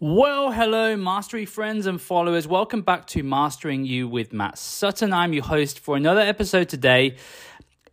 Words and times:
Well, 0.00 0.52
hello, 0.52 0.96
Mastery 0.96 1.44
friends 1.44 1.86
and 1.86 2.00
followers. 2.00 2.46
Welcome 2.46 2.82
back 2.82 3.08
to 3.08 3.24
Mastering 3.24 3.84
You 3.84 4.06
with 4.06 4.32
Matt 4.32 4.56
Sutton. 4.56 5.12
I'm 5.12 5.32
your 5.32 5.42
host 5.42 5.80
for 5.80 5.96
another 5.96 6.20
episode 6.20 6.68
today. 6.68 7.16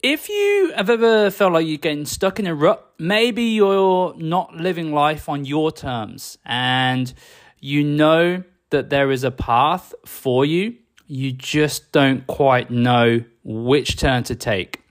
If 0.04 0.30
you 0.30 0.72
have 0.76 0.92
ever 0.92 1.32
felt 1.32 1.54
like 1.54 1.66
you're 1.66 1.80
getting 1.80 2.06
stuck 2.06 2.40
in 2.40 2.46
a 2.46 2.54
rut, 2.54 2.94
maybe 3.00 3.46
you're 3.46 4.14
not 4.18 4.56
living 4.56 4.94
life 4.94 5.28
on 5.28 5.46
your 5.46 5.72
terms 5.72 6.38
and 6.46 7.12
you 7.60 7.84
know 7.84 8.44
that 8.70 8.92
there 8.92 9.10
is 9.10 9.24
a 9.24 9.32
path 9.32 9.92
for 10.06 10.46
you, 10.46 10.76
you 11.08 11.32
just 11.32 11.92
don't 11.92 12.28
quite 12.28 12.70
know 12.70 13.24
which 13.44 13.98
turn 13.98 14.22
to 14.26 14.36
take. 14.36 14.84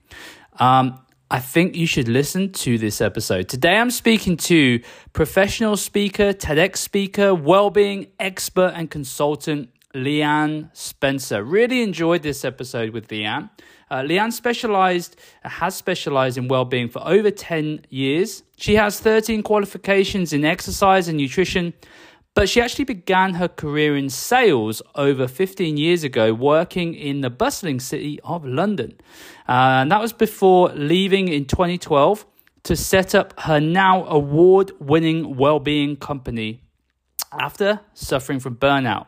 Um, 0.59 0.99
I 1.31 1.39
think 1.39 1.75
you 1.75 1.87
should 1.87 2.07
listen 2.07 2.51
to 2.51 2.77
this 2.77 3.01
episode. 3.01 3.49
Today 3.49 3.77
I'm 3.77 3.89
speaking 3.89 4.37
to 4.37 4.79
professional 5.11 5.75
speaker, 5.75 6.33
TEDx 6.33 6.77
speaker, 6.77 7.33
well-being 7.33 8.07
expert 8.19 8.73
and 8.75 8.91
consultant 8.91 9.69
Leanne 9.95 10.69
Spencer. 10.75 11.43
Really 11.43 11.81
enjoyed 11.81 12.21
this 12.21 12.45
episode 12.45 12.91
with 12.91 13.07
Leanne. 13.07 13.49
Uh, 13.89 14.01
Leanne 14.01 14.33
specialized 14.33 15.15
has 15.41 15.75
specialized 15.75 16.37
in 16.37 16.47
well-being 16.47 16.89
for 16.89 17.01
over 17.07 17.31
10 17.31 17.87
years. 17.89 18.43
She 18.57 18.75
has 18.75 18.99
13 18.99 19.41
qualifications 19.41 20.31
in 20.31 20.45
exercise 20.45 21.07
and 21.07 21.17
nutrition, 21.17 21.73
but 22.35 22.49
she 22.49 22.61
actually 22.61 22.83
began 22.85 23.35
her 23.35 23.47
career 23.47 23.95
in 23.95 24.09
sales 24.09 24.81
over 24.93 25.27
15 25.27 25.77
years 25.77 26.03
ago, 26.03 26.33
working 26.33 26.93
in 26.93 27.21
the 27.21 27.29
bustling 27.29 27.79
city 27.79 28.19
of 28.23 28.45
London. 28.45 28.93
Uh, 29.47 29.81
and 29.81 29.91
that 29.91 30.01
was 30.01 30.13
before 30.13 30.69
leaving 30.73 31.29
in 31.29 31.45
2012 31.45 32.25
to 32.63 32.75
set 32.75 33.15
up 33.15 33.39
her 33.41 33.59
now 33.59 34.05
award 34.05 34.71
winning 34.79 35.37
well-being 35.37 35.95
company 35.95 36.61
after 37.31 37.79
suffering 37.93 38.39
from 38.39 38.57
burnout. 38.57 39.07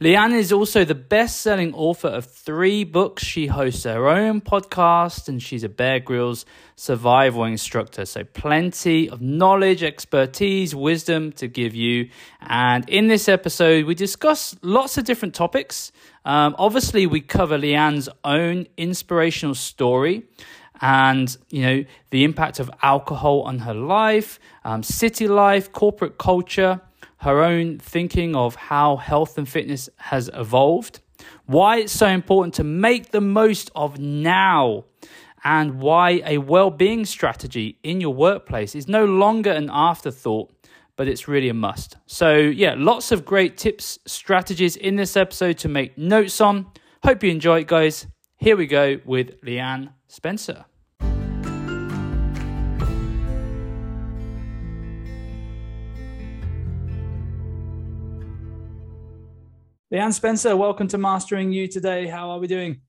Leanne 0.00 0.32
is 0.32 0.52
also 0.52 0.84
the 0.84 0.94
best 0.94 1.40
selling 1.40 1.72
author 1.72 2.08
of 2.08 2.24
three 2.26 2.82
books. 2.82 3.22
She 3.22 3.46
hosts 3.46 3.84
her 3.84 4.08
own 4.08 4.40
podcast 4.40 5.28
and 5.28 5.40
she's 5.40 5.62
a 5.62 5.68
Bear 5.68 6.00
Grylls 6.00 6.44
survival 6.74 7.44
instructor. 7.44 8.04
So, 8.04 8.24
plenty 8.24 9.08
of 9.08 9.20
knowledge, 9.20 9.84
expertise, 9.84 10.74
wisdom 10.74 11.30
to 11.32 11.46
give 11.46 11.74
you. 11.74 12.08
And 12.40 12.88
in 12.88 13.06
this 13.06 13.28
episode, 13.28 13.84
we 13.84 13.94
discuss 13.94 14.56
lots 14.62 14.98
of 14.98 15.04
different 15.04 15.34
topics. 15.34 15.92
Um, 16.24 16.56
obviously, 16.58 17.06
we 17.06 17.20
cover 17.20 17.56
Leanne's 17.56 18.08
own 18.24 18.66
inspirational 18.76 19.54
story 19.54 20.24
and 20.80 21.36
you 21.50 21.62
know 21.62 21.84
the 22.10 22.24
impact 22.24 22.58
of 22.58 22.68
alcohol 22.82 23.42
on 23.42 23.60
her 23.60 23.74
life, 23.74 24.40
um, 24.64 24.82
city 24.82 25.28
life, 25.28 25.70
corporate 25.72 26.18
culture 26.18 26.80
her 27.24 27.42
own 27.42 27.78
thinking 27.78 28.36
of 28.36 28.54
how 28.54 28.96
health 28.96 29.36
and 29.38 29.48
fitness 29.48 29.88
has 29.96 30.30
evolved, 30.32 31.00
why 31.46 31.78
it's 31.78 31.92
so 31.92 32.06
important 32.06 32.54
to 32.54 32.64
make 32.64 33.10
the 33.10 33.20
most 33.20 33.70
of 33.74 33.98
now, 33.98 34.84
and 35.42 35.80
why 35.80 36.22
a 36.24 36.38
well 36.38 36.70
being 36.70 37.04
strategy 37.04 37.78
in 37.82 38.00
your 38.00 38.14
workplace 38.14 38.74
is 38.74 38.88
no 38.88 39.04
longer 39.04 39.50
an 39.50 39.70
afterthought, 39.72 40.52
but 40.96 41.08
it's 41.08 41.26
really 41.26 41.48
a 41.48 41.54
must. 41.54 41.96
So, 42.06 42.34
yeah, 42.36 42.74
lots 42.76 43.10
of 43.10 43.24
great 43.24 43.56
tips, 43.56 43.98
strategies 44.06 44.76
in 44.76 44.96
this 44.96 45.16
episode 45.16 45.58
to 45.58 45.68
make 45.68 45.98
notes 45.98 46.40
on. 46.40 46.66
Hope 47.02 47.22
you 47.22 47.30
enjoy 47.30 47.60
it, 47.60 47.66
guys. 47.66 48.06
Here 48.36 48.56
we 48.56 48.66
go 48.66 48.98
with 49.04 49.40
Leanne 49.42 49.92
Spencer. 50.08 50.66
Leanne 59.94 60.12
Spencer, 60.12 60.56
welcome 60.56 60.88
to 60.88 60.98
Mastering 60.98 61.52
You 61.52 61.68
today. 61.68 62.08
How 62.08 62.28
are 62.30 62.40
we 62.40 62.48
doing? 62.48 62.80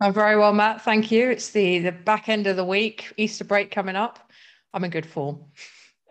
I'm 0.00 0.12
very 0.12 0.38
well, 0.38 0.52
Matt. 0.52 0.82
Thank 0.82 1.10
you. 1.10 1.30
It's 1.30 1.50
the 1.50 1.80
the 1.80 1.90
back 1.90 2.28
end 2.28 2.46
of 2.46 2.54
the 2.54 2.64
week, 2.64 3.12
Easter 3.16 3.42
break 3.42 3.72
coming 3.72 3.96
up. 3.96 4.20
I'm 4.72 4.84
in 4.84 4.92
good 4.92 5.04
form. 5.04 5.46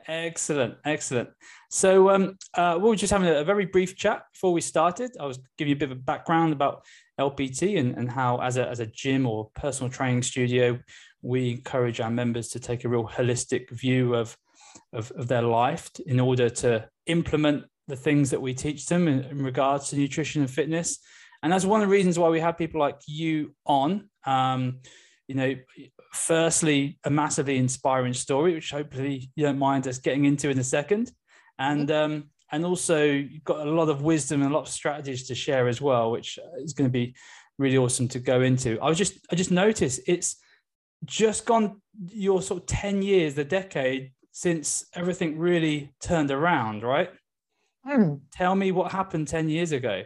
Excellent, 0.05 0.75
excellent. 0.83 1.29
So 1.69 2.09
um, 2.09 2.37
uh, 2.55 2.77
we 2.77 2.89
were 2.89 2.97
just 2.97 3.13
having 3.13 3.29
a, 3.29 3.35
a, 3.35 3.45
very 3.45 3.67
brief 3.67 3.95
chat 3.95 4.23
before 4.33 4.51
we 4.51 4.59
started. 4.59 5.11
I 5.17 5.25
was 5.25 5.39
giving 5.57 5.69
you 5.69 5.77
a 5.77 5.79
bit 5.79 5.91
of 5.91 5.97
a 5.97 6.01
background 6.01 6.51
about 6.51 6.83
LPT 7.17 7.79
and, 7.79 7.95
and 7.95 8.11
how, 8.11 8.41
as 8.41 8.57
a 8.57 8.67
as 8.67 8.81
a 8.81 8.85
gym 8.85 9.25
or 9.25 9.49
personal 9.55 9.89
training 9.89 10.23
studio, 10.23 10.77
we 11.21 11.51
encourage 11.51 12.01
our 12.01 12.11
members 12.11 12.49
to 12.49 12.59
take 12.59 12.83
a 12.83 12.89
real 12.89 13.07
holistic 13.07 13.69
view 13.69 14.13
of 14.13 14.37
of, 14.91 15.09
of 15.11 15.29
their 15.29 15.43
life 15.43 15.89
in 16.05 16.19
order 16.19 16.49
to 16.49 16.89
implement 17.05 17.63
the 17.87 17.95
things 17.95 18.29
that 18.31 18.41
we 18.41 18.53
teach 18.53 18.85
them 18.85 19.07
in, 19.07 19.23
in, 19.25 19.43
regards 19.43 19.89
to 19.89 19.95
nutrition 19.95 20.41
and 20.41 20.51
fitness. 20.51 20.99
And 21.41 21.51
that's 21.51 21.65
one 21.65 21.81
of 21.81 21.87
the 21.87 21.91
reasons 21.91 22.19
why 22.19 22.29
we 22.29 22.39
have 22.39 22.57
people 22.57 22.79
like 22.79 22.99
you 23.07 23.53
on. 23.65 24.09
Um, 24.25 24.79
you 25.27 25.35
know, 25.35 25.55
firstly, 26.13 26.99
a 27.03 27.09
massively 27.09 27.57
inspiring 27.57 28.13
story, 28.13 28.55
which 28.55 28.71
hopefully 28.71 29.29
you 29.35 29.45
don't 29.45 29.59
mind 29.59 29.87
us 29.87 29.99
getting 29.99 30.25
into 30.25 30.49
in 30.49 30.59
a 30.59 30.63
second. 30.63 31.11
And 31.59 31.89
um, 31.91 32.29
and 32.51 32.65
also 32.65 33.03
you've 33.03 33.43
got 33.43 33.67
a 33.67 33.69
lot 33.69 33.89
of 33.89 34.01
wisdom 34.01 34.41
and 34.41 34.51
a 34.51 34.55
lot 34.55 34.67
of 34.67 34.69
strategies 34.69 35.27
to 35.27 35.35
share 35.35 35.67
as 35.67 35.81
well, 35.81 36.11
which 36.11 36.39
is 36.59 36.73
going 36.73 36.89
to 36.89 36.91
be 36.91 37.15
really 37.57 37.77
awesome 37.77 38.07
to 38.09 38.19
go 38.19 38.41
into. 38.41 38.79
I 38.79 38.89
was 38.89 38.97
just 38.97 39.13
I 39.31 39.35
just 39.35 39.51
noticed 39.51 40.01
it's 40.07 40.37
just 41.05 41.45
gone 41.45 41.81
your 42.09 42.41
sort 42.41 42.61
of 42.61 42.67
10 42.67 43.01
years, 43.01 43.35
the 43.35 43.43
decade 43.43 44.11
since 44.31 44.85
everything 44.93 45.37
really 45.37 45.91
turned 45.99 46.31
around, 46.31 46.83
right? 46.83 47.09
Hmm. 47.87 48.15
Tell 48.31 48.55
me 48.55 48.71
what 48.71 48.91
happened 48.91 49.29
10 49.29 49.47
years 49.47 49.71
ago. 49.71 50.03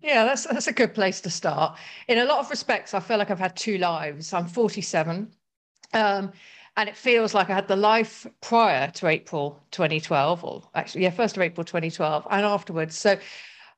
Yeah, 0.00 0.24
that's 0.24 0.46
that's 0.46 0.66
a 0.66 0.72
good 0.72 0.94
place 0.94 1.20
to 1.22 1.30
start. 1.30 1.78
In 2.08 2.18
a 2.18 2.24
lot 2.24 2.38
of 2.38 2.50
respects, 2.50 2.94
I 2.94 3.00
feel 3.00 3.18
like 3.18 3.30
I've 3.30 3.38
had 3.38 3.56
two 3.56 3.78
lives. 3.78 4.32
I'm 4.32 4.46
47. 4.46 5.32
Um, 5.94 6.32
and 6.76 6.88
it 6.88 6.96
feels 6.96 7.32
like 7.34 7.48
I 7.48 7.54
had 7.54 7.68
the 7.68 7.76
life 7.76 8.26
prior 8.42 8.90
to 8.92 9.06
April 9.06 9.62
2012, 9.70 10.44
or 10.44 10.62
actually, 10.74 11.04
yeah, 11.04 11.10
first 11.10 11.36
of 11.36 11.42
April 11.42 11.64
2012, 11.64 12.26
and 12.30 12.44
afterwards. 12.44 12.98
So 12.98 13.18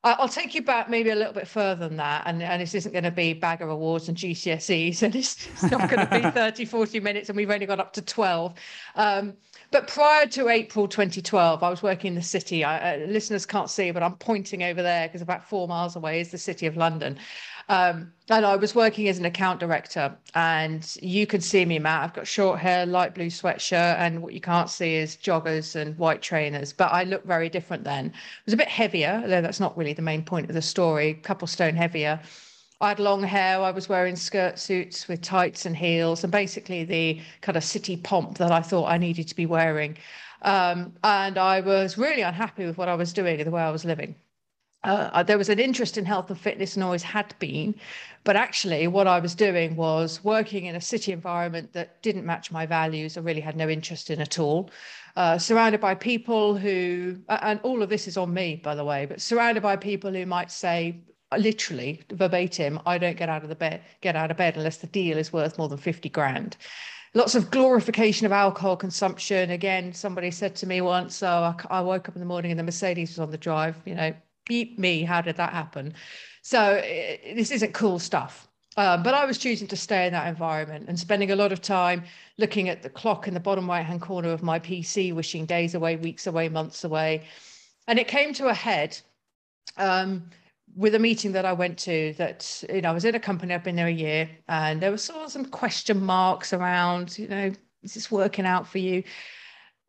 I'll 0.03 0.29
take 0.29 0.55
you 0.55 0.61
back 0.61 0.89
maybe 0.89 1.09
a 1.09 1.15
little 1.15 1.33
bit 1.33 1.47
further 1.47 1.87
than 1.87 1.97
that. 1.97 2.23
And, 2.25 2.41
and 2.41 2.61
this 2.61 2.73
isn't 2.73 2.91
going 2.91 3.03
to 3.03 3.11
be 3.11 3.33
bagger 3.33 3.67
awards 3.67 4.07
and 4.07 4.17
GCSEs, 4.17 5.03
and 5.03 5.15
it's, 5.21 5.47
it's 5.47 5.71
not 5.71 5.89
going 5.89 6.07
to 6.07 6.21
be 6.21 6.29
30, 6.31 6.65
40 6.65 6.99
minutes, 6.99 7.29
and 7.29 7.35
we've 7.35 7.49
only 7.49 7.65
got 7.65 7.79
up 7.79 7.93
to 7.93 8.01
12. 8.01 8.53
Um, 8.95 9.33
but 9.71 9.87
prior 9.87 10.25
to 10.27 10.49
April 10.49 10.87
2012, 10.87 11.61
I 11.61 11.69
was 11.69 11.83
working 11.83 12.09
in 12.09 12.15
the 12.15 12.21
city. 12.21 12.63
I, 12.63 12.95
uh, 12.95 12.97
listeners 13.07 13.45
can't 13.45 13.69
see, 13.69 13.91
but 13.91 14.01
I'm 14.01 14.15
pointing 14.15 14.63
over 14.63 14.81
there 14.81 15.07
because 15.07 15.21
about 15.21 15.47
four 15.47 15.67
miles 15.67 15.95
away 15.95 16.19
is 16.21 16.31
the 16.31 16.37
city 16.37 16.65
of 16.65 16.75
London. 16.75 17.17
Um, 17.69 18.11
and 18.31 18.47
I 18.47 18.55
was 18.55 18.73
working 18.73 19.07
as 19.09 19.19
an 19.19 19.25
account 19.25 19.59
director, 19.59 20.15
and 20.33 20.97
you 21.03 21.27
can 21.27 21.39
see 21.39 21.65
me, 21.65 21.77
Matt. 21.77 22.03
I've 22.03 22.13
got 22.13 22.25
short 22.25 22.59
hair, 22.59 22.87
light 22.87 23.13
blue 23.13 23.27
sweatshirt, 23.27 23.97
and 23.99 24.23
what 24.23 24.33
you 24.33 24.41
can't 24.41 24.71
see 24.71 24.95
is 24.95 25.15
joggers 25.15 25.75
and 25.75 25.95
white 25.99 26.23
trainers. 26.23 26.73
But 26.73 26.91
I 26.91 27.03
look 27.03 27.23
very 27.25 27.47
different 27.47 27.83
then. 27.83 28.07
It 28.07 28.45
was 28.45 28.55
a 28.55 28.57
bit 28.57 28.69
heavier, 28.69 29.23
though 29.25 29.41
that's 29.41 29.59
not 29.59 29.77
really 29.77 29.93
the 29.93 30.01
main 30.01 30.23
point 30.23 30.49
of 30.49 30.55
the 30.55 30.63
story. 30.63 31.09
A 31.09 31.13
couple 31.13 31.47
stone 31.47 31.75
heavier. 31.75 32.19
I 32.81 32.89
had 32.89 32.99
long 32.99 33.23
hair. 33.23 33.61
I 33.61 33.71
was 33.71 33.89
wearing 33.89 34.15
skirt 34.15 34.57
suits 34.59 35.07
with 35.07 35.21
tights 35.21 35.65
and 35.65 35.75
heels, 35.75 36.23
and 36.23 36.31
basically 36.31 36.83
the 36.83 37.21
kind 37.41 37.57
of 37.57 37.63
city 37.63 37.97
pomp 37.97 38.37
that 38.37 38.51
I 38.51 38.61
thought 38.61 38.87
I 38.87 38.97
needed 38.97 39.27
to 39.27 39.35
be 39.35 39.45
wearing. 39.45 39.97
Um, 40.41 40.93
and 41.03 41.37
I 41.37 41.61
was 41.61 41.97
really 41.97 42.21
unhappy 42.21 42.65
with 42.65 42.77
what 42.77 42.87
I 42.89 42.95
was 42.95 43.11
doing 43.13 43.39
and 43.39 43.47
the 43.47 43.51
way 43.51 43.61
I 43.61 43.71
was 43.71 43.85
living 43.85 44.15
uh, 44.83 45.23
there 45.23 45.37
was 45.37 45.49
an 45.49 45.59
interest 45.59 45.97
in 45.97 46.05
health 46.05 46.29
and 46.29 46.39
fitness 46.39 46.75
and 46.75 46.83
always 46.83 47.03
had 47.03 47.33
been. 47.39 47.75
But 48.23 48.35
actually, 48.35 48.87
what 48.87 49.07
I 49.07 49.19
was 49.19 49.35
doing 49.35 49.75
was 49.75 50.23
working 50.23 50.65
in 50.65 50.75
a 50.75 50.81
city 50.81 51.11
environment 51.11 51.73
that 51.73 52.01
didn't 52.01 52.25
match 52.25 52.51
my 52.51 52.65
values. 52.65 53.17
I 53.17 53.21
really 53.21 53.41
had 53.41 53.57
no 53.57 53.69
interest 53.69 54.09
in 54.09 54.21
at 54.21 54.39
all. 54.39 54.69
Uh, 55.15 55.37
surrounded 55.37 55.81
by 55.81 55.95
people 55.95 56.55
who, 56.55 57.17
and 57.27 57.59
all 57.61 57.81
of 57.81 57.89
this 57.89 58.07
is 58.07 58.17
on 58.17 58.33
me, 58.33 58.55
by 58.55 58.75
the 58.75 58.85
way, 58.85 59.05
but 59.05 59.19
surrounded 59.21 59.63
by 59.63 59.75
people 59.75 60.11
who 60.13 60.25
might 60.25 60.51
say, 60.51 61.01
literally 61.37 62.01
verbatim, 62.11 62.79
I 62.85 62.97
don't 62.97 63.17
get 63.17 63.29
out 63.29 63.43
of 63.43 63.49
the 63.49 63.55
bed, 63.55 63.81
get 64.01 64.15
out 64.15 64.31
of 64.31 64.37
bed 64.37 64.57
unless 64.57 64.77
the 64.77 64.87
deal 64.87 65.17
is 65.17 65.31
worth 65.31 65.57
more 65.57 65.69
than 65.69 65.77
50 65.77 66.09
grand 66.09 66.57
lots 67.13 67.35
of 67.35 67.49
glorification 67.51 68.25
of 68.25 68.31
alcohol 68.31 68.77
consumption. 68.77 69.49
Again, 69.51 69.93
somebody 69.93 70.31
said 70.31 70.55
to 70.57 70.67
me 70.67 70.81
once, 70.81 71.15
so 71.15 71.27
I, 71.27 71.55
I, 71.69 71.81
woke 71.81 72.07
up 72.07 72.15
in 72.15 72.19
the 72.19 72.25
morning 72.25 72.51
and 72.51 72.59
the 72.59 72.63
Mercedes 72.63 73.11
was 73.11 73.19
on 73.19 73.31
the 73.31 73.37
drive, 73.37 73.75
you 73.85 73.95
know, 73.95 74.13
beat 74.45 74.77
me. 74.77 75.03
How 75.03 75.21
did 75.21 75.37
that 75.37 75.53
happen? 75.53 75.93
So 76.41 76.81
eh, 76.83 77.33
this 77.35 77.51
isn't 77.51 77.73
cool 77.73 77.99
stuff. 77.99 78.47
Um, 78.77 79.03
but 79.03 79.13
I 79.13 79.25
was 79.25 79.37
choosing 79.37 79.67
to 79.67 79.75
stay 79.75 80.05
in 80.05 80.13
that 80.13 80.27
environment 80.27 80.85
and 80.87 80.97
spending 80.97 81.31
a 81.31 81.35
lot 81.35 81.51
of 81.51 81.61
time 81.61 82.03
looking 82.37 82.69
at 82.69 82.81
the 82.81 82.89
clock 82.89 83.27
in 83.27 83.33
the 83.33 83.39
bottom 83.39 83.67
right 83.67 83.85
hand 83.85 84.01
corner 84.01 84.29
of 84.29 84.43
my 84.43 84.59
PC, 84.59 85.13
wishing 85.13 85.45
days 85.45 85.75
away, 85.75 85.95
weeks 85.97 86.27
away, 86.27 86.47
months 86.47 86.83
away. 86.83 87.23
And 87.87 87.99
it 87.99 88.07
came 88.07 88.33
to 88.35 88.47
a 88.47 88.53
head 88.53 88.97
um, 89.77 90.29
with 90.79 90.95
a 90.95 90.99
meeting 90.99 91.33
that 91.33 91.45
I 91.45 91.51
went 91.51 91.77
to 91.79 92.13
that, 92.17 92.63
you 92.73 92.81
know, 92.81 92.91
I 92.91 92.93
was 92.93 93.03
in 93.03 93.13
a 93.13 93.19
company, 93.19 93.53
I've 93.53 93.63
been 93.63 93.75
there 93.75 93.87
a 93.87 93.91
year, 93.91 94.29
and 94.47 94.81
there 94.81 94.91
were 94.91 94.97
sort 94.97 95.25
of 95.25 95.31
some 95.31 95.45
question 95.45 96.03
marks 96.03 96.53
around, 96.53 97.17
you 97.17 97.27
know, 97.27 97.51
is 97.83 97.93
this 97.93 98.09
working 98.09 98.45
out 98.45 98.65
for 98.65 98.77
you? 98.77 99.03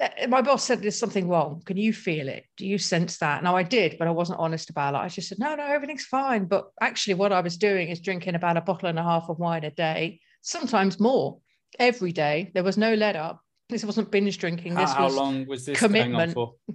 uh, 0.00 0.08
my 0.28 0.40
boss 0.40 0.64
said 0.64 0.82
there's 0.82 0.98
something 0.98 1.28
wrong. 1.28 1.62
Can 1.66 1.76
you 1.76 1.92
feel 1.92 2.28
it? 2.28 2.44
Do 2.56 2.66
you 2.66 2.78
sense 2.78 3.18
that? 3.18 3.42
Now 3.42 3.56
I 3.56 3.62
did, 3.62 3.96
but 3.98 4.08
I 4.08 4.10
wasn't 4.10 4.40
honest 4.40 4.70
about 4.70 4.94
it. 4.94 4.98
I 4.98 5.08
just 5.08 5.28
said, 5.28 5.38
no, 5.38 5.54
no, 5.54 5.64
everything's 5.64 6.06
fine. 6.06 6.46
But 6.46 6.70
actually, 6.80 7.14
what 7.14 7.32
I 7.32 7.40
was 7.40 7.56
doing 7.56 7.88
is 7.88 8.00
drinking 8.00 8.34
about 8.34 8.56
a 8.56 8.62
bottle 8.62 8.88
and 8.88 8.98
a 8.98 9.02
half 9.02 9.28
of 9.28 9.38
wine 9.38 9.64
a 9.64 9.70
day, 9.70 10.20
sometimes 10.40 10.98
more 10.98 11.38
every 11.78 12.12
day. 12.12 12.50
There 12.54 12.64
was 12.64 12.78
no 12.78 12.94
let 12.94 13.14
up. 13.14 13.40
This 13.68 13.84
wasn't 13.84 14.10
binge 14.10 14.38
drinking. 14.38 14.74
This 14.74 14.90
how, 14.90 15.04
was 15.04 15.14
how 15.14 15.20
long 15.20 15.46
was 15.46 15.66
this 15.66 15.78
commitment. 15.78 16.34
going 16.34 16.48
on 16.48 16.54
for? 16.66 16.74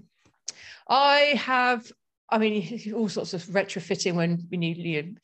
I 0.87 1.33
have, 1.37 1.91
I 2.29 2.37
mean, 2.37 2.93
all 2.95 3.09
sorts 3.09 3.33
of 3.33 3.43
retrofitting 3.43 4.15
when 4.15 4.47
we 4.49 4.57
need 4.57 4.77
you. 4.77 5.15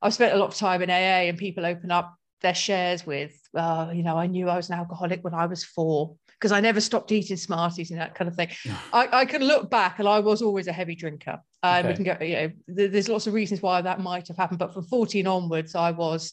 I've 0.00 0.14
spent 0.14 0.34
a 0.34 0.38
lot 0.38 0.48
of 0.48 0.56
time 0.56 0.82
in 0.82 0.90
AA 0.90 1.28
and 1.28 1.38
people 1.38 1.64
open 1.64 1.90
up 1.90 2.16
their 2.40 2.54
shares 2.54 3.06
with, 3.06 3.38
uh, 3.56 3.90
you 3.94 4.02
know, 4.02 4.16
I 4.16 4.26
knew 4.26 4.48
I 4.48 4.56
was 4.56 4.68
an 4.68 4.78
alcoholic 4.78 5.22
when 5.22 5.32
I 5.34 5.46
was 5.46 5.64
four 5.64 6.16
because 6.26 6.50
I 6.50 6.60
never 6.60 6.80
stopped 6.80 7.12
eating 7.12 7.36
Smarties 7.36 7.92
and 7.92 8.00
that 8.00 8.16
kind 8.16 8.28
of 8.28 8.34
thing. 8.34 8.48
I, 8.92 9.08
I, 9.12 9.24
can 9.24 9.42
look 9.42 9.70
back 9.70 10.00
and 10.00 10.08
I 10.08 10.18
was 10.18 10.42
always 10.42 10.66
a 10.66 10.72
heavy 10.72 10.96
drinker. 10.96 11.40
And 11.62 11.86
okay. 11.86 11.92
we 11.92 12.04
can 12.04 12.18
go, 12.18 12.24
you 12.24 12.34
know, 12.34 12.50
there's 12.88 13.08
lots 13.08 13.28
of 13.28 13.34
reasons 13.34 13.62
why 13.62 13.80
that 13.80 14.00
might 14.00 14.26
have 14.26 14.36
happened. 14.36 14.58
But 14.58 14.74
from 14.74 14.84
14 14.84 15.24
onwards, 15.28 15.76
I 15.76 15.92
was, 15.92 16.32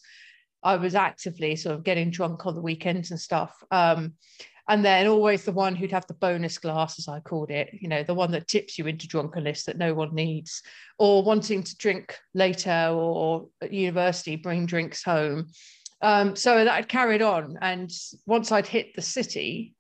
I 0.64 0.78
was 0.78 0.96
actively 0.96 1.56
sort 1.56 1.76
of 1.76 1.84
getting 1.84 2.10
drunk 2.10 2.48
on 2.48 2.56
the 2.56 2.62
weekends 2.62 3.12
and 3.12 3.20
stuff. 3.20 3.54
Um, 3.70 4.14
and 4.70 4.86
then 4.86 5.08
always 5.08 5.44
the 5.44 5.52
one 5.52 5.76
who'd 5.76 5.92
have 5.92 6.06
the 6.06 6.14
bonus 6.14 6.60
glass, 6.60 7.00
as 7.00 7.08
I 7.08 7.20
called 7.20 7.50
it, 7.50 7.72
you 7.74 7.90
know, 7.90 8.04
the 8.04 8.14
one 8.14 8.30
that 8.32 8.48
tips 8.48 8.78
you 8.78 8.86
into 8.86 9.08
drunkenness 9.08 9.64
that 9.64 9.80
no 9.80 9.96
one 9.96 10.14
needs, 10.14 10.62
or 11.00 11.24
wanting 11.24 11.64
to 11.64 11.78
drink 11.78 12.16
later 12.36 12.90
or 12.94 13.48
at 13.64 13.74
university, 13.74 14.36
bring 14.36 14.68
drinks 14.68 15.04
home. 15.04 15.48
Um, 16.04 16.36
so 16.36 16.64
that 16.64 16.88
carried 16.88 17.24
on. 17.24 17.58
And 17.62 17.92
once 18.28 18.52
I'd 18.52 18.68
hit 18.68 18.96
the 18.96 19.02
city, 19.02 19.74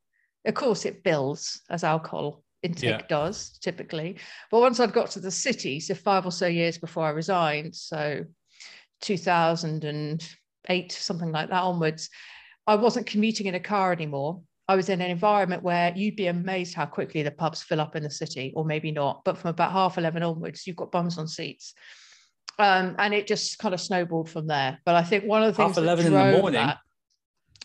of 0.45 0.55
course, 0.55 0.85
it 0.85 1.03
builds 1.03 1.61
as 1.69 1.83
alcohol 1.83 2.43
intake 2.63 2.89
yeah. 2.89 3.05
does 3.07 3.59
typically. 3.59 4.17
But 4.49 4.61
once 4.61 4.79
I'd 4.79 4.91
got 4.91 5.11
to 5.11 5.19
the 5.19 5.29
city, 5.29 5.79
so 5.79 5.93
five 5.93 6.25
or 6.25 6.31
so 6.31 6.47
years 6.47 6.79
before 6.79 7.03
I 7.05 7.11
resigned, 7.11 7.75
so 7.75 8.25
2008, 9.01 10.91
something 10.91 11.31
like 11.31 11.49
that 11.49 11.61
onwards, 11.61 12.09
I 12.65 12.73
wasn't 12.75 13.05
commuting 13.05 13.45
in 13.45 13.53
a 13.55 13.59
car 13.59 13.91
anymore. 13.91 14.41
I 14.69 14.75
was 14.75 14.87
in 14.87 15.01
an 15.01 15.09
environment 15.09 15.63
where 15.63 15.91
you'd 15.95 16.15
be 16.15 16.27
amazed 16.27 16.75
how 16.75 16.85
quickly 16.85 17.23
the 17.23 17.31
pubs 17.31 17.63
fill 17.63 17.81
up 17.81 17.95
in 17.95 18.03
the 18.03 18.09
city, 18.11 18.53
or 18.55 18.63
maybe 18.63 18.91
not. 18.91 19.23
But 19.25 19.35
from 19.35 19.49
about 19.49 19.71
half 19.71 19.97
11 19.97 20.21
onwards, 20.21 20.67
you've 20.67 20.75
got 20.75 20.91
bums 20.91 21.17
on 21.17 21.27
seats. 21.27 21.73
Um, 22.59 22.95
and 22.99 23.11
it 23.11 23.25
just 23.25 23.57
kind 23.57 23.73
of 23.73 23.81
snowballed 23.81 24.29
from 24.29 24.45
there. 24.45 24.77
But 24.85 24.93
I 24.93 25.01
think 25.01 25.23
one 25.25 25.41
of 25.41 25.47
the 25.47 25.53
things 25.53 25.75
half 25.75 25.83
11 25.83 26.05
in 26.05 26.13
the 26.13 26.37
morning. 26.37 26.61
That, 26.61 26.77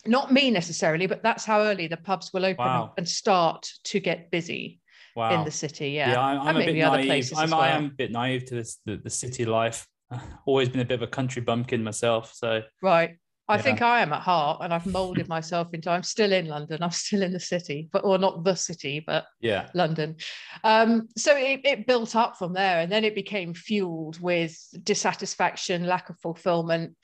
not 0.07 0.33
me 0.33 0.49
necessarily, 0.49 1.05
but 1.05 1.21
that's 1.21 1.45
how 1.45 1.61
early 1.61 1.85
the 1.85 1.97
pubs 1.97 2.31
will 2.33 2.43
open 2.43 2.65
wow. 2.65 2.93
and 2.97 3.07
start 3.07 3.69
to 3.83 3.99
get 3.99 4.31
busy 4.31 4.79
wow. 5.15 5.37
in 5.37 5.45
the 5.45 5.51
city. 5.51 5.89
Yeah, 5.91 6.13
yeah 6.13 6.21
I'm, 6.21 6.41
I'm 6.41 6.57
a 6.57 6.65
bit 6.65 6.75
naive. 6.75 7.31
I'm, 7.37 7.51
well. 7.51 7.59
I 7.59 7.69
am 7.69 7.85
a 7.85 7.89
bit 7.89 8.11
naive 8.11 8.45
to 8.45 8.55
this 8.55 8.79
the, 8.87 8.97
the 8.97 9.11
city 9.11 9.45
life. 9.45 9.85
always 10.47 10.69
been 10.69 10.81
a 10.81 10.85
bit 10.85 10.95
of 10.95 11.03
a 11.03 11.07
country 11.07 11.43
bumpkin 11.43 11.83
myself. 11.83 12.33
So 12.33 12.63
right. 12.81 13.17
I 13.47 13.57
yeah. 13.57 13.61
think 13.61 13.81
I 13.81 14.01
am 14.01 14.11
at 14.11 14.21
heart, 14.21 14.59
and 14.61 14.73
I've 14.73 14.87
molded 14.87 15.27
myself 15.27 15.73
into. 15.73 15.89
I'm 15.89 16.03
still 16.03 16.31
in 16.31 16.47
London. 16.47 16.81
I'm 16.81 16.91
still 16.91 17.21
in 17.21 17.31
the 17.31 17.39
city, 17.39 17.89
but 17.91 18.03
or 18.03 18.17
not 18.17 18.43
the 18.43 18.55
city, 18.55 19.03
but 19.05 19.25
yeah, 19.39 19.69
London. 19.73 20.15
Um, 20.63 21.09
so 21.15 21.35
it, 21.37 21.61
it 21.63 21.87
built 21.87 22.15
up 22.15 22.37
from 22.37 22.53
there, 22.53 22.79
and 22.79 22.91
then 22.91 23.03
it 23.03 23.13
became 23.13 23.53
fueled 23.53 24.19
with 24.19 24.57
dissatisfaction, 24.83 25.85
lack 25.85 26.09
of 26.09 26.19
fulfillment, 26.19 26.95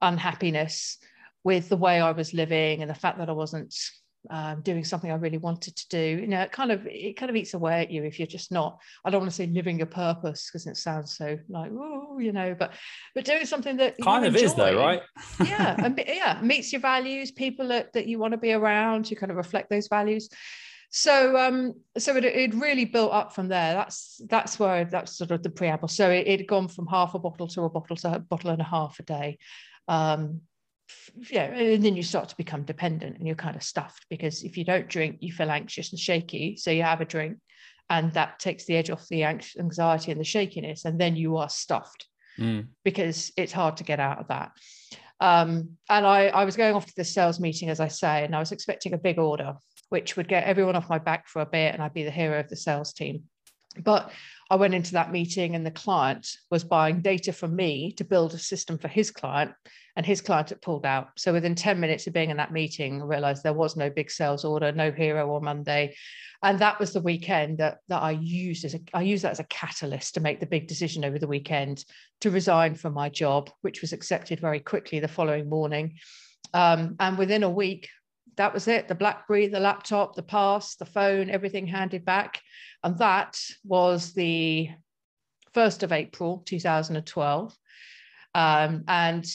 unhappiness, 0.00 0.98
with 1.44 1.68
the 1.68 1.76
way 1.76 2.00
I 2.00 2.12
was 2.12 2.32
living 2.32 2.80
and 2.80 2.90
the 2.90 2.94
fact 2.94 3.18
that 3.18 3.28
I 3.28 3.32
wasn't 3.32 3.74
um, 4.30 4.60
doing 4.62 4.84
something 4.84 5.10
I 5.10 5.16
really 5.16 5.38
wanted 5.38 5.76
to 5.76 5.88
do. 5.88 6.20
You 6.20 6.26
know, 6.26 6.40
it 6.42 6.52
kind 6.52 6.70
of 6.70 6.86
it 6.86 7.16
kind 7.16 7.30
of 7.30 7.36
eats 7.36 7.54
away 7.54 7.80
at 7.80 7.90
you 7.90 8.04
if 8.04 8.18
you're 8.18 8.26
just 8.26 8.52
not. 8.52 8.78
I 9.04 9.10
don't 9.10 9.20
want 9.20 9.30
to 9.30 9.36
say 9.36 9.46
living 9.46 9.82
a 9.82 9.86
purpose 9.86 10.48
because 10.48 10.66
it 10.66 10.76
sounds 10.76 11.16
so 11.16 11.38
like 11.48 11.72
oh, 11.72 12.18
you 12.18 12.32
know, 12.32 12.54
but 12.58 12.72
but 13.14 13.24
doing 13.24 13.46
something 13.46 13.76
that 13.78 13.96
kind 13.98 14.24
of 14.24 14.34
enjoy. 14.34 14.46
is 14.46 14.54
though, 14.54 14.78
right? 14.78 15.02
yeah, 15.44 15.74
and 15.84 16.02
yeah, 16.06 16.40
meets 16.42 16.72
your 16.72 16.80
values. 16.80 17.30
People 17.30 17.68
that, 17.68 17.92
that 17.92 18.06
you 18.06 18.18
want 18.18 18.32
to 18.32 18.38
be 18.38 18.52
around 18.52 19.08
who 19.08 19.16
kind 19.16 19.30
of 19.30 19.36
reflect 19.36 19.70
those 19.70 19.88
values. 19.88 20.28
So 20.90 21.38
um, 21.38 21.74
so 21.96 22.16
it, 22.16 22.24
it 22.24 22.54
really 22.54 22.84
built 22.84 23.12
up 23.12 23.34
from 23.34 23.48
there. 23.48 23.74
That's 23.74 24.20
that's 24.28 24.58
where 24.58 24.84
that's 24.84 25.16
sort 25.16 25.30
of 25.30 25.42
the 25.42 25.50
preamble. 25.50 25.88
So 25.88 26.10
it 26.10 26.28
had 26.28 26.46
gone 26.46 26.68
from 26.68 26.86
half 26.86 27.14
a 27.14 27.18
bottle 27.18 27.48
to 27.48 27.62
a 27.62 27.70
bottle 27.70 27.96
to 27.96 28.16
a 28.16 28.18
bottle 28.18 28.50
and 28.50 28.60
a 28.60 28.64
half 28.64 29.00
a 29.00 29.02
day. 29.02 29.38
Um, 29.88 30.42
yeah, 31.30 31.44
and 31.44 31.84
then 31.84 31.96
you 31.96 32.02
start 32.02 32.28
to 32.30 32.36
become 32.36 32.62
dependent 32.62 33.18
and 33.18 33.26
you're 33.26 33.36
kind 33.36 33.56
of 33.56 33.62
stuffed 33.62 34.06
because 34.08 34.42
if 34.42 34.56
you 34.56 34.64
don't 34.64 34.88
drink, 34.88 35.18
you 35.20 35.32
feel 35.32 35.50
anxious 35.50 35.90
and 35.90 35.98
shaky. 35.98 36.56
So 36.56 36.70
you 36.70 36.82
have 36.82 37.00
a 37.00 37.06
drink 37.06 37.38
and 37.90 38.12
that 38.14 38.38
takes 38.38 38.64
the 38.64 38.76
edge 38.76 38.90
off 38.90 39.08
the 39.08 39.24
anxiety 39.24 40.10
and 40.10 40.20
the 40.20 40.24
shakiness. 40.24 40.84
And 40.84 41.00
then 41.00 41.16
you 41.16 41.36
are 41.36 41.48
stuffed 41.48 42.06
mm. 42.38 42.66
because 42.84 43.32
it's 43.36 43.52
hard 43.52 43.76
to 43.78 43.84
get 43.84 44.00
out 44.00 44.18
of 44.18 44.28
that. 44.28 44.52
Um, 45.20 45.76
and 45.88 46.06
I, 46.06 46.28
I 46.28 46.44
was 46.44 46.56
going 46.56 46.74
off 46.74 46.86
to 46.86 46.96
the 46.96 47.04
sales 47.04 47.38
meeting, 47.38 47.68
as 47.68 47.80
I 47.80 47.88
say, 47.88 48.24
and 48.24 48.34
I 48.34 48.40
was 48.40 48.52
expecting 48.52 48.92
a 48.92 48.98
big 48.98 49.18
order, 49.18 49.54
which 49.90 50.16
would 50.16 50.28
get 50.28 50.44
everyone 50.44 50.76
off 50.76 50.88
my 50.88 50.98
back 50.98 51.28
for 51.28 51.42
a 51.42 51.46
bit 51.46 51.74
and 51.74 51.82
I'd 51.82 51.94
be 51.94 52.04
the 52.04 52.10
hero 52.10 52.40
of 52.40 52.48
the 52.48 52.56
sales 52.56 52.92
team. 52.92 53.24
But 53.82 54.10
I 54.50 54.56
went 54.56 54.74
into 54.74 54.92
that 54.92 55.12
meeting 55.12 55.54
and 55.54 55.64
the 55.64 55.70
client 55.70 56.28
was 56.50 56.64
buying 56.64 57.00
data 57.00 57.32
from 57.32 57.56
me 57.56 57.92
to 57.92 58.04
build 58.04 58.34
a 58.34 58.38
system 58.38 58.78
for 58.78 58.88
his 58.88 59.10
client 59.10 59.52
and 59.96 60.06
his 60.06 60.20
client 60.20 60.48
had 60.48 60.62
pulled 60.62 60.86
out. 60.86 61.08
So 61.16 61.32
within 61.32 61.54
10 61.54 61.78
minutes 61.78 62.06
of 62.06 62.12
being 62.12 62.30
in 62.30 62.38
that 62.38 62.52
meeting, 62.52 63.02
I 63.02 63.04
realized 63.04 63.42
there 63.42 63.52
was 63.52 63.76
no 63.76 63.90
big 63.90 64.10
sales 64.10 64.44
order, 64.44 64.72
no 64.72 64.90
hero 64.90 65.34
on 65.34 65.44
Monday. 65.44 65.96
And 66.42 66.58
that 66.58 66.80
was 66.80 66.92
the 66.92 67.00
weekend 67.00 67.58
that, 67.58 67.78
that 67.88 68.02
I 68.02 68.12
used 68.12 68.64
as 68.64 68.74
a, 68.74 68.80
I 68.94 69.02
used 69.02 69.22
that 69.24 69.32
as 69.32 69.40
a 69.40 69.44
catalyst 69.44 70.14
to 70.14 70.20
make 70.20 70.40
the 70.40 70.46
big 70.46 70.66
decision 70.66 71.04
over 71.04 71.18
the 71.18 71.28
weekend 71.28 71.84
to 72.20 72.30
resign 72.30 72.74
from 72.74 72.94
my 72.94 73.10
job, 73.10 73.50
which 73.60 73.80
was 73.80 73.92
accepted 73.92 74.40
very 74.40 74.60
quickly 74.60 74.98
the 74.98 75.08
following 75.08 75.48
morning. 75.48 75.98
Um, 76.54 76.96
and 76.98 77.18
within 77.18 77.42
a 77.42 77.50
week, 77.50 77.88
that 78.36 78.54
was 78.54 78.68
it 78.68 78.88
the 78.88 78.94
blackberry 78.94 79.46
the 79.46 79.60
laptop 79.60 80.14
the 80.14 80.22
pass 80.22 80.76
the 80.76 80.86
phone 80.86 81.28
everything 81.28 81.66
handed 81.66 82.04
back 82.04 82.40
and 82.82 82.98
that 82.98 83.38
was 83.64 84.14
the 84.14 84.70
1st 85.54 85.82
of 85.82 85.92
april 85.92 86.42
2012 86.46 87.54
um, 88.34 88.84
and 88.88 89.26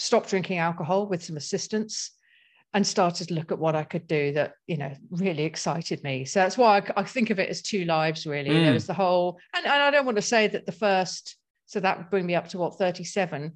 stopped 0.00 0.30
drinking 0.30 0.58
alcohol 0.58 1.06
with 1.06 1.22
some 1.22 1.36
assistance 1.36 2.12
and 2.72 2.86
started 2.86 3.28
to 3.28 3.34
look 3.34 3.52
at 3.52 3.58
what 3.58 3.74
I 3.74 3.82
could 3.84 4.06
do 4.06 4.32
that, 4.32 4.54
you 4.66 4.76
know, 4.76 4.92
really 5.10 5.44
excited 5.44 6.02
me. 6.02 6.24
So 6.24 6.40
that's 6.40 6.56
why 6.56 6.78
I, 6.78 7.00
I 7.00 7.04
think 7.04 7.30
of 7.30 7.38
it 7.38 7.50
as 7.50 7.62
two 7.62 7.84
lives, 7.84 8.26
really. 8.26 8.50
Mm. 8.50 8.64
There 8.64 8.72
was 8.72 8.86
the 8.86 8.94
whole, 8.94 9.38
and, 9.54 9.66
and 9.66 9.82
I 9.82 9.90
don't 9.90 10.06
want 10.06 10.16
to 10.16 10.22
say 10.22 10.46
that 10.48 10.66
the 10.66 10.72
first, 10.72 11.36
so 11.66 11.80
that 11.80 11.98
would 11.98 12.10
bring 12.10 12.26
me 12.26 12.34
up 12.34 12.48
to 12.48 12.58
what, 12.58 12.78
37, 12.78 13.52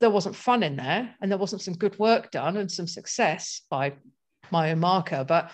there 0.00 0.10
wasn't 0.10 0.34
fun 0.34 0.62
in 0.62 0.76
there 0.76 1.14
and 1.20 1.30
there 1.30 1.38
wasn't 1.38 1.62
some 1.62 1.74
good 1.74 1.98
work 1.98 2.30
done 2.30 2.56
and 2.56 2.72
some 2.72 2.86
success 2.86 3.62
by 3.70 3.92
my 4.50 4.72
own 4.72 4.80
marker. 4.80 5.24
But 5.24 5.52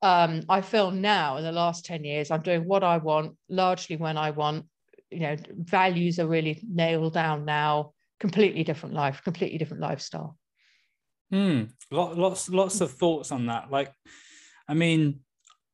um, 0.00 0.42
I 0.48 0.60
feel 0.60 0.92
now 0.92 1.36
in 1.36 1.44
the 1.44 1.52
last 1.52 1.84
10 1.84 2.04
years, 2.04 2.30
I'm 2.30 2.42
doing 2.42 2.64
what 2.64 2.84
I 2.84 2.98
want, 2.98 3.36
largely 3.48 3.96
when 3.96 4.16
I 4.16 4.30
want. 4.30 4.66
You 5.10 5.20
know, 5.20 5.36
values 5.50 6.18
are 6.18 6.26
really 6.26 6.62
nailed 6.68 7.14
down 7.14 7.44
now 7.44 7.93
completely 8.20 8.64
different 8.64 8.94
life, 8.94 9.22
completely 9.24 9.58
different 9.58 9.82
lifestyle. 9.82 10.36
Hmm. 11.30 11.64
Lots, 11.90 12.48
lots 12.48 12.80
of 12.80 12.92
thoughts 12.92 13.32
on 13.32 13.46
that. 13.46 13.70
Like, 13.70 13.92
I 14.68 14.74
mean, 14.74 15.20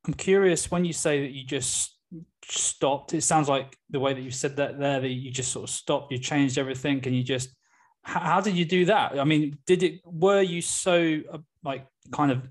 I'm 0.06 0.14
curious 0.14 0.70
when 0.70 0.84
you 0.84 0.92
say 0.92 1.20
that 1.20 1.32
you 1.32 1.44
just 1.44 1.96
stopped. 2.44 3.14
It 3.14 3.22
sounds 3.22 3.48
like 3.48 3.76
the 3.90 4.00
way 4.00 4.14
that 4.14 4.22
you 4.22 4.30
said 4.30 4.56
that 4.56 4.78
there, 4.78 5.00
that 5.00 5.08
you 5.08 5.30
just 5.30 5.52
sort 5.52 5.68
of 5.68 5.70
stopped. 5.70 6.12
You 6.12 6.18
changed 6.18 6.58
everything, 6.58 7.02
and 7.04 7.14
you 7.14 7.22
just. 7.22 7.50
How 8.02 8.40
did 8.40 8.56
you 8.56 8.64
do 8.64 8.86
that? 8.86 9.20
I 9.20 9.24
mean, 9.24 9.58
did 9.66 9.82
it? 9.82 10.00
Were 10.04 10.40
you 10.40 10.62
so 10.62 11.20
uh, 11.30 11.38
like 11.62 11.86
kind 12.12 12.32
of 12.32 12.48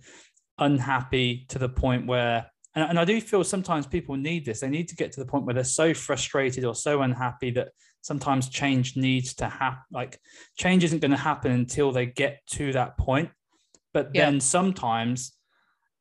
unhappy 0.60 1.46
to 1.50 1.58
the 1.58 1.70
point 1.70 2.06
where 2.06 2.46
and, 2.76 2.92
and 2.92 3.00
I 3.00 3.06
do 3.06 3.20
feel 3.20 3.44
sometimes 3.44 3.88
people 3.88 4.16
need 4.16 4.46
this. 4.46 4.60
They 4.60 4.70
need 4.70 4.90
to 4.90 4.96
get 4.96 5.12
to 5.14 5.20
the 5.20 5.26
point 5.26 5.46
where 5.46 5.56
they're 5.56 5.64
so 5.64 5.94
frustrated 5.94 6.66
or 6.66 6.76
so 6.76 7.02
unhappy 7.02 7.52
that 7.52 7.70
sometimes 8.02 8.50
change 8.50 8.96
needs 8.96 9.34
to 9.36 9.48
happen. 9.48 9.84
Like 9.92 10.20
change 10.58 10.84
isn't 10.84 11.00
going 11.00 11.12
to 11.12 11.18
happen 11.18 11.52
until 11.52 11.92
they 11.92 12.06
get 12.06 12.40
to 12.52 12.72
that 12.74 12.98
point. 12.98 13.30
But 13.94 14.12
yeah. 14.14 14.26
then 14.26 14.40
sometimes 14.40 15.34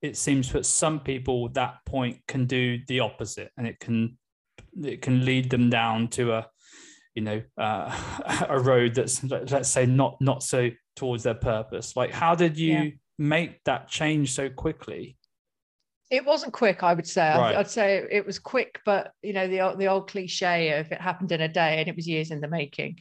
it 0.02 0.16
seems 0.16 0.52
that 0.52 0.66
some 0.66 1.00
people 1.00 1.48
that 1.50 1.78
point 1.84 2.18
can 2.28 2.46
do 2.46 2.78
the 2.86 3.00
opposite, 3.00 3.50
and 3.56 3.66
it 3.66 3.80
can 3.80 4.16
it 4.82 5.02
can 5.02 5.24
lead 5.24 5.50
them 5.50 5.70
down 5.70 6.08
to 6.08 6.32
a 6.32 6.48
you 7.14 7.22
know 7.22 7.42
uh, 7.56 8.46
a 8.48 8.60
road 8.60 8.94
that's 8.94 9.24
let's 9.24 9.70
say 9.70 9.86
not 9.86 10.16
not 10.20 10.42
so 10.42 10.70
towards 10.96 11.24
their 11.24 11.34
purpose. 11.34 11.96
Like 11.96 12.12
how 12.12 12.34
did 12.34 12.58
you 12.58 12.72
yeah. 12.72 12.90
make 13.18 13.62
that 13.64 13.88
change 13.88 14.32
so 14.32 14.48
quickly? 14.48 15.17
It 16.10 16.24
wasn't 16.24 16.54
quick, 16.54 16.82
I 16.82 16.94
would 16.94 17.06
say. 17.06 17.28
Right. 17.36 17.56
I'd 17.56 17.70
say 17.70 18.06
it 18.10 18.24
was 18.24 18.38
quick, 18.38 18.80
but 18.84 19.12
you 19.22 19.32
know 19.32 19.46
the 19.46 19.76
the 19.76 19.88
old 19.88 20.08
cliche 20.08 20.78
of 20.78 20.90
it 20.90 21.00
happened 21.00 21.32
in 21.32 21.40
a 21.40 21.48
day, 21.48 21.78
and 21.78 21.88
it 21.88 21.96
was 21.96 22.08
years 22.08 22.30
in 22.30 22.40
the 22.40 22.48
making. 22.48 22.98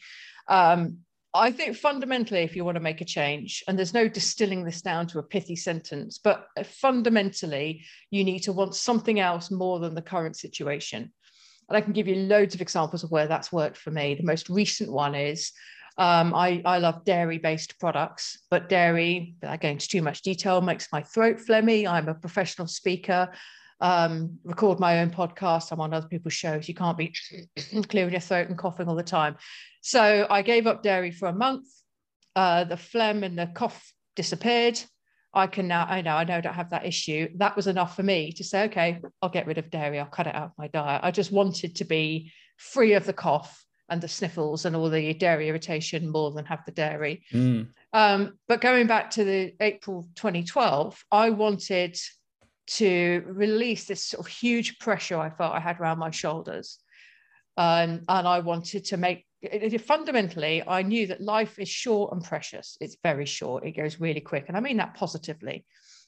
Um, 0.47 0.99
I 1.33 1.51
think 1.51 1.75
fundamentally, 1.77 2.41
if 2.41 2.55
you 2.55 2.65
want 2.65 2.75
to 2.75 2.81
make 2.81 3.01
a 3.01 3.05
change, 3.05 3.63
and 3.67 3.77
there's 3.77 3.93
no 3.93 4.07
distilling 4.07 4.63
this 4.63 4.81
down 4.81 5.07
to 5.07 5.19
a 5.19 5.23
pithy 5.23 5.55
sentence, 5.55 6.19
but 6.21 6.47
fundamentally, 6.65 7.83
you 8.09 8.23
need 8.23 8.39
to 8.39 8.53
want 8.53 8.75
something 8.75 9.19
else 9.19 9.51
more 9.51 9.79
than 9.79 9.93
the 9.93 10.01
current 10.01 10.35
situation. 10.35 11.11
And 11.69 11.77
I 11.77 11.81
can 11.81 11.93
give 11.93 12.07
you 12.07 12.15
loads 12.15 12.55
of 12.55 12.61
examples 12.61 13.03
of 13.03 13.11
where 13.11 13.27
that's 13.27 13.51
worked 13.51 13.77
for 13.77 13.91
me. 13.91 14.15
The 14.15 14.23
most 14.23 14.49
recent 14.49 14.91
one 14.91 15.15
is 15.15 15.51
um, 15.97 16.35
I, 16.35 16.61
I 16.63 16.77
love 16.77 17.03
dairy 17.05 17.39
based 17.39 17.79
products, 17.79 18.39
but 18.51 18.69
dairy, 18.69 19.35
without 19.41 19.61
going 19.61 19.73
into 19.73 19.87
too 19.87 20.01
much 20.03 20.21
detail, 20.21 20.61
makes 20.61 20.91
my 20.91 21.01
throat 21.01 21.37
phlegmy. 21.37 21.87
I'm 21.87 22.07
a 22.07 22.13
professional 22.13 22.67
speaker, 22.67 23.29
um, 23.81 24.37
record 24.43 24.79
my 24.79 24.99
own 24.99 25.09
podcast. 25.09 25.71
I'm 25.71 25.81
on 25.81 25.93
other 25.93 26.07
people's 26.07 26.33
shows. 26.33 26.67
You 26.67 26.75
can't 26.75 26.97
be 26.97 27.13
clearing 27.89 28.11
your 28.11 28.21
throat 28.21 28.47
and 28.47 28.57
coughing 28.57 28.87
all 28.87 28.95
the 28.95 29.03
time. 29.03 29.37
So 29.81 30.27
I 30.29 30.43
gave 30.43 30.67
up 30.67 30.83
dairy 30.83 31.11
for 31.11 31.29
a 31.29 31.33
month. 31.33 31.67
Uh, 32.35 32.63
the 32.63 32.77
phlegm 32.77 33.23
and 33.23 33.37
the 33.37 33.47
cough 33.47 33.91
disappeared. 34.15 34.79
I 35.33 35.47
can 35.47 35.67
now, 35.67 35.85
I 35.85 36.01
know, 36.01 36.15
I 36.15 36.23
know 36.23 36.37
I 36.37 36.41
don't 36.41 36.53
have 36.53 36.69
that 36.69 36.85
issue. 36.85 37.29
That 37.37 37.55
was 37.55 37.67
enough 37.67 37.95
for 37.95 38.03
me 38.03 38.31
to 38.33 38.43
say, 38.43 38.65
okay, 38.65 39.01
I'll 39.21 39.29
get 39.29 39.47
rid 39.47 39.57
of 39.57 39.71
dairy. 39.71 39.99
I'll 39.99 40.05
cut 40.05 40.27
it 40.27 40.35
out 40.35 40.45
of 40.45 40.51
my 40.57 40.67
diet. 40.67 41.01
I 41.03 41.11
just 41.11 41.31
wanted 41.31 41.75
to 41.77 41.85
be 41.85 42.31
free 42.57 42.93
of 42.93 43.05
the 43.05 43.13
cough 43.13 43.66
and 43.89 44.01
the 44.01 44.07
sniffles 44.07 44.65
and 44.65 44.75
all 44.75 44.89
the 44.89 45.13
dairy 45.13 45.49
irritation 45.49 46.09
more 46.09 46.31
than 46.31 46.45
have 46.45 46.65
the 46.65 46.71
dairy. 46.71 47.23
Mm. 47.31 47.67
Um, 47.93 48.37
but 48.47 48.61
going 48.61 48.87
back 48.87 49.11
to 49.11 49.23
the 49.23 49.53
April 49.59 50.07
2012, 50.15 51.03
I 51.11 51.29
wanted 51.29 51.97
to 52.67 53.23
release 53.25 53.85
this 53.85 54.03
sort 54.03 54.25
of 54.25 54.31
huge 54.31 54.77
pressure 54.79 55.17
I 55.17 55.29
felt 55.29 55.55
I 55.55 55.59
had 55.59 55.79
around 55.79 55.99
my 55.99 56.11
shoulders. 56.11 56.79
Um, 57.55 58.01
and 58.07 58.27
I 58.27 58.39
wanted 58.39 58.85
to 58.85 58.97
make 58.97 59.25
it, 59.41 59.73
it, 59.73 59.81
fundamentally, 59.81 60.63
I 60.67 60.81
knew 60.81 61.07
that 61.07 61.21
life 61.21 61.59
is 61.59 61.69
short 61.69 62.11
and 62.11 62.23
precious. 62.23 62.77
It's 62.81 62.97
very 63.03 63.25
short, 63.25 63.65
it 63.65 63.71
goes 63.71 63.99
really 63.99 64.19
quick. 64.19 64.45
And 64.47 64.57
I 64.57 64.59
mean 64.59 64.77
that 64.77 64.95
positively. 64.95 65.65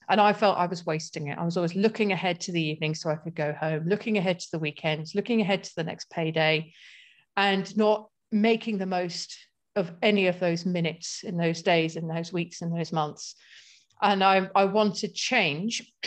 And 0.10 0.20
I 0.20 0.34
felt 0.34 0.58
I 0.58 0.66
was 0.66 0.86
wasting 0.86 1.28
it. 1.28 1.38
I 1.38 1.46
was 1.46 1.56
always 1.56 1.76
looking 1.76 2.12
ahead 2.12 2.40
to 2.42 2.52
the 2.52 2.62
evening 2.62 2.96
so 2.96 3.12
I 3.12 3.16
could 3.16 3.36
go 3.36 3.54
home, 3.54 3.88
looking 3.88 4.18
ahead 4.18 4.40
to 4.40 4.48
the 4.52 4.60
weekends, 4.60 5.14
looking 5.14 5.42
ahead 5.42 5.64
to 5.64 5.76
the 5.76 5.84
next 5.84 6.10
payday, 6.10 6.74
and 7.40 7.78
not 7.78 8.10
making 8.34 8.78
the 8.78 8.86
most 8.86 9.38
of 9.78 9.94
any 10.02 10.28
of 10.28 10.42
those 10.42 10.66
minutes 10.66 11.24
in 11.24 11.38
those 11.38 11.62
days, 11.62 11.96
in 11.96 12.06
those 12.06 12.34
weeks, 12.34 12.62
in 12.62 12.70
those 12.70 12.92
months. 12.92 13.36
And 14.02 14.22
I, 14.22 14.50
I 14.54 14.66
wanted 14.66 15.16
change. 15.16 15.90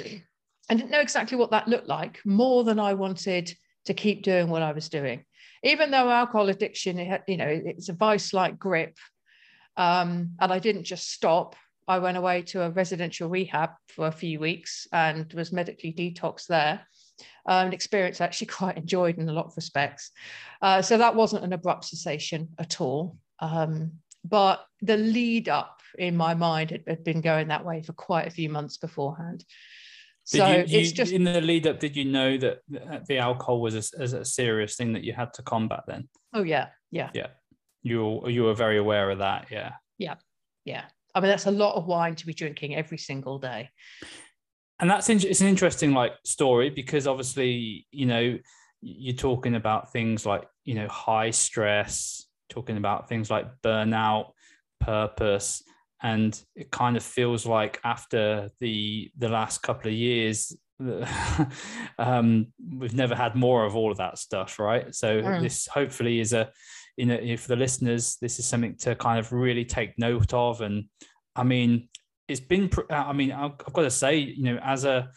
I 0.71 0.75
didn't 0.75 0.91
know 0.91 1.01
exactly 1.01 1.39
what 1.39 1.51
that 1.53 1.69
looked 1.69 1.89
like, 1.89 2.21
more 2.27 2.65
than 2.65 2.79
I 2.79 2.93
wanted 2.93 3.51
to 3.87 3.95
keep 3.95 4.23
doing 4.23 4.49
what 4.49 4.61
I 4.61 4.73
was 4.73 4.91
doing. 4.91 5.25
Even 5.63 5.91
though 5.91 6.11
alcohol 6.11 6.51
addiction, 6.51 6.99
you 7.27 7.37
know, 7.39 7.49
it's 7.49 7.89
a 7.89 7.95
vice-like 7.95 8.59
grip, 8.59 8.99
um, 9.79 10.33
and 10.39 10.53
I 10.53 10.59
didn't 10.59 10.85
just 10.85 11.11
stop. 11.11 11.57
I 11.89 11.99
went 11.99 12.19
away 12.19 12.43
to 12.43 12.63
a 12.63 12.71
residential 12.71 13.31
rehab 13.31 13.71
for 13.89 14.07
a 14.07 14.13
few 14.13 14.39
weeks 14.39 14.87
and 14.93 15.33
was 15.33 15.51
medically 15.51 15.95
detoxed 15.95 16.49
there 16.49 16.87
um, 17.47 17.69
an 17.69 17.73
experience 17.73 18.21
I 18.21 18.25
actually 18.25 18.47
quite 18.59 18.77
enjoyed 18.77 19.19
in 19.19 19.29
a 19.29 19.33
lot 19.33 19.47
of 19.47 19.57
respects. 19.57 20.11
Uh, 20.61 20.83
so 20.83 20.99
that 20.99 21.15
wasn't 21.15 21.45
an 21.45 21.53
abrupt 21.53 21.85
cessation 21.85 22.49
at 22.59 22.81
all. 22.81 23.17
Um, 23.41 23.93
but 24.25 24.65
the 24.81 24.97
lead 24.97 25.49
up 25.49 25.81
in 25.99 26.17
my 26.17 26.35
mind 26.35 26.71
had, 26.71 26.85
had, 26.87 27.05
been 27.05 27.21
going 27.21 27.49
that 27.49 27.65
way 27.65 27.83
for 27.83 27.93
quite 27.93 28.27
a 28.27 28.31
few 28.31 28.49
months 28.49 28.77
beforehand. 28.77 29.45
Did 30.31 30.39
so 30.39 30.49
you, 30.49 30.65
you, 30.67 30.79
it's 30.79 30.93
just 30.93 31.13
in 31.13 31.25
the 31.25 31.41
lead 31.41 31.67
up. 31.67 31.81
Did 31.81 31.97
you 31.97 32.05
know 32.05 32.39
that 32.39 32.61
the 33.09 33.19
alcohol 33.19 33.61
was 33.61 33.93
a, 33.93 34.03
a, 34.03 34.25
serious 34.25 34.77
thing 34.77 34.93
that 34.93 35.03
you 35.03 35.13
had 35.13 35.35
to 35.35 35.43
combat? 35.43 35.83
Then. 35.89 36.09
Oh 36.33 36.45
yeah, 36.45 36.69
yeah, 36.93 37.11
yeah. 37.13 37.29
You 37.83 38.29
you 38.29 38.45
were 38.45 38.55
very 38.55 38.79
aware 38.79 39.11
of 39.11 39.19
that. 39.19 39.49
Yeah. 39.51 39.73
Yeah, 39.99 40.15
yeah. 40.65 40.85
I 41.15 41.21
mean, 41.21 41.29
that's 41.29 41.47
a 41.47 41.51
lot 41.51 41.75
of 41.75 41.87
wine 41.87 42.15
to 42.15 42.27
be 42.27 42.35
drinking 42.35 42.77
every 42.77 42.99
single 42.99 43.39
day 43.39 43.71
and 44.83 44.91
that's 44.91 45.09
it's 45.09 45.41
an 45.41 45.47
interesting 45.47 45.93
like 45.93 46.13
story 46.25 46.69
because 46.69 47.07
obviously 47.07 47.87
you 47.93 48.05
know 48.05 48.37
you're 48.83 49.15
talking 49.15 49.55
about 49.55 49.93
things 49.93 50.27
like 50.27 50.45
you 50.65 50.75
know 50.75 50.89
high 50.89 51.31
stress 51.31 52.27
talking 52.51 52.77
about 52.77 53.09
things 53.09 53.31
like 53.31 53.47
burnout 53.63 54.33
purpose 54.81 55.63
and 56.03 56.43
it 56.57 56.71
kind 56.73 56.97
of 56.97 57.03
feels 57.03 57.47
like 57.47 57.81
after 57.85 58.51
the 58.61 59.11
the 59.17 59.29
last 59.29 59.63
couple 59.63 59.89
of 59.89 59.95
years 59.95 60.55
um, 62.01 62.49
we've 62.77 62.95
never 62.95 63.15
had 63.15 63.37
more 63.37 63.65
of 63.65 63.77
all 63.77 63.93
of 63.93 63.99
that 63.99 64.19
stuff 64.19 64.59
right 64.59 64.93
so 64.93 65.23
mm. 65.23 65.41
this 65.41 65.69
hopefully 65.69 66.19
is 66.19 66.33
a 66.33 66.51
you 66.97 67.07
know 67.07 67.37
for 67.37 67.49
the 67.49 67.57
listeners 67.57 68.17
this 68.21 68.41
is 68.41 68.47
something 68.47 68.75
to 68.75 68.97
kind 68.97 69.21
of 69.21 69.33
really 69.33 69.65
take 69.65 69.97
note 69.97 70.35
of 70.35 70.61
and 70.61 70.87
i 71.37 71.45
mean 71.45 71.89
it's 72.29 72.41
been 72.41 72.71
uh, 72.91 72.95
i 72.95 73.13
mean 73.13 73.33
i've 73.33 73.57
got 73.59 73.83
to 73.83 73.91
say 73.91 74.17
you 74.19 74.45
know 74.45 74.59
as 74.63 74.85
a 74.85 75.09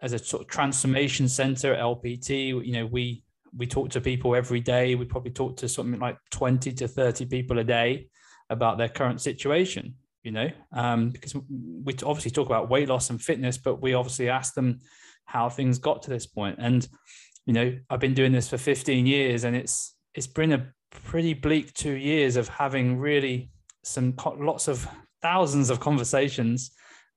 as 0.00 0.12
a 0.12 0.18
sort 0.18 0.42
of 0.42 0.48
transformation 0.48 1.28
center 1.28 1.74
at 1.74 1.80
lpt 1.80 2.48
you 2.66 2.72
know 2.72 2.86
we 2.86 3.22
we 3.56 3.66
talk 3.66 3.88
to 3.88 4.02
people 4.02 4.36
every 4.36 4.60
day. 4.60 4.96
We 4.96 5.06
probably 5.06 5.30
talk 5.30 5.56
to 5.58 5.68
something 5.68 5.98
like 5.98 6.18
20 6.30 6.72
to 6.72 6.88
30 6.88 7.24
people 7.24 7.58
a 7.58 7.64
day 7.64 8.08
about 8.50 8.76
their 8.76 8.88
current 8.88 9.20
situation 9.20 9.94
you 10.22 10.32
know? 10.32 10.50
Um, 10.72 11.10
because 11.10 11.36
we 11.46 11.94
obviously 12.04 12.32
talk 12.32 12.46
about 12.46 12.68
weight 12.68 12.88
loss 12.88 13.10
and 13.10 13.22
fitness 13.22 13.56
but 13.58 13.80
we 13.80 13.94
obviously 13.94 14.28
ask 14.28 14.54
them 14.54 14.80
how 15.24 15.48
things 15.48 15.78
got 15.78 16.02
to 16.02 16.10
this 16.10 16.26
point. 16.26 16.56
And 16.58 16.86
you 17.46 17.52
know 17.52 17.78
i've 17.88 18.00
been 18.00 18.14
doing 18.14 18.32
this 18.32 18.48
for 18.48 18.58
15 18.58 19.06
years 19.06 19.44
and 19.44 19.54
it's 19.56 19.94
it's 20.14 20.26
been 20.26 20.52
a 20.52 20.66
pretty 20.90 21.32
bleak 21.32 21.72
two 21.72 21.92
years 21.92 22.36
of 22.36 22.48
having 22.48 22.98
really 22.98 23.50
some 23.84 24.14
lots 24.38 24.66
of 24.66 24.88
thousands 25.26 25.70
of 25.70 25.80
conversations 25.80 26.70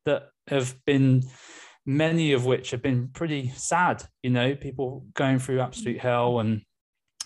that 0.05 0.21
have 0.47 0.75
been 0.85 1.21
many 1.85 2.33
of 2.33 2.43
which 2.43 2.71
have 2.71 2.81
been 2.81 3.07
pretty 3.19 3.49
sad 3.49 4.03
you 4.23 4.31
know 4.31 4.55
people 4.55 5.05
going 5.13 5.37
through 5.37 5.59
absolute 5.59 5.99
hell 5.99 6.39
and 6.39 6.61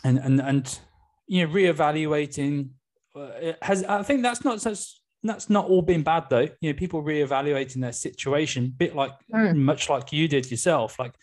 and 0.04 0.18
and 0.20 0.42
and 0.42 0.80
you 1.28 1.40
know 1.46 1.54
reevaluating 1.54 2.70
uh, 3.16 3.54
has 3.62 3.84
i 3.86 4.04
think 4.04 4.22
that's 4.22 4.44
not 4.44 4.60
such 4.60 4.82
that's 5.24 5.50
not 5.50 5.66
all 5.70 5.82
been 5.82 6.04
bad 6.04 6.26
though 6.30 6.48
you 6.60 6.70
know 6.70 6.74
people 6.74 7.02
reevaluating 7.02 7.80
their 7.82 7.94
situation 7.94 8.66
a 8.66 8.78
bit 8.84 8.94
like 8.94 9.14
mm. 9.34 9.56
much 9.56 9.90
like 9.90 10.12
you 10.12 10.28
did 10.28 10.52
yourself 10.52 11.00
like 11.00 11.16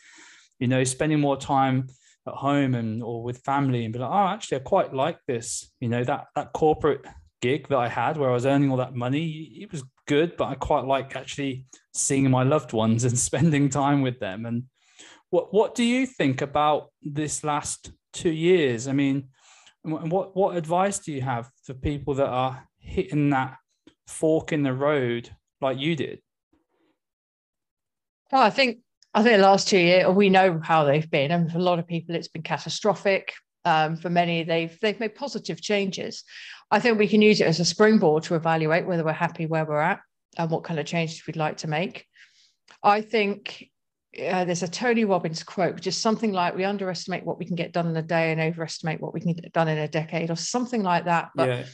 you 0.58 0.68
know 0.68 0.82
spending 0.84 1.20
more 1.20 1.36
time 1.36 1.86
at 2.26 2.34
home 2.34 2.74
and 2.74 3.02
or 3.02 3.22
with 3.22 3.38
family 3.52 3.84
and 3.84 3.92
be 3.92 3.98
like 3.98 4.10
oh 4.10 4.28
actually 4.34 4.56
i 4.56 4.60
quite 4.60 4.94
like 4.94 5.18
this 5.26 5.70
you 5.80 5.88
know 5.88 6.02
that 6.02 6.26
that 6.34 6.52
corporate 6.54 7.04
gig 7.40 7.68
that 7.68 7.78
I 7.78 7.88
had 7.88 8.16
where 8.16 8.30
I 8.30 8.34
was 8.34 8.46
earning 8.46 8.70
all 8.70 8.76
that 8.78 8.94
money, 8.94 9.28
it 9.60 9.72
was 9.72 9.84
good, 10.06 10.36
but 10.36 10.48
I 10.48 10.54
quite 10.54 10.84
like 10.84 11.16
actually 11.16 11.66
seeing 11.94 12.30
my 12.30 12.42
loved 12.42 12.72
ones 12.72 13.04
and 13.04 13.18
spending 13.18 13.68
time 13.68 14.02
with 14.02 14.20
them. 14.20 14.46
And 14.46 14.64
what 15.30 15.52
what 15.54 15.74
do 15.74 15.84
you 15.84 16.06
think 16.06 16.42
about 16.42 16.90
this 17.02 17.44
last 17.44 17.92
two 18.12 18.32
years? 18.32 18.88
I 18.88 18.92
mean, 18.92 19.28
what 19.82 20.36
what 20.36 20.56
advice 20.56 20.98
do 20.98 21.12
you 21.12 21.22
have 21.22 21.50
for 21.64 21.74
people 21.74 22.14
that 22.14 22.28
are 22.28 22.66
hitting 22.78 23.30
that 23.30 23.56
fork 24.06 24.52
in 24.52 24.62
the 24.62 24.74
road 24.74 25.30
like 25.60 25.78
you 25.78 25.96
did? 25.96 26.20
Well, 28.32 28.42
I 28.42 28.50
think 28.50 28.78
I 29.14 29.22
think 29.22 29.36
the 29.36 29.42
last 29.42 29.68
two 29.68 29.78
years 29.78 30.08
we 30.08 30.28
know 30.30 30.60
how 30.62 30.84
they've 30.84 31.10
been, 31.10 31.30
and 31.30 31.50
for 31.50 31.58
a 31.58 31.62
lot 31.62 31.78
of 31.78 31.86
people 31.86 32.14
it's 32.14 32.28
been 32.28 32.42
catastrophic. 32.42 33.32
Um, 33.64 33.96
for 33.96 34.08
many, 34.08 34.42
they've 34.42 34.78
they've 34.80 34.98
made 34.98 35.14
positive 35.14 35.60
changes. 35.60 36.24
I 36.70 36.80
think 36.80 36.98
we 36.98 37.08
can 37.08 37.20
use 37.20 37.42
it 37.42 37.46
as 37.46 37.60
a 37.60 37.64
springboard 37.64 38.22
to 38.24 38.34
evaluate 38.34 38.86
whether 38.86 39.04
we're 39.04 39.12
happy 39.12 39.46
where 39.46 39.66
we're 39.66 39.80
at 39.80 40.00
and 40.38 40.50
what 40.50 40.64
kind 40.64 40.80
of 40.80 40.86
changes 40.86 41.26
we'd 41.26 41.36
like 41.36 41.58
to 41.58 41.68
make. 41.68 42.06
I 42.82 43.02
think 43.02 43.68
uh, 44.16 44.44
there's 44.44 44.62
a 44.62 44.68
Tony 44.68 45.04
Robbins 45.04 45.42
quote, 45.42 45.74
which 45.74 45.86
is 45.86 45.96
something 45.96 46.32
like 46.32 46.56
we 46.56 46.64
underestimate 46.64 47.26
what 47.26 47.38
we 47.38 47.44
can 47.44 47.56
get 47.56 47.72
done 47.72 47.86
in 47.86 47.96
a 47.96 48.02
day 48.02 48.32
and 48.32 48.40
overestimate 48.40 49.00
what 49.00 49.12
we 49.12 49.20
can 49.20 49.34
get 49.34 49.52
done 49.52 49.68
in 49.68 49.78
a 49.78 49.88
decade, 49.88 50.30
or 50.30 50.36
something 50.36 50.82
like 50.82 51.04
that. 51.04 51.30
But 51.34 51.48
yeah. 51.48 51.64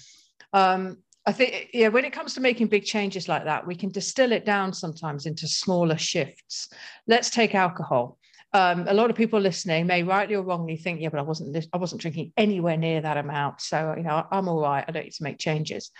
um, 0.52 0.96
I 1.24 1.32
think, 1.32 1.70
yeah, 1.72 1.88
when 1.88 2.04
it 2.04 2.12
comes 2.12 2.34
to 2.34 2.40
making 2.40 2.68
big 2.68 2.84
changes 2.84 3.28
like 3.28 3.44
that, 3.44 3.66
we 3.66 3.76
can 3.76 3.90
distill 3.90 4.32
it 4.32 4.44
down 4.44 4.72
sometimes 4.72 5.26
into 5.26 5.46
smaller 5.46 5.98
shifts. 5.98 6.68
Let's 7.06 7.30
take 7.30 7.54
alcohol 7.54 8.18
um, 8.56 8.86
a 8.88 8.94
lot 8.94 9.10
of 9.10 9.16
people 9.16 9.38
listening 9.38 9.86
may 9.86 10.02
rightly 10.02 10.34
or 10.34 10.42
wrongly 10.42 10.78
think, 10.78 11.02
yeah, 11.02 11.10
but 11.10 11.18
I 11.18 11.22
wasn't 11.22 11.66
I 11.74 11.76
wasn't 11.76 12.00
drinking 12.00 12.32
anywhere 12.38 12.78
near 12.78 13.02
that 13.02 13.18
amount, 13.18 13.60
so 13.60 13.92
you 13.94 14.02
know 14.02 14.26
I'm 14.32 14.48
all 14.48 14.62
right. 14.62 14.82
I 14.88 14.92
don't 14.92 15.04
need 15.04 15.12
to 15.12 15.24
make 15.24 15.38
changes. 15.38 15.90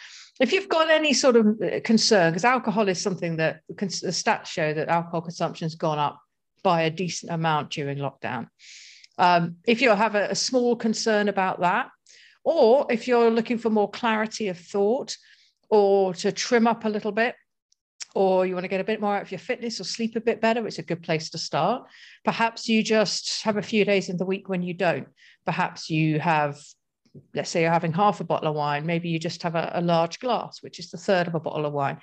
If 0.41 0.55
you've 0.55 0.71
got 0.71 0.89
any 0.89 1.13
sort 1.13 1.37
of 1.37 1.47
uh, 1.61 1.81
concern, 1.85 2.33
because 2.33 2.47
alcohol 2.47 2.89
is 2.89 2.99
something 2.99 3.37
that 3.37 3.61
the 3.69 3.75
stats 3.75 4.47
show 4.47 4.73
that 4.73 4.89
alcohol 4.89 5.21
consumption 5.21 5.67
has 5.67 5.75
gone 5.75 5.99
up 5.99 6.19
by 6.63 6.83
a 6.83 6.91
decent 6.91 7.31
amount 7.31 7.71
during 7.71 7.99
lockdown. 7.99 8.49
Um, 9.19 9.57
if 9.67 9.83
you 9.83 9.91
have 9.91 10.15
a, 10.15 10.31
a 10.31 10.35
small 10.35 10.77
concern 10.77 11.29
about 11.29 11.61
that, 11.61 11.91
or 12.43 12.87
if 12.91 13.07
you're 13.07 13.31
looking 13.31 13.59
for 13.59 13.69
more 13.69 13.91
clarity 13.91 14.49
of 14.49 14.59
thought, 14.59 15.15
or 15.69 16.15
to 16.15 16.33
trim 16.33 16.67
up 16.67 16.87
a 16.87 16.89
little 16.89 17.13
bit, 17.13 17.35
or 18.17 18.47
you 18.47 18.55
want 18.55 18.65
to 18.65 18.69
get 18.69 18.81
a 18.81 18.85
bit 18.85 18.99
more 18.99 19.15
out 19.15 19.23
of 19.23 19.31
your 19.31 19.39
fitness 19.39 19.79
or 19.79 19.85
sleep 19.85 20.17
a 20.17 20.21
bit 20.21 20.41
better, 20.41 20.67
it's 20.67 20.79
a 20.79 20.83
good 20.83 21.03
place 21.03 21.29
to 21.29 21.37
start. 21.37 21.87
Perhaps 22.25 22.67
you 22.67 22.83
just 22.83 23.43
have 23.43 23.59
a 23.59 23.63
few 23.63 23.85
days 23.85 24.09
in 24.09 24.17
the 24.17 24.25
week 24.25 24.49
when 24.49 24.63
you 24.63 24.73
don't. 24.73 25.07
Perhaps 25.45 25.91
you 25.91 26.19
have 26.19 26.59
let's 27.35 27.51
say 27.51 27.63
you're 27.63 27.71
having 27.71 27.93
half 27.93 28.21
a 28.21 28.25
bottle 28.25 28.49
of 28.49 28.55
wine, 28.55 28.85
maybe 28.85 29.09
you 29.09 29.19
just 29.19 29.43
have 29.43 29.55
a, 29.55 29.71
a 29.75 29.81
large 29.81 30.19
glass, 30.19 30.63
which 30.63 30.79
is 30.79 30.91
the 30.91 30.99
third 30.99 31.27
of 31.27 31.35
a 31.35 31.41
bottle 31.41 31.67
of 31.67 31.73
wine. 31.73 31.99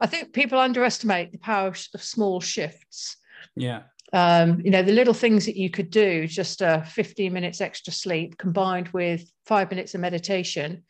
I 0.00 0.06
think 0.06 0.32
people 0.32 0.58
underestimate 0.58 1.32
the 1.32 1.38
power 1.38 1.68
of, 1.68 1.78
of 1.94 2.02
small 2.02 2.40
shifts. 2.40 3.16
Yeah. 3.56 3.82
Um, 4.12 4.60
you 4.62 4.70
know, 4.70 4.82
the 4.82 4.92
little 4.92 5.14
things 5.14 5.46
that 5.46 5.56
you 5.56 5.70
could 5.70 5.90
do, 5.90 6.26
just 6.26 6.62
uh, 6.62 6.82
15 6.82 7.32
minutes 7.32 7.60
extra 7.60 7.92
sleep 7.92 8.36
combined 8.38 8.88
with 8.88 9.30
five 9.46 9.70
minutes 9.70 9.94
of 9.94 10.00
meditation 10.00 10.82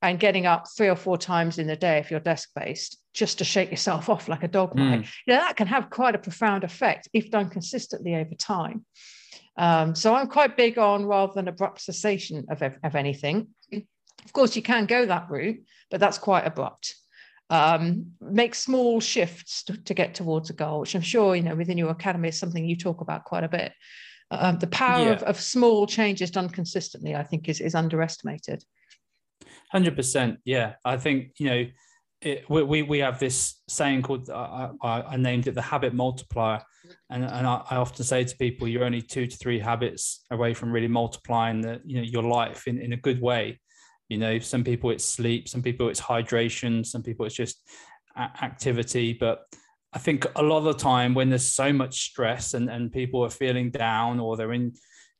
and 0.00 0.20
getting 0.20 0.46
up 0.46 0.66
three 0.76 0.88
or 0.88 0.96
four 0.96 1.18
times 1.18 1.58
in 1.58 1.66
the 1.66 1.76
day 1.76 1.98
if 1.98 2.10
you're 2.10 2.20
desk 2.20 2.50
based, 2.54 2.98
just 3.18 3.38
to 3.38 3.44
shake 3.44 3.70
yourself 3.70 4.08
off 4.08 4.28
like 4.28 4.44
a 4.44 4.48
dog 4.48 4.76
might, 4.76 5.00
mm. 5.00 5.08
you 5.26 5.34
know, 5.34 5.40
that 5.40 5.56
can 5.56 5.66
have 5.66 5.90
quite 5.90 6.14
a 6.14 6.18
profound 6.18 6.62
effect 6.62 7.08
if 7.12 7.30
done 7.30 7.50
consistently 7.50 8.14
over 8.14 8.34
time. 8.36 8.84
Um, 9.56 9.96
so 9.96 10.14
I'm 10.14 10.28
quite 10.28 10.56
big 10.56 10.78
on 10.78 11.04
rather 11.04 11.32
than 11.34 11.48
abrupt 11.48 11.80
cessation 11.80 12.46
of, 12.48 12.62
of 12.62 12.94
anything. 12.94 13.48
Of 13.72 14.32
course, 14.32 14.54
you 14.54 14.62
can 14.62 14.86
go 14.86 15.04
that 15.04 15.28
route, 15.28 15.60
but 15.90 15.98
that's 15.98 16.16
quite 16.18 16.46
abrupt. 16.46 16.94
Um, 17.50 18.12
make 18.20 18.54
small 18.54 19.00
shifts 19.00 19.64
to, 19.64 19.76
to, 19.84 19.94
get 19.94 20.14
towards 20.14 20.50
a 20.50 20.52
goal, 20.52 20.80
which 20.80 20.94
I'm 20.94 21.00
sure 21.00 21.34
you 21.34 21.42
know 21.42 21.56
within 21.56 21.78
your 21.78 21.88
academy 21.88 22.28
is 22.28 22.38
something 22.38 22.64
you 22.64 22.76
talk 22.76 23.00
about 23.00 23.24
quite 23.24 23.42
a 23.42 23.48
bit. 23.48 23.72
Um, 24.30 24.58
the 24.58 24.66
power 24.66 25.06
yeah. 25.06 25.12
of, 25.12 25.22
of, 25.22 25.40
small 25.40 25.86
changes 25.86 26.30
done 26.30 26.50
consistently, 26.50 27.14
I 27.14 27.22
think, 27.22 27.48
is, 27.48 27.62
is 27.62 27.74
underestimated. 27.74 28.62
Hundred 29.72 29.96
percent, 29.96 30.40
yeah. 30.44 30.74
I 30.84 30.98
think 30.98 31.32
you 31.38 31.46
know 31.46 31.64
it, 32.20 32.48
we, 32.50 32.82
we 32.82 32.98
have 32.98 33.18
this 33.18 33.60
saying 33.68 34.02
called 34.02 34.28
I, 34.28 34.70
I, 34.82 35.02
I, 35.02 35.16
named 35.16 35.46
it 35.46 35.54
the 35.54 35.62
habit 35.62 35.94
multiplier. 35.94 36.62
And, 37.10 37.24
and 37.24 37.46
I, 37.46 37.62
I, 37.70 37.76
often 37.76 38.04
say 38.04 38.24
to 38.24 38.36
people 38.36 38.66
you're 38.66 38.84
only 38.84 39.02
two 39.02 39.26
to 39.26 39.36
three 39.36 39.58
habits 39.60 40.24
away 40.30 40.52
from 40.54 40.72
really 40.72 40.88
multiplying 40.88 41.60
the 41.60 41.80
you 41.84 41.96
know 41.96 42.02
your 42.02 42.24
life 42.24 42.66
in, 42.66 42.80
in 42.80 42.92
a 42.92 42.96
good 42.96 43.20
way. 43.20 43.60
You 44.08 44.18
know 44.18 44.38
some 44.40 44.64
people 44.64 44.90
it's 44.90 45.04
sleep 45.04 45.48
some 45.48 45.62
people 45.62 45.88
it's 45.88 46.00
hydration 46.00 46.84
some 46.84 47.02
people 47.02 47.24
it's 47.26 47.34
just 47.34 47.62
activity. 48.16 49.12
But 49.12 49.42
i 49.92 49.98
think 49.98 50.26
a 50.36 50.42
lot 50.42 50.58
of 50.58 50.64
the 50.64 50.74
time 50.74 51.14
when 51.14 51.28
there's 51.28 51.48
so 51.48 51.72
much 51.72 52.10
stress 52.10 52.54
and, 52.54 52.68
and 52.68 52.92
people 52.92 53.24
are 53.24 53.30
feeling 53.30 53.70
down 53.70 54.20
or 54.20 54.36
they're 54.36 54.52
in 54.52 54.72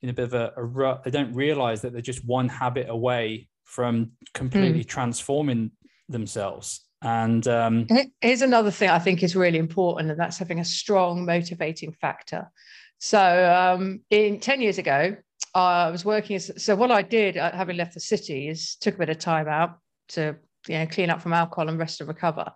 in 0.03 0.11
a 0.11 0.13
bit 0.13 0.25
of 0.25 0.35
a, 0.35 0.53
a 0.57 0.63
rut 0.63 1.03
they 1.05 1.11
don't 1.11 1.33
realize 1.33 1.81
that 1.81 1.93
they're 1.93 2.03
just 2.03 2.25
one 2.27 2.49
habit 2.49 2.89
away 2.91 3.49
from 3.65 4.11
completely 4.35 4.85
mm. 4.85 4.87
transforming 4.87 5.71
themselves 6.09 6.88
and 7.03 7.47
um, 7.47 7.87
here's 8.21 8.43
another 8.43 8.71
thing 8.71 8.91
I 8.91 8.99
think 8.99 9.23
is 9.23 9.37
really 9.37 9.59
important, 9.59 10.11
and 10.11 10.19
that's 10.19 10.39
having 10.39 10.59
a 10.59 10.65
strong 10.65 11.25
motivating 11.25 11.93
factor. 11.93 12.51
So, 12.99 13.55
um, 13.55 14.01
in 14.11 14.41
10 14.41 14.61
years 14.61 14.79
ago, 14.79 15.17
I 15.55 15.91
was 15.91 16.05
working 16.05 16.37
as 16.37 16.51
so 16.63 16.75
what 16.75 16.91
I 16.91 17.03
did, 17.03 17.37
uh, 17.37 17.53
having 17.53 17.77
left 17.77 17.95
the 17.95 18.01
city, 18.01 18.49
is 18.49 18.77
took 18.77 18.97
a 18.97 18.99
bit 18.99 19.11
of 19.11 19.19
time 19.19 19.49
out 19.49 19.79
to 20.09 20.37
you 20.67 20.79
know 20.79 20.87
clean 20.87 21.11
up 21.11 21.23
from 21.23 21.33
alcohol 21.33 21.69
and 21.69 21.79
rest 21.79 22.01
and 22.01 22.09
recover. 22.09 22.51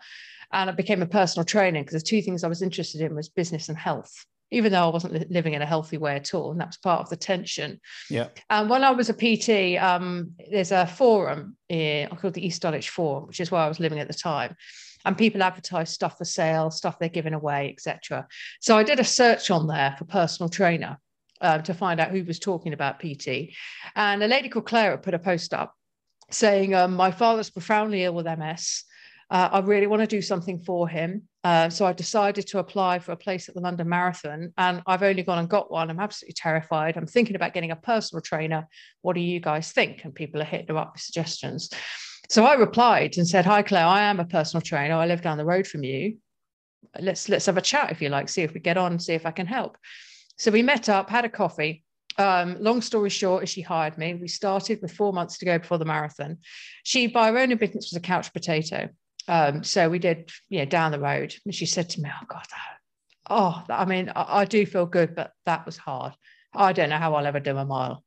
And 0.53 0.69
I 0.69 0.73
became 0.73 1.03
a 1.03 1.07
personal 1.07 1.45
trainer 1.45 1.81
because 1.81 2.03
the 2.03 2.07
two 2.07 2.21
things 2.21 2.45
I 2.45 2.49
was 2.49 2.63
interested 2.63 3.01
in 3.01 3.15
was 3.15 3.29
business 3.29 3.69
and 3.69 3.79
health 3.79 4.27
even 4.53 4.71
though 4.71 4.85
I 4.85 4.93
wasn't 4.93 5.31
living 5.31 5.55
in 5.55 5.63
a 5.63 5.67
healthy 5.67 5.97
way 5.97 6.15
at 6.15 6.35
all. 6.35 6.53
And 6.53 6.61
that 6.61 6.69
was 6.69 6.77
part 6.77 7.01
of 7.01 7.09
the 7.09 7.17
tension. 7.17 7.81
Yeah. 8.11 8.29
And 8.51 8.69
when 8.69 8.85
I 8.85 8.91
was 8.91 9.09
a 9.09 9.15
PT, 9.15 9.83
um, 9.83 10.33
there's 10.51 10.73
a 10.73 10.87
forum 10.87 11.57
in, 11.69 12.09
called 12.09 12.35
the 12.35 12.47
East 12.47 12.63
Dulwich 12.63 12.91
Forum, 12.91 13.27
which 13.27 13.41
is 13.41 13.51
where 13.51 13.63
I 13.63 13.69
was 13.69 13.81
living 13.81 13.99
at 13.99 14.09
the 14.09 14.15
time. 14.15 14.55
And 15.05 15.19
people 15.19 15.43
advertise 15.43 15.91
stuff 15.91 16.19
for 16.19 16.25
sale, 16.25 16.71
stuff 16.71 16.99
they're 16.99 17.09
giving 17.09 17.35
away, 17.35 17.71
etc. 17.71 18.29
So 18.61 18.77
I 18.77 18.85
did 18.85 19.01
a 19.01 19.05
search 19.05 19.51
on 19.51 19.67
there 19.67 19.97
for 19.99 20.05
personal 20.05 20.49
trainer 20.49 20.99
uh, 21.41 21.59
to 21.59 21.75
find 21.75 21.99
out 21.99 22.11
who 22.11 22.23
was 22.23 22.39
talking 22.39 22.73
about 22.73 23.01
PT. 23.01 23.55
And 23.97 24.23
a 24.23 24.29
lady 24.29 24.49
called 24.49 24.67
Clara 24.67 24.99
put 24.99 25.15
a 25.15 25.19
post 25.19 25.55
up 25.55 25.75
saying, 26.31 26.75
um, 26.75 26.95
My 26.95 27.11
father's 27.11 27.51
profoundly 27.51 28.05
ill 28.05 28.15
with 28.15 28.27
MS. 28.27 28.85
Uh, 29.31 29.49
I 29.51 29.61
really 29.61 29.87
want 29.87 30.01
to 30.01 30.07
do 30.07 30.23
something 30.23 30.59
for 30.59 30.87
him. 30.87 31.23
Uh, 31.45 31.69
so 31.69 31.85
I 31.85 31.93
decided 31.93 32.47
to 32.49 32.59
apply 32.59 33.01
for 33.01 33.13
a 33.13 33.17
place 33.17 33.49
at 33.49 33.55
the 33.55 33.61
London 33.61 33.89
Marathon, 33.89 34.53
and 34.59 34.83
I've 34.87 35.03
only 35.03 35.23
gone 35.23 35.39
and 35.39 35.49
got 35.49 35.73
one. 35.73 35.91
I'm 35.91 35.99
absolutely 35.99 36.35
terrified. 36.35 36.97
I'm 36.97 37.07
thinking 37.07 37.35
about 37.35 37.53
getting 37.53 37.73
a 37.73 37.77
personal 37.77 38.23
trainer. 38.23 38.69
What 39.01 39.15
do 39.15 39.21
you 39.21 39.41
guys 39.41 39.73
think? 39.73 40.05
And 40.05 40.15
people 40.15 40.41
are 40.41 40.45
hitting 40.45 40.69
her 40.69 40.77
up 40.77 40.93
with 40.93 41.03
suggestions. 41.03 41.71
So 42.29 42.45
I 42.45 42.55
replied 42.55 43.17
and 43.17 43.27
said, 43.27 43.45
"Hi, 43.45 43.63
Claire. 43.63 43.87
I 43.87 44.03
am 44.03 44.21
a 44.21 44.25
personal 44.25 44.63
trainer. 44.63 44.95
I 44.95 45.07
live 45.07 45.23
down 45.23 45.37
the 45.37 45.45
road 45.45 45.67
from 45.67 45.83
you. 45.83 46.19
Let's 47.01 47.29
let's 47.29 47.47
have 47.47 47.57
a 47.57 47.63
chat 47.63 47.91
if 47.91 48.01
you 48.01 48.09
like. 48.09 48.29
See 48.29 48.43
if 48.43 48.55
we 48.55 48.61
get 48.61 48.77
on. 48.77 49.01
See 49.01 49.15
if 49.15 49.27
I 49.27 49.33
can 49.33 49.47
help." 49.47 49.77
So 50.39 50.51
we 50.51 50.63
met 50.63 50.89
up, 50.89 51.11
had 51.11 51.25
a 51.25 51.29
coffee. 51.29 51.85
Um, 52.19 52.57
long 52.61 52.83
story 52.83 53.11
short, 53.11 53.49
she 53.49 53.63
hired 53.63 53.97
me, 53.97 54.15
we 54.15 54.29
started 54.29 54.81
with 54.83 54.93
four 54.93 55.13
months 55.13 55.39
to 55.39 55.45
go 55.47 55.59
before 55.59 55.79
the 55.79 55.85
marathon. 55.85 56.39
She, 56.85 57.07
by 57.07 57.31
her 57.31 57.39
own 57.39 57.53
admittance, 57.53 57.91
was 57.91 57.97
a 57.97 58.01
couch 58.01 58.33
potato. 58.33 58.89
Um, 59.29 59.63
so 59.63 59.89
we 59.89 59.99
did, 59.99 60.31
you 60.49 60.59
know, 60.61 60.65
down 60.65 60.93
the 60.93 61.01
road. 61.01 61.35
And 61.45 61.55
she 61.55 61.67
said 61.67 61.91
to 61.91 62.01
me, 62.01 62.11
Oh 62.13 62.27
God, 62.29 62.47
oh, 63.31 63.63
I 63.69 63.85
mean, 63.85 64.13
I, 64.15 64.41
I 64.41 64.45
do 64.45 64.67
feel 64.67 64.87
good, 64.87 65.15
but 65.15 65.33
that 65.47 65.67
was 65.67 65.77
hard. 65.77 66.13
I 66.55 66.73
don't 66.73 66.91
know 66.91 66.99
how 66.99 67.15
I'll 67.15 67.27
ever 67.27 67.41
do 67.41 67.57
a 67.57 67.65
mile. 67.65 68.05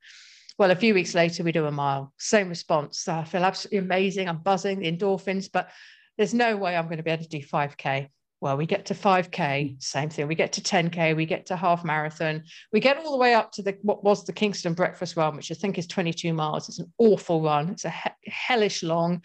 Well, 0.57 0.71
a 0.71 0.75
few 0.75 0.93
weeks 0.93 1.15
later, 1.15 1.43
we 1.43 1.51
do 1.51 1.65
a 1.65 1.71
mile. 1.71 2.13
Same 2.17 2.47
response. 2.47 3.07
I 3.07 3.23
feel 3.25 3.43
absolutely 3.43 3.79
amazing. 3.79 4.29
I'm 4.29 4.37
buzzing, 4.37 4.79
the 4.79 4.91
endorphins, 4.91 5.49
but 5.51 5.69
there's 6.17 6.33
no 6.33 6.55
way 6.55 6.77
I'm 6.77 6.85
going 6.85 6.97
to 6.97 7.03
be 7.03 7.11
able 7.11 7.23
to 7.23 7.29
do 7.29 7.45
5K. 7.45 8.09
Well, 8.41 8.57
we 8.57 8.65
get 8.65 8.85
to 8.87 8.93
5K, 8.93 9.81
same 9.81 10.09
thing. 10.09 10.27
We 10.27 10.35
get 10.35 10.53
to 10.53 10.61
10K, 10.61 11.15
we 11.15 11.25
get 11.25 11.47
to 11.47 11.55
half 11.55 11.83
marathon. 11.83 12.43
We 12.71 12.79
get 12.79 12.97
all 12.97 13.11
the 13.11 13.17
way 13.17 13.33
up 13.33 13.51
to 13.53 13.63
the 13.63 13.77
what 13.81 14.03
was 14.03 14.23
the 14.23 14.33
Kingston 14.33 14.73
Breakfast 14.73 15.17
Run, 15.17 15.35
which 15.35 15.51
I 15.51 15.55
think 15.55 15.77
is 15.77 15.87
22 15.87 16.33
miles. 16.33 16.69
It's 16.69 16.79
an 16.79 16.93
awful 16.99 17.41
run. 17.41 17.69
It's 17.69 17.85
a 17.85 17.89
he- 17.89 18.29
hellish 18.31 18.83
long. 18.83 19.23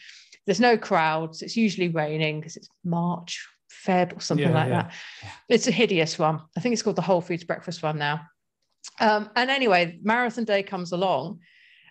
There's 0.51 0.59
no 0.59 0.77
crowds. 0.77 1.43
It's 1.43 1.57
usually 1.57 1.91
raining 1.91 2.41
because 2.41 2.57
it's 2.57 2.69
March, 2.85 3.47
Feb, 3.87 4.17
or 4.17 4.21
something 4.21 4.49
yeah, 4.49 4.53
like 4.53 4.69
yeah. 4.69 4.83
that. 4.83 4.95
It's 5.49 5.69
a 5.69 5.71
hideous 5.71 6.19
one. 6.19 6.41
I 6.57 6.61
think 6.61 6.73
it's 6.73 6.83
called 6.83 6.97
the 6.97 7.03
Whole 7.03 7.21
Foods 7.21 7.45
Breakfast 7.45 7.85
Run 7.85 7.99
now. 7.99 8.23
Um, 8.99 9.31
and 9.37 9.49
anyway, 9.49 10.01
marathon 10.03 10.43
day 10.43 10.65
comes 10.65 10.91
along, 10.91 11.39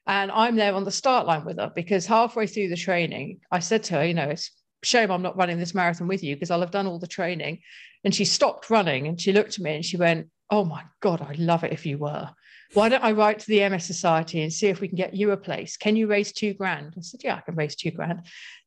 and 0.08 0.30
I'm 0.30 0.58
there 0.58 0.74
on 0.74 0.84
the 0.84 0.92
start 0.92 1.26
line 1.26 1.46
with 1.46 1.58
her 1.58 1.72
because 1.74 2.06
halfway 2.06 2.48
through 2.48 2.68
the 2.68 2.76
training, 2.76 3.40
I 3.50 3.60
said 3.60 3.82
to 3.84 3.94
her, 3.94 4.06
you 4.06 4.14
know, 4.14 4.28
it's 4.28 4.52
shame 4.84 5.10
I'm 5.10 5.22
not 5.22 5.38
running 5.38 5.58
this 5.58 5.74
marathon 5.74 6.10
with 6.10 6.22
you 6.22 6.36
because 6.36 6.52
I'll 6.52 6.60
have 6.60 6.70
done 6.70 6.86
all 6.86 7.00
the 7.00 7.08
training. 7.08 7.60
And 8.04 8.14
she 8.14 8.26
stopped 8.26 8.70
running 8.70 9.08
and 9.08 9.22
she 9.22 9.32
looked 9.32 9.54
at 9.54 9.64
me 9.64 9.76
and 9.76 9.86
she 9.86 9.96
went, 9.96 10.28
Oh 10.50 10.66
my 10.66 10.84
God, 11.00 11.22
I'd 11.22 11.40
love 11.40 11.64
it 11.64 11.72
if 11.72 11.86
you 11.86 11.98
were 11.98 12.30
why 12.74 12.90
don't 12.90 13.04
I 13.04 13.12
write 13.14 13.40
to 13.40 13.48
the 13.48 13.68
MS 13.68 13.86
Society 13.86 14.42
and 14.42 14.54
see 14.54 14.68
if 14.68 14.80
we 14.80 14.88
can 14.88 14.98
get 14.98 15.16
you 15.16 15.32
a 15.32 15.38
place? 15.38 15.78
Can 15.78 15.96
you 15.96 16.08
raise 16.08 16.32
two 16.32 16.54
grand? 16.54 16.94
I 16.98 17.02
said, 17.02 17.22
yeah, 17.24 17.36
I 17.36 17.42
can 17.42 17.56
raise 17.56 17.76
two 17.76 17.92
grand. 17.92 18.22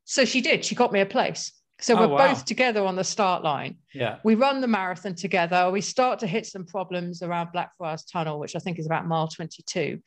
So 0.04 0.24
she 0.24 0.40
did. 0.40 0.64
She 0.64 0.74
got 0.74 0.92
me 0.92 1.00
a 1.00 1.06
place. 1.06 1.52
So 1.80 1.96
we're 1.96 2.04
oh, 2.04 2.08
wow. 2.10 2.28
both 2.28 2.44
together 2.44 2.84
on 2.84 2.94
the 2.94 3.04
start 3.04 3.42
line. 3.42 3.76
Yeah. 3.92 4.18
We 4.22 4.36
run 4.36 4.60
the 4.60 4.68
marathon 4.68 5.14
together. 5.16 5.68
We 5.70 5.80
start 5.80 6.20
to 6.20 6.28
hit 6.28 6.46
some 6.46 6.64
problems 6.64 7.22
around 7.22 7.50
Blackfriars 7.52 8.04
Tunnel, 8.04 8.38
which 8.38 8.54
I 8.54 8.60
think 8.60 8.78
is 8.78 8.86
about 8.86 9.06
mile 9.06 9.26
22. 9.26 10.00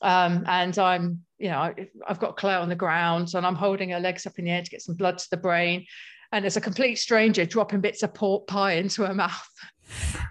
Um, 0.00 0.44
and 0.46 0.78
I'm, 0.78 1.20
you 1.38 1.48
know, 1.48 1.74
I've 2.06 2.20
got 2.20 2.36
Claire 2.36 2.60
on 2.60 2.68
the 2.68 2.76
ground 2.76 3.34
and 3.34 3.44
I'm 3.44 3.56
holding 3.56 3.90
her 3.90 3.98
legs 3.98 4.26
up 4.26 4.38
in 4.38 4.44
the 4.44 4.52
air 4.52 4.62
to 4.62 4.70
get 4.70 4.82
some 4.82 4.94
blood 4.94 5.18
to 5.18 5.26
the 5.30 5.36
brain. 5.36 5.86
And 6.32 6.44
there's 6.44 6.56
a 6.56 6.60
complete 6.60 6.96
stranger 6.96 7.46
dropping 7.46 7.80
bits 7.80 8.02
of 8.02 8.12
pork 8.14 8.46
pie 8.46 8.72
into 8.72 9.04
her 9.04 9.14
mouth 9.24 9.48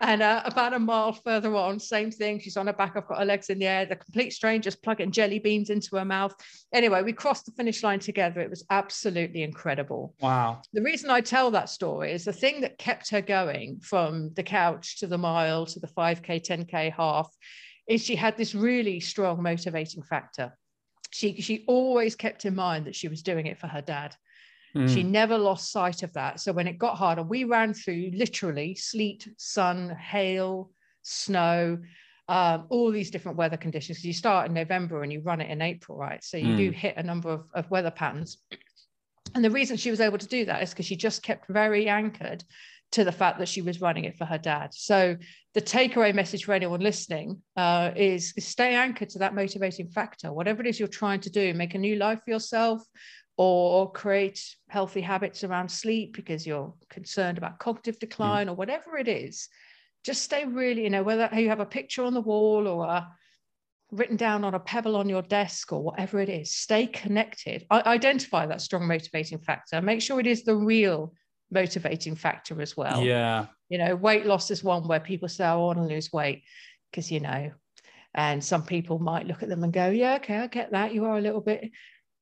and 0.01 0.21
uh, 0.21 0.41
about 0.45 0.73
a 0.73 0.79
mile 0.79 1.13
further 1.13 1.55
on, 1.55 1.79
same 1.79 2.11
thing. 2.11 2.39
She's 2.39 2.57
on 2.57 2.67
her 2.67 2.73
back. 2.73 2.93
I've 2.95 3.07
got 3.07 3.19
her 3.19 3.25
legs 3.25 3.49
in 3.49 3.59
the 3.59 3.65
air. 3.65 3.85
The 3.85 3.95
complete 3.95 4.33
stranger's 4.33 4.75
plugging 4.75 5.11
jelly 5.11 5.39
beans 5.39 5.69
into 5.69 5.95
her 5.97 6.05
mouth. 6.05 6.33
Anyway, 6.73 7.01
we 7.01 7.13
crossed 7.13 7.45
the 7.45 7.51
finish 7.53 7.83
line 7.83 7.99
together. 7.99 8.41
It 8.41 8.49
was 8.49 8.65
absolutely 8.69 9.43
incredible. 9.43 10.13
Wow. 10.21 10.61
The 10.73 10.81
reason 10.81 11.09
I 11.09 11.21
tell 11.21 11.51
that 11.51 11.69
story 11.69 12.11
is 12.11 12.25
the 12.25 12.33
thing 12.33 12.61
that 12.61 12.77
kept 12.77 13.09
her 13.11 13.21
going 13.21 13.79
from 13.81 14.33
the 14.35 14.43
couch 14.43 14.99
to 14.99 15.07
the 15.07 15.17
mile 15.17 15.65
to 15.67 15.79
the 15.79 15.87
5K, 15.87 16.45
10K 16.45 16.93
half 16.93 17.29
is 17.87 18.03
she 18.03 18.15
had 18.15 18.37
this 18.37 18.53
really 18.53 18.99
strong 18.99 19.41
motivating 19.41 20.03
factor. 20.03 20.57
She, 21.11 21.41
she 21.41 21.63
always 21.67 22.15
kept 22.15 22.45
in 22.45 22.53
mind 22.53 22.85
that 22.85 22.95
she 22.95 23.07
was 23.07 23.23
doing 23.23 23.47
it 23.47 23.57
for 23.57 23.67
her 23.67 23.81
dad. 23.81 24.13
Mm. 24.77 24.93
She 24.93 25.03
never 25.03 25.37
lost 25.37 25.71
sight 25.71 26.03
of 26.03 26.13
that. 26.13 26.39
So 26.39 26.53
when 26.53 26.67
it 26.67 26.77
got 26.77 26.97
harder, 26.97 27.23
we 27.23 27.43
ran 27.43 27.73
through 27.73 28.11
literally 28.13 28.75
sleet, 28.75 29.27
sun, 29.37 29.89
hail, 29.89 30.71
snow, 31.01 31.79
um, 32.27 32.65
all 32.69 32.91
these 32.91 33.09
different 33.09 33.37
weather 33.37 33.57
conditions. 33.57 34.03
You 34.03 34.13
start 34.13 34.47
in 34.47 34.53
November 34.53 35.03
and 35.03 35.11
you 35.11 35.21
run 35.21 35.41
it 35.41 35.49
in 35.49 35.61
April, 35.61 35.97
right? 35.97 36.23
So 36.23 36.37
you 36.37 36.53
mm. 36.53 36.57
do 36.57 36.71
hit 36.71 36.95
a 36.97 37.03
number 37.03 37.29
of, 37.29 37.45
of 37.53 37.71
weather 37.71 37.91
patterns. 37.91 38.37
And 39.33 39.43
the 39.43 39.51
reason 39.51 39.77
she 39.77 39.91
was 39.91 40.01
able 40.01 40.17
to 40.17 40.27
do 40.27 40.45
that 40.45 40.61
is 40.61 40.71
because 40.71 40.85
she 40.85 40.95
just 40.95 41.23
kept 41.23 41.47
very 41.47 41.87
anchored 41.87 42.43
to 42.91 43.03
the 43.03 43.11
fact 43.11 43.39
that 43.39 43.49
she 43.49 43.61
was 43.61 43.81
running 43.81 44.05
it 44.05 44.17
for 44.17 44.25
her 44.25 44.37
dad. 44.37 44.73
So 44.73 45.17
the 45.53 45.61
takeaway 45.61 46.13
message 46.13 46.45
for 46.45 46.53
anyone 46.53 46.79
listening 46.79 47.41
uh, 47.55 47.91
is, 47.95 48.33
is 48.37 48.47
stay 48.47 48.75
anchored 48.75 49.09
to 49.09 49.19
that 49.19 49.35
motivating 49.35 49.89
factor. 49.89 50.31
Whatever 50.31 50.61
it 50.61 50.67
is 50.67 50.79
you're 50.79 50.87
trying 50.87 51.19
to 51.21 51.29
do, 51.29 51.53
make 51.53 51.75
a 51.75 51.79
new 51.79 51.95
life 51.97 52.21
for 52.23 52.31
yourself, 52.31 52.81
or 53.37 53.91
create 53.91 54.43
healthy 54.67 55.01
habits 55.01 55.43
around 55.43 55.69
sleep 55.69 56.15
because 56.15 56.45
you're 56.45 56.73
concerned 56.89 57.37
about 57.37 57.59
cognitive 57.59 57.99
decline 57.99 58.47
mm. 58.47 58.49
or 58.49 58.53
whatever 58.55 58.97
it 58.97 59.07
is 59.07 59.47
just 60.03 60.23
stay 60.23 60.45
really 60.45 60.83
you 60.83 60.89
know 60.89 61.03
whether 61.03 61.29
you 61.33 61.49
have 61.49 61.59
a 61.59 61.65
picture 61.65 62.03
on 62.03 62.13
the 62.13 62.21
wall 62.21 62.67
or 62.67 62.85
a 62.85 63.07
written 63.91 64.17
down 64.17 64.43
on 64.43 64.53
a 64.53 64.59
pebble 64.59 64.95
on 64.95 65.07
your 65.07 65.21
desk 65.21 65.71
or 65.71 65.81
whatever 65.81 66.19
it 66.19 66.29
is. 66.29 66.53
Stay 66.53 66.87
connected. 66.87 67.65
I- 67.69 67.93
identify 67.93 68.45
that 68.45 68.61
strong 68.61 68.87
motivating 68.87 69.39
factor. 69.39 69.81
Make 69.81 70.01
sure 70.01 70.19
it 70.19 70.27
is 70.27 70.43
the 70.43 70.55
real 70.55 71.13
motivating 71.51 72.15
factor 72.15 72.61
as 72.61 72.75
well. 72.75 73.01
Yeah. 73.03 73.45
You 73.69 73.77
know, 73.77 73.95
weight 73.95 74.25
loss 74.25 74.51
is 74.51 74.63
one 74.63 74.87
where 74.87 74.99
people 74.99 75.29
say, 75.29 75.45
I 75.45 75.55
want 75.55 75.77
to 75.77 75.85
lose 75.85 76.11
weight 76.11 76.43
because, 76.91 77.11
you 77.11 77.21
know, 77.21 77.51
and 78.13 78.43
some 78.43 78.63
people 78.63 78.99
might 78.99 79.27
look 79.27 79.43
at 79.43 79.49
them 79.49 79.63
and 79.63 79.71
go, 79.71 79.89
yeah, 79.89 80.15
okay, 80.15 80.37
I 80.37 80.47
get 80.47 80.71
that. 80.71 80.93
You 80.93 81.05
are 81.05 81.17
a 81.17 81.21
little 81.21 81.41
bit, 81.41 81.71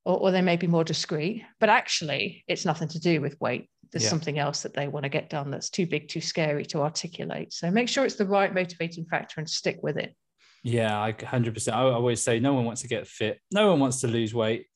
or, 0.06 0.18
or 0.18 0.32
they 0.32 0.42
may 0.42 0.56
be 0.56 0.68
more 0.68 0.84
discreet, 0.84 1.44
but 1.60 1.70
actually 1.70 2.44
it's 2.48 2.66
nothing 2.66 2.88
to 2.90 3.00
do 3.00 3.20
with 3.20 3.40
weight. 3.42 3.70
There's 3.92 4.04
Yeah. 4.04 4.10
something 4.10 4.40
else 4.40 4.62
that 4.62 4.74
they 4.74 4.88
want 4.88 5.04
to 5.04 5.10
get 5.10 5.30
done 5.30 5.52
that's 5.52 5.70
too 5.70 5.86
big, 5.86 6.08
too 6.08 6.22
scary 6.22 6.66
to 6.68 6.82
articulate. 6.82 7.54
So 7.54 7.70
make 7.72 7.90
sure 7.90 8.06
it's 8.06 8.16
the 8.16 8.26
right 8.26 8.54
motivating 8.54 9.06
factor 9.06 9.40
and 9.40 9.50
stick 9.50 9.80
with 9.82 9.98
it. 9.98 10.16
Yeah, 10.64 11.00
I 11.00 11.12
100%. 11.12 11.74
I 11.74 11.82
always 11.82 12.22
say 12.22 12.40
no 12.40 12.54
one 12.54 12.66
wants 12.66 12.82
to 12.82 12.88
get 12.88 13.08
fit. 13.08 13.40
No 13.52 13.70
one 13.72 13.80
wants 13.80 14.02
to 14.02 14.08
lose 14.08 14.34
weight. 14.34 14.68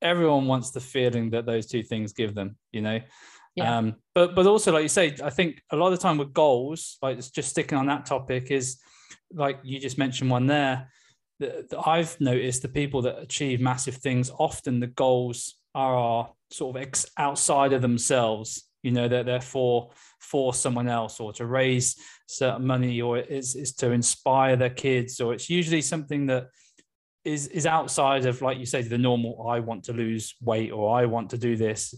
Everyone 0.00 0.46
wants 0.46 0.70
the 0.70 0.80
feeling 0.80 1.30
that 1.30 1.46
those 1.46 1.66
two 1.66 1.82
things 1.82 2.12
give 2.12 2.34
them, 2.34 2.56
you 2.72 2.80
know? 2.82 3.00
Yeah. 3.54 3.78
Um, 3.78 3.94
but 4.14 4.34
but 4.34 4.46
also, 4.46 4.72
like 4.72 4.82
you 4.82 4.88
say, 4.88 5.16
I 5.22 5.30
think 5.30 5.62
a 5.70 5.76
lot 5.76 5.92
of 5.92 5.98
the 5.98 6.02
time 6.02 6.18
with 6.18 6.32
goals, 6.32 6.96
like 7.00 7.18
it's 7.18 7.30
just 7.30 7.50
sticking 7.50 7.78
on 7.78 7.86
that 7.86 8.04
topic, 8.04 8.50
is 8.50 8.80
like 9.32 9.60
you 9.62 9.78
just 9.78 9.96
mentioned 9.96 10.28
one 10.30 10.46
there. 10.46 10.90
That, 11.40 11.70
that 11.70 11.86
I've 11.86 12.20
noticed 12.20 12.62
the 12.62 12.68
people 12.68 13.02
that 13.02 13.18
achieve 13.18 13.60
massive 13.60 13.96
things, 13.96 14.30
often 14.38 14.80
the 14.80 14.86
goals 14.86 15.56
are 15.74 16.30
sort 16.50 16.76
of 16.76 16.82
ex- 16.82 17.10
outside 17.18 17.72
of 17.72 17.82
themselves. 17.82 18.68
You 18.82 18.92
know, 18.92 19.08
they're 19.08 19.24
they're 19.24 19.40
for 19.40 19.90
for 20.20 20.54
someone 20.54 20.88
else 20.88 21.20
or 21.20 21.32
to 21.34 21.46
raise 21.46 21.96
certain 22.26 22.66
money 22.66 23.00
or 23.00 23.18
is 23.18 23.54
is 23.54 23.74
to 23.74 23.90
inspire 23.90 24.56
their 24.56 24.70
kids 24.70 25.20
or 25.20 25.34
it's 25.34 25.50
usually 25.50 25.82
something 25.82 26.26
that 26.26 26.48
is 27.24 27.46
is 27.48 27.66
outside 27.66 28.26
of 28.26 28.42
like 28.42 28.58
you 28.58 28.66
say 28.66 28.82
the 28.82 28.98
normal 28.98 29.46
I 29.48 29.60
want 29.60 29.84
to 29.84 29.92
lose 29.92 30.34
weight 30.40 30.72
or 30.72 30.96
I 30.96 31.04
want 31.06 31.30
to 31.30 31.38
do 31.38 31.56
this 31.56 31.94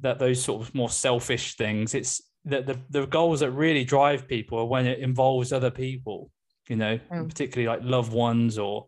that 0.00 0.18
those 0.18 0.42
sort 0.42 0.62
of 0.62 0.74
more 0.74 0.90
selfish 0.90 1.56
things 1.56 1.94
it's 1.94 2.22
that 2.44 2.66
the, 2.66 2.78
the 2.90 3.06
goals 3.06 3.40
that 3.40 3.50
really 3.50 3.84
drive 3.84 4.28
people 4.28 4.58
are 4.58 4.64
when 4.64 4.86
it 4.86 5.00
involves 5.00 5.52
other 5.52 5.70
people 5.70 6.30
you 6.68 6.76
know 6.76 6.98
Mm. 7.10 7.28
particularly 7.28 7.68
like 7.68 7.88
loved 7.88 8.12
ones 8.12 8.58
or 8.58 8.86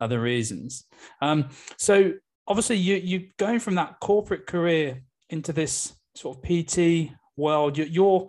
other 0.00 0.20
reasons 0.20 0.84
um 1.20 1.48
so 1.76 2.12
obviously 2.46 2.76
you 2.76 2.96
you 2.96 3.28
going 3.38 3.60
from 3.60 3.74
that 3.76 3.98
corporate 4.00 4.46
career 4.46 5.02
into 5.30 5.52
this 5.52 5.94
sort 6.14 6.36
of 6.36 6.42
pt 6.42 7.10
world 7.36 7.78
your, 7.78 7.86
your 7.86 8.28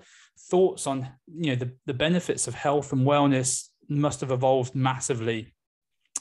thoughts 0.49 0.87
on 0.87 1.07
you 1.27 1.51
know 1.51 1.55
the, 1.55 1.71
the 1.85 1.93
benefits 1.93 2.47
of 2.47 2.53
health 2.53 2.91
and 2.93 3.05
wellness 3.05 3.69
must 3.89 4.21
have 4.21 4.31
evolved 4.31 4.73
massively 4.75 5.53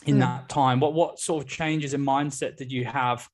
in 0.07 0.17
Mm. 0.17 0.21
that 0.21 0.49
time 0.49 0.81
what 0.81 0.95
what 0.95 1.19
sort 1.21 1.45
of 1.45 1.49
changes 1.49 1.95
in 1.95 2.05
mindset 2.05 2.57
did 2.57 2.73
you 2.73 2.85
have 2.85 3.29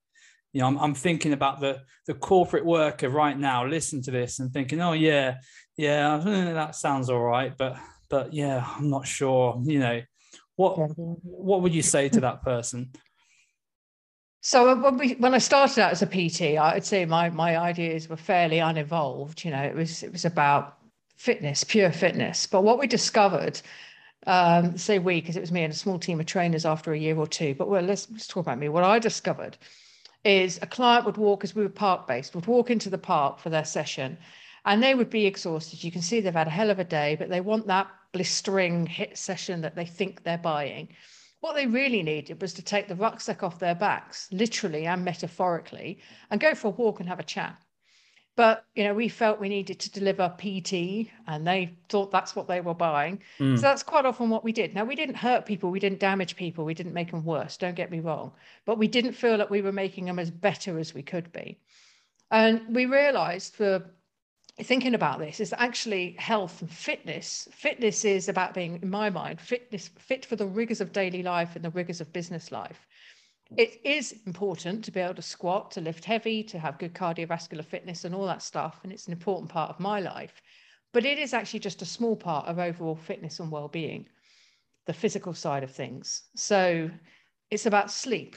you 0.52 0.60
know 0.60 0.66
I'm, 0.66 0.76
I'm 0.78 0.94
thinking 0.94 1.32
about 1.32 1.60
the 1.60 1.80
the 2.06 2.14
corporate 2.14 2.64
worker 2.66 3.08
right 3.08 3.38
now 3.38 3.64
listen 3.66 4.02
to 4.02 4.10
this 4.10 4.38
and 4.40 4.52
thinking 4.52 4.80
oh 4.82 4.92
yeah 4.92 5.36
yeah 5.78 6.18
that 6.24 6.74
sounds 6.74 7.08
all 7.08 7.20
right 7.20 7.56
but 7.56 7.76
but 8.08 8.32
yeah 8.32 8.66
i'm 8.76 8.90
not 8.90 9.06
sure 9.06 9.60
you 9.64 9.78
know 9.78 10.00
what 10.56 10.76
what 11.22 11.62
would 11.62 11.74
you 11.74 11.82
say 11.82 12.08
to 12.08 12.20
that 12.20 12.42
person 12.42 12.90
So 14.40 14.74
when 14.80 14.96
we 14.96 15.14
when 15.14 15.34
I 15.34 15.38
started 15.38 15.80
out 15.80 15.92
as 15.92 16.02
a 16.02 16.06
PT, 16.06 16.58
I'd 16.58 16.84
say 16.84 17.04
my 17.04 17.28
my 17.28 17.58
ideas 17.58 18.08
were 18.08 18.16
fairly 18.16 18.60
unevolved. 18.60 19.44
You 19.44 19.50
know, 19.50 19.62
it 19.62 19.74
was 19.74 20.02
it 20.02 20.12
was 20.12 20.24
about 20.24 20.78
fitness, 21.16 21.64
pure 21.64 21.90
fitness. 21.92 22.46
But 22.46 22.62
what 22.62 22.78
we 22.78 22.86
discovered, 22.86 23.60
um, 24.26 24.78
say 24.78 24.98
we, 24.98 25.20
because 25.20 25.36
it 25.36 25.40
was 25.40 25.52
me 25.52 25.64
and 25.64 25.72
a 25.72 25.76
small 25.76 25.98
team 25.98 26.20
of 26.20 26.26
trainers 26.26 26.64
after 26.64 26.92
a 26.92 26.98
year 26.98 27.16
or 27.16 27.26
two. 27.26 27.54
But 27.56 27.68
well, 27.68 27.82
let's 27.82 28.10
let's 28.10 28.26
talk 28.26 28.42
about 28.46 28.58
me. 28.58 28.68
What 28.68 28.84
I 28.84 28.98
discovered 28.98 29.58
is 30.24 30.58
a 30.62 30.66
client 30.66 31.04
would 31.04 31.16
walk, 31.16 31.44
as 31.44 31.54
we 31.54 31.62
were 31.62 31.68
park 31.68 32.06
based, 32.06 32.34
would 32.34 32.46
walk 32.46 32.70
into 32.70 32.90
the 32.90 32.98
park 32.98 33.40
for 33.40 33.50
their 33.50 33.64
session, 33.64 34.16
and 34.68 34.82
they 34.82 34.94
would 34.94 35.08
be 35.08 35.24
exhausted. 35.24 35.82
You 35.82 35.90
can 35.90 36.02
see 36.02 36.20
they've 36.20 36.34
had 36.34 36.46
a 36.46 36.50
hell 36.50 36.68
of 36.68 36.78
a 36.78 36.84
day, 36.84 37.16
but 37.18 37.30
they 37.30 37.40
want 37.40 37.66
that 37.68 37.90
blistering 38.12 38.86
HIIT 38.86 39.16
session 39.16 39.62
that 39.62 39.74
they 39.74 39.86
think 39.86 40.22
they're 40.22 40.36
buying. 40.36 40.88
What 41.40 41.54
they 41.54 41.66
really 41.66 42.02
needed 42.02 42.42
was 42.42 42.52
to 42.54 42.62
take 42.62 42.86
the 42.86 42.94
rucksack 42.94 43.42
off 43.42 43.58
their 43.58 43.74
backs, 43.74 44.28
literally 44.30 44.84
and 44.84 45.02
metaphorically, 45.02 46.00
and 46.30 46.38
go 46.38 46.54
for 46.54 46.68
a 46.68 46.72
walk 46.72 47.00
and 47.00 47.08
have 47.08 47.18
a 47.18 47.22
chat. 47.24 47.56
But 48.36 48.66
you 48.74 48.84
know, 48.84 48.92
we 48.92 49.08
felt 49.08 49.40
we 49.40 49.48
needed 49.48 49.80
to 49.80 49.90
deliver 49.90 50.34
PT, 50.36 51.08
and 51.26 51.46
they 51.46 51.74
thought 51.88 52.10
that's 52.10 52.36
what 52.36 52.46
they 52.46 52.60
were 52.60 52.74
buying. 52.74 53.22
Mm. 53.38 53.56
So 53.56 53.62
that's 53.62 53.82
quite 53.82 54.04
often 54.04 54.28
what 54.28 54.44
we 54.44 54.52
did. 54.52 54.74
Now 54.74 54.84
we 54.84 54.96
didn't 54.96 55.14
hurt 55.14 55.46
people, 55.46 55.70
we 55.70 55.80
didn't 55.80 55.98
damage 55.98 56.36
people, 56.36 56.66
we 56.66 56.74
didn't 56.74 56.92
make 56.92 57.10
them 57.10 57.24
worse. 57.24 57.56
Don't 57.56 57.74
get 57.74 57.90
me 57.90 58.00
wrong, 58.00 58.32
but 58.66 58.76
we 58.76 58.86
didn't 58.86 59.14
feel 59.14 59.38
that 59.38 59.50
we 59.50 59.62
were 59.62 59.72
making 59.72 60.04
them 60.04 60.18
as 60.18 60.30
better 60.30 60.78
as 60.78 60.92
we 60.92 61.02
could 61.02 61.32
be. 61.32 61.58
And 62.30 62.76
we 62.76 62.84
realised 62.84 63.54
for 63.54 63.82
thinking 64.62 64.94
about 64.94 65.18
this 65.18 65.40
is 65.40 65.54
actually 65.56 66.16
health 66.18 66.60
and 66.60 66.70
fitness 66.70 67.48
fitness 67.52 68.04
is 68.04 68.28
about 68.28 68.54
being 68.54 68.78
in 68.82 68.90
my 68.90 69.08
mind 69.08 69.40
fitness 69.40 69.88
fit 69.98 70.26
for 70.26 70.36
the 70.36 70.46
rigors 70.46 70.80
of 70.80 70.92
daily 70.92 71.22
life 71.22 71.54
and 71.54 71.64
the 71.64 71.70
rigors 71.70 72.00
of 72.00 72.12
business 72.12 72.50
life. 72.50 72.86
It 73.56 73.80
is 73.84 74.14
important 74.26 74.84
to 74.84 74.90
be 74.90 75.00
able 75.00 75.14
to 75.14 75.22
squat 75.22 75.70
to 75.72 75.80
lift 75.80 76.04
heavy 76.04 76.42
to 76.44 76.58
have 76.58 76.78
good 76.78 76.92
cardiovascular 76.92 77.64
fitness 77.64 78.04
and 78.04 78.14
all 78.14 78.26
that 78.26 78.42
stuff 78.42 78.80
and 78.82 78.92
it's 78.92 79.06
an 79.06 79.12
important 79.12 79.50
part 79.50 79.70
of 79.70 79.80
my 79.80 80.00
life. 80.00 80.42
But 80.92 81.04
it 81.04 81.18
is 81.18 81.34
actually 81.34 81.60
just 81.60 81.82
a 81.82 81.86
small 81.86 82.16
part 82.16 82.46
of 82.46 82.58
overall 82.58 82.96
fitness 82.96 83.40
and 83.40 83.50
well-being 83.50 84.06
the 84.86 84.92
physical 84.92 85.34
side 85.34 85.62
of 85.62 85.70
things. 85.70 86.22
So 86.34 86.90
it's 87.50 87.66
about 87.66 87.90
sleep 87.90 88.36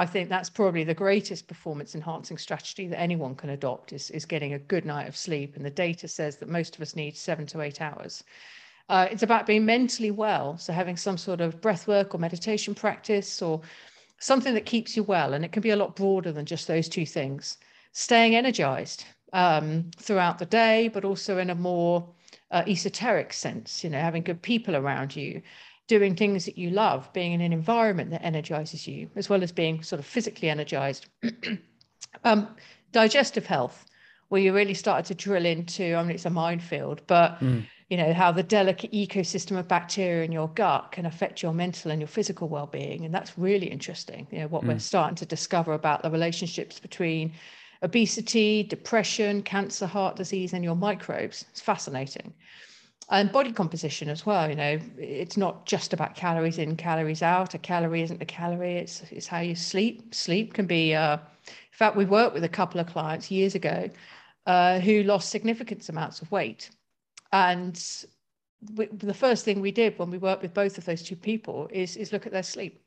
I 0.00 0.06
think 0.06 0.30
that's 0.30 0.48
probably 0.48 0.82
the 0.82 0.94
greatest 0.94 1.46
performance 1.46 1.94
enhancing 1.94 2.38
strategy 2.38 2.88
that 2.88 2.98
anyone 2.98 3.34
can 3.34 3.50
adopt 3.50 3.92
is, 3.92 4.10
is 4.12 4.24
getting 4.24 4.54
a 4.54 4.58
good 4.58 4.86
night 4.86 5.06
of 5.06 5.14
sleep. 5.14 5.56
And 5.56 5.64
the 5.64 5.68
data 5.68 6.08
says 6.08 6.38
that 6.38 6.48
most 6.48 6.74
of 6.74 6.80
us 6.80 6.96
need 6.96 7.18
seven 7.18 7.44
to 7.48 7.60
eight 7.60 7.82
hours. 7.82 8.24
Uh, 8.88 9.08
it's 9.10 9.22
about 9.22 9.44
being 9.44 9.66
mentally 9.66 10.10
well. 10.10 10.56
So 10.56 10.72
having 10.72 10.96
some 10.96 11.18
sort 11.18 11.42
of 11.42 11.60
breath 11.60 11.86
work 11.86 12.14
or 12.14 12.18
meditation 12.18 12.74
practice 12.74 13.42
or 13.42 13.60
something 14.20 14.54
that 14.54 14.64
keeps 14.64 14.96
you 14.96 15.02
well. 15.02 15.34
And 15.34 15.44
it 15.44 15.52
can 15.52 15.60
be 15.60 15.68
a 15.68 15.76
lot 15.76 15.96
broader 15.96 16.32
than 16.32 16.46
just 16.46 16.66
those 16.66 16.88
two 16.88 17.04
things. 17.04 17.58
Staying 17.92 18.34
energized 18.34 19.04
um, 19.34 19.90
throughout 19.98 20.38
the 20.38 20.46
day, 20.46 20.88
but 20.88 21.04
also 21.04 21.36
in 21.36 21.50
a 21.50 21.54
more 21.54 22.08
uh, 22.50 22.62
esoteric 22.66 23.34
sense, 23.34 23.84
you 23.84 23.90
know, 23.90 24.00
having 24.00 24.22
good 24.22 24.40
people 24.40 24.76
around 24.76 25.14
you, 25.14 25.42
doing 25.90 26.14
things 26.14 26.44
that 26.44 26.56
you 26.56 26.70
love, 26.70 27.12
being 27.12 27.32
in 27.32 27.40
an 27.40 27.52
environment 27.52 28.10
that 28.10 28.24
energizes 28.24 28.86
you, 28.86 29.10
as 29.16 29.28
well 29.28 29.42
as 29.42 29.50
being 29.50 29.82
sort 29.82 29.98
of 29.98 30.06
physically 30.06 30.48
energized. 30.48 31.06
um, 32.24 32.46
digestive 32.92 33.44
health, 33.44 33.86
where 34.28 34.40
you 34.40 34.54
really 34.54 34.72
started 34.72 35.04
to 35.06 35.16
drill 35.16 35.44
into, 35.44 35.96
I 35.96 36.02
mean, 36.04 36.12
it's 36.12 36.26
a 36.26 36.30
minefield, 36.30 37.02
but 37.08 37.40
Mm. 37.40 37.66
you 37.88 37.96
know, 37.96 38.12
how 38.12 38.30
the 38.30 38.44
delicate 38.44 38.92
ecosystem 38.92 39.58
of 39.58 39.66
bacteria 39.66 40.22
in 40.22 40.30
your 40.30 40.46
gut 40.50 40.92
can 40.92 41.06
affect 41.06 41.42
your 41.42 41.52
mental 41.52 41.90
and 41.90 42.00
your 42.00 42.06
physical 42.06 42.48
well-being. 42.48 43.04
And 43.04 43.12
that's 43.12 43.36
really 43.36 43.66
interesting. 43.66 44.28
You 44.30 44.38
know, 44.38 44.46
what 44.46 44.62
we're 44.64 44.78
starting 44.78 45.16
to 45.16 45.26
discover 45.26 45.72
about 45.72 46.04
the 46.04 46.10
relationships 46.10 46.78
between 46.78 47.32
obesity, 47.82 48.62
depression, 48.62 49.42
cancer, 49.42 49.86
heart 49.86 50.14
disease, 50.14 50.52
and 50.52 50.62
your 50.62 50.76
microbes. 50.76 51.46
It's 51.50 51.60
fascinating 51.60 52.32
and 53.08 53.32
body 53.32 53.52
composition 53.52 54.08
as 54.08 54.24
well 54.24 54.48
you 54.48 54.54
know 54.54 54.78
it's 54.98 55.36
not 55.36 55.66
just 55.66 55.92
about 55.92 56.14
calories 56.14 56.58
in 56.58 56.76
calories 56.76 57.22
out. 57.22 57.54
A 57.54 57.58
calorie 57.58 58.02
isn't 58.02 58.22
a 58.22 58.26
calorie 58.26 58.76
it's 58.76 59.02
it's 59.10 59.26
how 59.26 59.40
you 59.40 59.54
sleep. 59.54 60.14
Sleep 60.14 60.54
can 60.54 60.66
be 60.66 60.94
uh 60.94 61.16
in 61.16 61.72
fact 61.72 61.96
we 61.96 62.04
worked 62.04 62.34
with 62.34 62.44
a 62.44 62.48
couple 62.48 62.80
of 62.80 62.86
clients 62.86 63.30
years 63.30 63.54
ago 63.54 63.90
uh, 64.46 64.80
who 64.80 65.02
lost 65.02 65.30
significant 65.30 65.88
amounts 65.88 66.22
of 66.22 66.30
weight. 66.32 66.70
And 67.32 67.80
we, 68.74 68.86
the 68.86 69.14
first 69.14 69.44
thing 69.44 69.60
we 69.60 69.70
did 69.70 69.98
when 69.98 70.10
we 70.10 70.18
worked 70.18 70.42
with 70.42 70.54
both 70.54 70.78
of 70.78 70.84
those 70.84 71.02
two 71.02 71.16
people 71.16 71.68
is 71.70 71.96
is 71.96 72.12
look 72.12 72.26
at 72.26 72.32
their 72.32 72.42
sleep. 72.42 72.82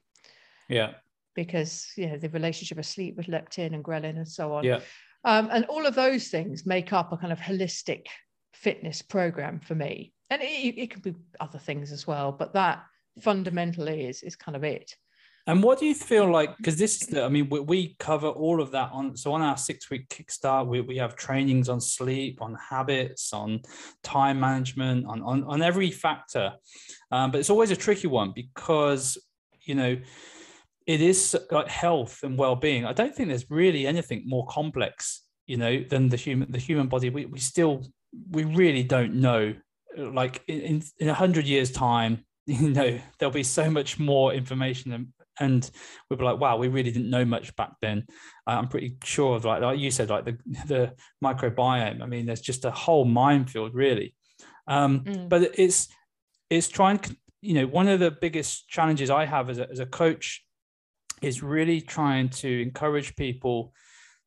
Yeah. 0.67 0.93
Because 1.35 1.91
you 1.95 2.07
know 2.07 2.17
the 2.17 2.29
relationship 2.29 2.77
of 2.77 2.85
sleep 2.85 3.15
with 3.15 3.27
leptin 3.27 3.73
and 3.73 3.83
ghrelin 3.83 4.17
and 4.17 4.27
so 4.27 4.53
on. 4.53 4.63
Yeah. 4.63 4.81
Um, 5.25 5.47
and 5.51 5.65
all 5.65 5.85
of 5.85 5.95
those 5.95 6.27
things 6.27 6.65
make 6.65 6.91
up 6.91 7.13
a 7.13 7.17
kind 7.17 7.31
of 7.31 7.39
holistic 7.39 8.07
fitness 8.53 9.01
program 9.01 9.59
for 9.59 9.75
me. 9.75 10.13
And 10.29 10.41
it, 10.41 10.79
it 10.79 10.91
could 10.91 11.03
be 11.03 11.15
other 11.39 11.59
things 11.59 11.91
as 11.91 12.07
well, 12.07 12.31
but 12.31 12.53
that 12.53 12.83
fundamentally 13.21 14.05
is 14.05 14.23
is 14.23 14.35
kind 14.35 14.55
of 14.55 14.63
it. 14.63 14.95
And 15.45 15.61
what 15.61 15.77
do 15.77 15.85
you 15.85 15.93
feel 15.93 16.31
like? 16.31 16.55
Because 16.55 16.77
this 16.77 17.01
is 17.01 17.07
the, 17.09 17.23
I 17.23 17.27
mean, 17.27 17.49
we, 17.49 17.59
we 17.59 17.95
cover 17.99 18.29
all 18.29 18.61
of 18.61 18.71
that 18.71 18.91
on. 18.93 19.17
So 19.17 19.33
on 19.33 19.41
our 19.41 19.57
six 19.57 19.89
week 19.89 20.07
kickstart, 20.07 20.67
we, 20.67 20.79
we 20.79 20.95
have 20.97 21.17
trainings 21.17 21.67
on 21.67 21.81
sleep, 21.81 22.41
on 22.41 22.55
habits, 22.55 23.33
on 23.33 23.61
time 24.03 24.39
management, 24.39 25.05
on 25.05 25.21
on, 25.21 25.43
on 25.43 25.61
every 25.61 25.91
factor. 25.91 26.53
Um, 27.11 27.31
but 27.31 27.39
it's 27.39 27.49
always 27.49 27.71
a 27.71 27.75
tricky 27.75 28.07
one 28.07 28.31
because 28.33 29.17
you 29.61 29.75
know 29.75 29.97
it 30.87 31.01
is 31.01 31.37
like 31.51 31.67
health 31.67 32.23
and 32.23 32.37
well 32.37 32.55
being. 32.55 32.85
I 32.85 32.93
don't 32.93 33.13
think 33.13 33.27
there's 33.27 33.51
really 33.51 33.85
anything 33.85 34.23
more 34.25 34.45
complex, 34.47 35.23
you 35.45 35.57
know, 35.57 35.83
than 35.83 36.07
the 36.07 36.17
human 36.17 36.51
the 36.51 36.57
human 36.57 36.87
body. 36.87 37.09
We 37.09 37.25
we 37.25 37.39
still 37.39 37.85
we 38.31 38.43
really 38.43 38.83
don't 38.83 39.15
know. 39.15 39.55
Like 39.97 40.43
in 40.47 40.83
in 40.99 41.09
a 41.09 41.13
hundred 41.13 41.45
years 41.45 41.71
time, 41.71 42.25
you 42.45 42.69
know 42.69 42.99
there'll 43.17 43.33
be 43.33 43.43
so 43.43 43.69
much 43.69 43.99
more 43.99 44.33
information 44.33 44.91
and, 44.91 45.07
and 45.39 45.71
we'll 46.09 46.19
be 46.19 46.25
like 46.25 46.39
wow 46.39 46.57
we 46.57 46.67
really 46.67 46.91
didn't 46.91 47.09
know 47.09 47.23
much 47.23 47.55
back 47.55 47.71
then 47.81 48.05
uh, 48.47 48.51
i'm 48.51 48.67
pretty 48.67 48.97
sure 49.03 49.37
of 49.37 49.45
like 49.45 49.61
like 49.61 49.79
you 49.79 49.89
said 49.89 50.09
like 50.09 50.25
the 50.25 50.37
the 50.67 50.93
microbiome 51.23 52.01
i 52.01 52.05
mean 52.05 52.25
there's 52.25 52.41
just 52.41 52.65
a 52.65 52.71
whole 52.71 53.05
minefield 53.05 53.73
really 53.73 54.13
um, 54.67 55.01
mm. 55.01 55.29
but 55.29 55.51
it's 55.57 55.87
it's 56.49 56.67
trying 56.67 56.99
you 57.41 57.53
know 57.53 57.65
one 57.65 57.87
of 57.87 57.99
the 57.99 58.11
biggest 58.11 58.67
challenges 58.67 59.09
i 59.09 59.25
have 59.25 59.49
as 59.49 59.59
a, 59.59 59.69
as 59.69 59.79
a 59.79 59.85
coach 59.85 60.43
is 61.21 61.41
really 61.41 61.79
trying 61.79 62.27
to 62.27 62.61
encourage 62.61 63.15
people 63.15 63.73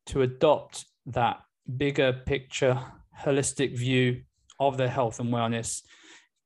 to 0.07 0.23
adopt 0.23 0.85
that 1.05 1.37
bigger 1.77 2.13
picture 2.25 2.79
holistic 3.23 3.77
view 3.77 4.21
of 4.59 4.77
their 4.77 4.89
health 4.89 5.19
and 5.19 5.33
wellness. 5.33 5.81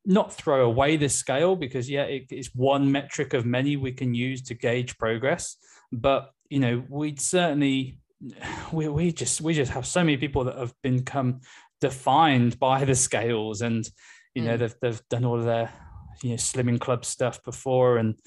Not 0.06 0.34
throw 0.34 0.66
away 0.66 0.98
the 0.98 1.10
scale 1.10 1.56
because 1.56 1.90
yeah 1.90 2.04
it, 2.04 2.26
it's 2.32 2.56
one 2.56 2.92
metric 2.92 3.34
of 3.34 3.46
many 3.46 3.78
we 3.78 3.92
can 3.92 4.14
use 4.14 4.42
to 4.44 4.54
gauge 4.54 4.98
progress. 4.98 5.58
But 5.92 6.32
you 6.50 6.60
know 6.60 6.84
we'd 6.90 7.20
certainly 7.20 7.98
we, 8.72 8.88
we 8.88 9.12
just 9.12 9.42
we 9.42 9.54
just 9.54 9.72
have 9.72 9.86
so 9.86 10.04
many 10.04 10.18
people 10.18 10.44
that 10.46 10.58
have 10.58 10.74
become 10.84 11.42
defined 11.80 12.60
by 12.60 12.86
the 12.86 12.96
scales 12.96 13.62
and 13.62 13.90
you 14.36 14.44
know 14.44 14.56
mm. 14.56 14.60
they've, 14.60 14.76
they've 14.82 15.02
done 15.10 15.26
all 15.26 15.40
of 15.40 15.46
their 15.46 15.72
you 16.22 16.30
know 16.30 16.36
slimming 16.36 16.80
club 16.80 17.04
stuff 17.04 17.44
before 17.44 17.98
and 17.98 18.20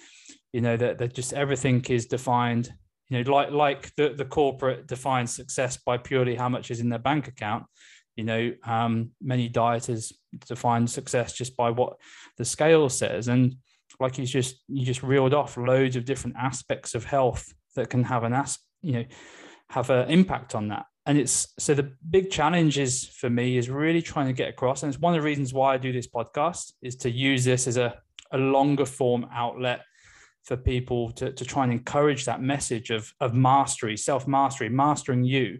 you 0.52 0.60
know 0.60 0.76
that, 0.76 0.98
that 0.98 1.14
just 1.14 1.32
everything 1.32 1.84
is 1.84 2.06
defined 2.06 2.72
you 3.08 3.22
know 3.22 3.32
like 3.32 3.52
like 3.52 3.94
the, 3.96 4.14
the 4.16 4.24
corporate 4.24 4.86
defines 4.88 5.34
success 5.34 5.76
by 5.76 5.96
purely 5.96 6.34
how 6.34 6.48
much 6.48 6.70
is 6.70 6.80
in 6.80 6.88
their 6.88 6.98
bank 6.98 7.28
account 7.28 7.64
you 8.16 8.24
know 8.24 8.52
um, 8.64 9.10
many 9.20 9.48
dieters 9.48 10.12
define 10.46 10.86
success 10.86 11.32
just 11.32 11.56
by 11.56 11.70
what 11.70 11.96
the 12.36 12.44
scale 12.44 12.88
says. 12.88 13.28
And 13.28 13.56
like 14.00 14.18
you 14.18 14.26
just 14.26 14.62
you 14.68 14.84
just 14.84 15.02
reeled 15.02 15.34
off 15.34 15.56
loads 15.56 15.96
of 15.96 16.04
different 16.04 16.36
aspects 16.36 16.94
of 16.94 17.04
health 17.04 17.52
that 17.76 17.90
can 17.90 18.04
have 18.04 18.24
an 18.24 18.32
as 18.32 18.58
you 18.82 18.92
know 18.92 19.04
have 19.70 19.90
an 19.90 20.10
impact 20.10 20.54
on 20.54 20.68
that. 20.68 20.86
And 21.06 21.18
it's 21.18 21.52
so 21.58 21.74
the 21.74 21.92
big 22.08 22.30
challenge 22.30 22.78
is 22.78 23.04
for 23.04 23.28
me 23.28 23.56
is 23.56 23.68
really 23.68 24.02
trying 24.02 24.26
to 24.26 24.32
get 24.32 24.48
across. 24.48 24.82
And 24.82 24.92
it's 24.92 25.00
one 25.00 25.14
of 25.14 25.20
the 25.20 25.26
reasons 25.26 25.52
why 25.52 25.74
i 25.74 25.78
do 25.78 25.92
this 25.92 26.08
podcast 26.08 26.72
is 26.82 26.96
to 26.96 27.10
use 27.10 27.44
this 27.44 27.66
as 27.66 27.76
a, 27.76 27.98
a 28.32 28.38
longer 28.38 28.86
form 28.86 29.26
outlet 29.32 29.80
for 30.44 30.56
people 30.56 31.10
to, 31.12 31.32
to 31.32 31.44
try 31.44 31.64
and 31.64 31.72
encourage 31.72 32.26
that 32.26 32.42
message 32.42 32.90
of, 32.90 33.12
of 33.20 33.34
mastery 33.34 33.96
self 33.96 34.26
mastery 34.26 34.68
mastering 34.68 35.24
you 35.24 35.58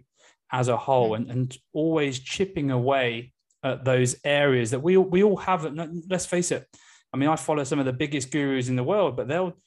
as 0.51 0.67
a 0.67 0.77
whole 0.77 1.11
mm. 1.11 1.17
and, 1.17 1.31
and 1.31 1.57
always 1.73 2.19
chipping 2.19 2.71
away 2.71 3.33
at 3.63 3.83
those 3.83 4.15
areas 4.23 4.71
that 4.71 4.81
we, 4.81 4.97
we 4.97 5.23
all 5.23 5.37
have 5.37 5.65
let's 6.07 6.25
face 6.25 6.51
it 6.51 6.67
i 7.13 7.17
mean 7.17 7.29
i 7.29 7.35
follow 7.35 7.63
some 7.63 7.79
of 7.79 7.85
the 7.85 7.93
biggest 7.93 8.31
gurus 8.31 8.67
in 8.67 8.75
the 8.75 8.83
world 8.83 9.15
but 9.15 9.27
they'll 9.27 9.57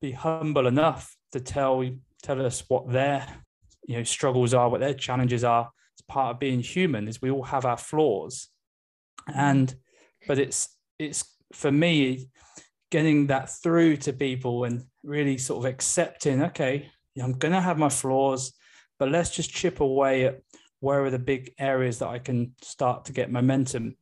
be 0.00 0.12
humble 0.12 0.66
enough 0.66 1.16
to 1.32 1.40
tell 1.40 1.84
tell 2.22 2.44
us 2.44 2.64
what 2.68 2.90
their 2.90 3.26
you 3.86 3.96
know 3.96 4.04
struggles 4.04 4.54
are, 4.54 4.68
what 4.68 4.80
their 4.80 4.94
challenges 4.94 5.44
are. 5.44 5.70
It's 5.94 6.02
part 6.02 6.34
of 6.34 6.40
being 6.40 6.60
human. 6.60 7.08
Is 7.08 7.22
we 7.22 7.30
all 7.30 7.44
have 7.44 7.64
our 7.64 7.76
flaws, 7.76 8.48
and 9.32 9.74
but 10.26 10.38
it's 10.38 10.68
it's 10.98 11.24
for 11.52 11.72
me 11.72 12.28
getting 12.90 13.28
that 13.28 13.50
through 13.50 13.96
to 13.96 14.12
people 14.12 14.64
and 14.64 14.84
really 15.02 15.38
sort 15.38 15.64
of 15.64 15.70
accepting. 15.70 16.42
Okay, 16.42 16.90
I'm 17.20 17.32
going 17.32 17.52
to 17.52 17.60
have 17.60 17.78
my 17.78 17.88
flaws, 17.88 18.52
but 19.02 19.10
let's 19.10 19.30
just 19.30 19.50
chip 19.50 19.80
away 19.80 20.26
at 20.26 20.40
where 20.78 21.04
are 21.04 21.10
the 21.10 21.18
big 21.18 21.54
areas 21.58 21.98
that 21.98 22.06
I 22.06 22.20
can 22.20 22.54
start 22.62 23.06
to 23.06 23.12
get 23.12 23.32
momentum. 23.32 23.96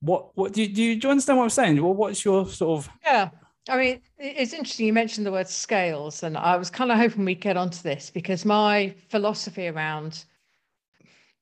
What 0.00 0.36
what 0.36 0.52
do 0.52 0.60
you 0.60 0.68
do? 0.68 0.82
You, 0.82 1.00
do 1.00 1.08
you 1.08 1.10
understand 1.10 1.38
what 1.38 1.44
I'm 1.44 1.48
saying? 1.48 1.82
Well, 1.82 1.94
what's 1.94 2.22
your 2.22 2.46
sort 2.46 2.80
of 2.80 2.90
yeah? 3.02 3.30
I 3.66 3.78
mean, 3.78 4.02
it's 4.18 4.52
interesting 4.52 4.84
you 4.84 4.92
mentioned 4.92 5.24
the 5.24 5.32
word 5.32 5.48
scales, 5.48 6.22
and 6.22 6.36
I 6.36 6.56
was 6.56 6.68
kind 6.68 6.92
of 6.92 6.98
hoping 6.98 7.24
we'd 7.24 7.40
get 7.40 7.56
onto 7.56 7.80
this 7.80 8.10
because 8.10 8.44
my 8.44 8.94
philosophy 9.08 9.68
around 9.68 10.26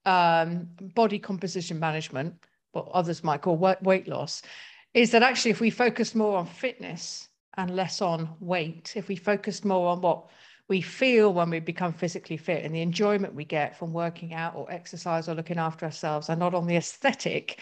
um, 0.07 0.69
body 0.95 1.19
composition 1.19 1.81
management, 1.81 2.33
what 2.71 2.87
others 2.95 3.25
might 3.25 3.43
call 3.43 3.57
weight 3.57 4.07
loss, 4.07 4.41
is 4.95 5.11
that 5.11 5.25
actually 5.25 5.51
if 5.51 5.61
we 5.61 5.71
focus 5.71 6.15
more 6.15 6.39
on 6.39 6.47
fitness 6.47 7.29
and 7.57 7.75
less 7.75 8.01
on 8.01 8.29
weight, 8.39 8.93
if 8.95 9.09
we 9.09 9.17
focus 9.17 9.65
more 9.65 9.89
on 9.89 10.01
what 10.01 10.29
we 10.69 10.81
feel 10.81 11.33
when 11.33 11.51
we 11.51 11.61
become 11.61 11.93
physically 11.93 12.37
fit 12.37 12.65
and 12.65 12.75
the 12.75 12.81
enjoyment 12.81 13.35
we 13.35 13.45
get 13.45 13.79
from 13.79 13.93
working 13.93 14.33
out 14.33 14.55
or 14.57 14.71
exercise 14.71 15.29
or 15.29 15.35
looking 15.35 15.59
after 15.59 15.85
ourselves 15.85 16.29
and 16.29 16.39
not 16.39 16.55
on 16.55 16.67
the 16.67 16.77
aesthetic, 16.77 17.61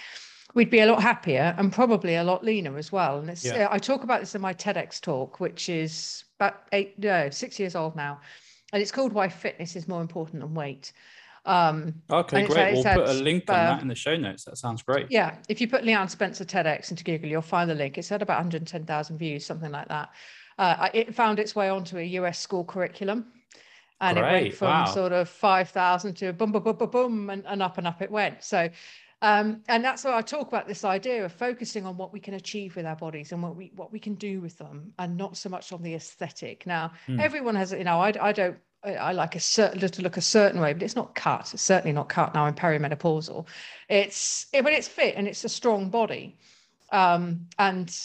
we'd 0.54 0.70
be 0.70 0.80
a 0.80 0.86
lot 0.86 1.02
happier 1.02 1.54
and 1.58 1.72
probably 1.72 2.16
a 2.16 2.24
lot 2.24 2.44
leaner 2.44 2.76
as 2.78 2.92
well. 2.92 3.18
And 3.18 3.28
it's 3.28 3.44
yeah. 3.44 3.66
uh, 3.66 3.68
I 3.72 3.78
talk 3.78 4.04
about 4.04 4.20
this 4.20 4.34
in 4.34 4.40
my 4.40 4.54
TEDx 4.54 5.00
talk, 5.00 5.40
which 5.40 5.68
is 5.68 6.24
about 6.38 6.62
eight 6.72 6.98
no 6.98 7.30
six 7.30 7.58
years 7.58 7.74
old 7.74 7.96
now, 7.96 8.20
and 8.72 8.80
it's 8.80 8.92
called 8.92 9.12
"Why 9.12 9.28
Fitness 9.28 9.74
is 9.74 9.88
More 9.88 10.00
Important 10.00 10.42
Than 10.42 10.54
Weight." 10.54 10.92
Um, 11.44 11.94
okay, 12.08 12.46
great. 12.46 12.74
We'll 12.74 12.84
put 12.84 13.08
a 13.08 13.14
link 13.14 13.44
on 13.48 13.56
uh, 13.56 13.64
that 13.64 13.82
in 13.82 13.88
the 13.88 13.96
show 13.96 14.16
notes. 14.16 14.44
That 14.44 14.58
sounds 14.58 14.82
great. 14.82 15.08
Yeah, 15.10 15.36
if 15.48 15.60
you 15.60 15.66
put 15.66 15.82
Leanne 15.82 16.08
Spencer 16.08 16.44
TEDx 16.44 16.90
into 16.90 17.02
Google, 17.02 17.28
you'll 17.28 17.42
find 17.42 17.68
the 17.68 17.74
link. 17.74 17.98
It's 17.98 18.08
had 18.08 18.22
about 18.22 18.36
110,000 18.36 19.18
views, 19.18 19.44
something 19.44 19.72
like 19.72 19.88
that. 19.88 20.10
Uh, 20.62 20.88
it 20.94 21.14
found 21.14 21.38
its 21.40 21.56
way 21.56 21.68
onto 21.68 21.98
a 21.98 22.04
US 22.20 22.38
school 22.38 22.64
curriculum 22.64 23.26
and 24.00 24.16
Great. 24.16 24.28
it 24.28 24.42
went 24.42 24.54
from 24.54 24.68
wow. 24.68 24.84
sort 24.84 25.12
of 25.12 25.28
5,000 25.28 26.14
to 26.14 26.32
boom, 26.32 26.52
boom, 26.52 26.62
boom, 26.62 26.76
boom, 26.76 26.90
boom, 26.90 27.30
and, 27.30 27.44
and 27.46 27.62
up 27.62 27.78
and 27.78 27.86
up 27.86 28.00
it 28.00 28.10
went. 28.10 28.44
So 28.44 28.68
um, 29.22 29.62
and 29.68 29.84
that's 29.84 30.02
why 30.02 30.16
I 30.16 30.20
talk 30.20 30.48
about 30.48 30.66
this 30.66 30.84
idea 30.84 31.24
of 31.24 31.32
focusing 31.32 31.86
on 31.86 31.96
what 31.96 32.12
we 32.12 32.18
can 32.18 32.34
achieve 32.34 32.74
with 32.74 32.84
our 32.84 32.96
bodies 32.96 33.30
and 33.30 33.40
what 33.40 33.54
we 33.54 33.70
what 33.76 33.92
we 33.92 34.00
can 34.00 34.16
do 34.16 34.40
with 34.40 34.58
them, 34.58 34.92
and 34.98 35.16
not 35.16 35.36
so 35.36 35.48
much 35.48 35.72
on 35.72 35.80
the 35.80 35.94
aesthetic. 35.94 36.66
Now, 36.66 36.90
mm. 37.06 37.20
everyone 37.20 37.54
has, 37.54 37.70
you 37.70 37.84
know, 37.84 38.00
I, 38.00 38.12
I 38.20 38.32
don't. 38.32 38.56
I 38.84 39.12
like 39.12 39.36
a 39.36 39.40
certain 39.40 39.78
to 39.78 40.02
look 40.02 40.16
a 40.16 40.20
certain 40.20 40.60
way, 40.60 40.72
but 40.72 40.82
it's 40.82 40.96
not 40.96 41.14
cut. 41.14 41.54
It's 41.54 41.62
certainly 41.62 41.92
not 41.92 42.08
cut 42.08 42.34
now. 42.34 42.46
I'm 42.46 42.54
perimenopausal. 42.56 43.46
It's 43.88 44.46
but 44.52 44.72
it's 44.72 44.88
fit 44.88 45.14
and 45.16 45.28
it's 45.28 45.44
a 45.44 45.48
strong 45.48 45.88
body, 45.88 46.36
um, 46.90 47.46
and 47.60 47.96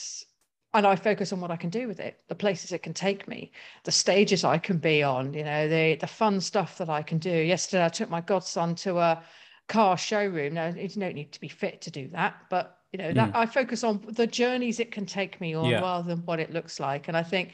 and 0.73 0.85
I 0.85 0.95
focus 0.95 1.31
on 1.33 1.39
what 1.39 1.51
I 1.51 1.55
can 1.55 1.69
do 1.69 1.87
with 1.87 1.99
it, 1.99 2.19
the 2.27 2.35
places 2.35 2.71
it 2.71 2.83
can 2.83 2.93
take 2.93 3.27
me, 3.27 3.51
the 3.83 3.91
stages 3.91 4.43
I 4.43 4.57
can 4.57 4.77
be 4.77 5.01
on, 5.01 5.33
you 5.33 5.43
know, 5.43 5.67
the 5.67 5.95
the 5.95 6.07
fun 6.07 6.41
stuff 6.41 6.77
that 6.77 6.89
I 6.89 7.01
can 7.01 7.17
do. 7.17 7.31
Yesterday, 7.31 7.85
I 7.85 7.89
took 7.89 8.09
my 8.09 8.21
godson 8.21 8.75
to 8.75 8.97
a 8.97 9.23
car 9.67 9.97
showroom. 9.97 10.53
Now, 10.53 10.67
you 10.67 10.87
don't 10.87 11.15
need 11.15 11.31
to 11.31 11.39
be 11.39 11.47
fit 11.47 11.81
to 11.81 11.91
do 11.91 12.09
that, 12.09 12.35
but 12.49 12.79
you 12.91 12.99
know, 12.99 13.13
that 13.13 13.33
mm. 13.33 13.35
I 13.35 13.45
focus 13.45 13.83
on 13.83 14.01
the 14.09 14.27
journeys 14.27 14.79
it 14.79 14.91
can 14.91 15.05
take 15.05 15.41
me 15.41 15.53
on 15.53 15.65
yeah. 15.65 15.81
rather 15.81 16.07
than 16.07 16.25
what 16.25 16.39
it 16.39 16.53
looks 16.53 16.79
like. 16.79 17.07
And 17.07 17.17
I 17.17 17.23
think 17.23 17.53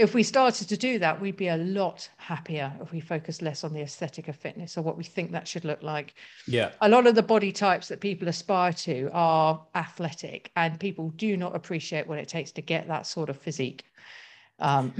if 0.00 0.14
we 0.14 0.22
started 0.22 0.66
to 0.68 0.76
do 0.78 0.98
that, 0.98 1.20
we'd 1.20 1.36
be 1.36 1.48
a 1.48 1.58
lot 1.58 2.08
happier 2.16 2.72
if 2.80 2.90
we 2.90 3.00
focus 3.00 3.42
less 3.42 3.64
on 3.64 3.74
the 3.74 3.82
aesthetic 3.82 4.28
of 4.28 4.36
fitness 4.36 4.78
or 4.78 4.82
what 4.82 4.96
we 4.96 5.04
think 5.04 5.30
that 5.32 5.46
should 5.46 5.66
look 5.66 5.82
like. 5.82 6.14
Yeah. 6.46 6.70
A 6.80 6.88
lot 6.88 7.06
of 7.06 7.14
the 7.14 7.22
body 7.22 7.52
types 7.52 7.88
that 7.88 8.00
people 8.00 8.26
aspire 8.26 8.72
to 8.72 9.10
are 9.12 9.62
athletic, 9.74 10.52
and 10.56 10.80
people 10.80 11.10
do 11.10 11.36
not 11.36 11.54
appreciate 11.54 12.06
what 12.06 12.18
it 12.18 12.28
takes 12.28 12.50
to 12.52 12.62
get 12.62 12.88
that 12.88 13.06
sort 13.06 13.28
of 13.28 13.36
physique. 13.36 13.84
Um, 14.58 14.94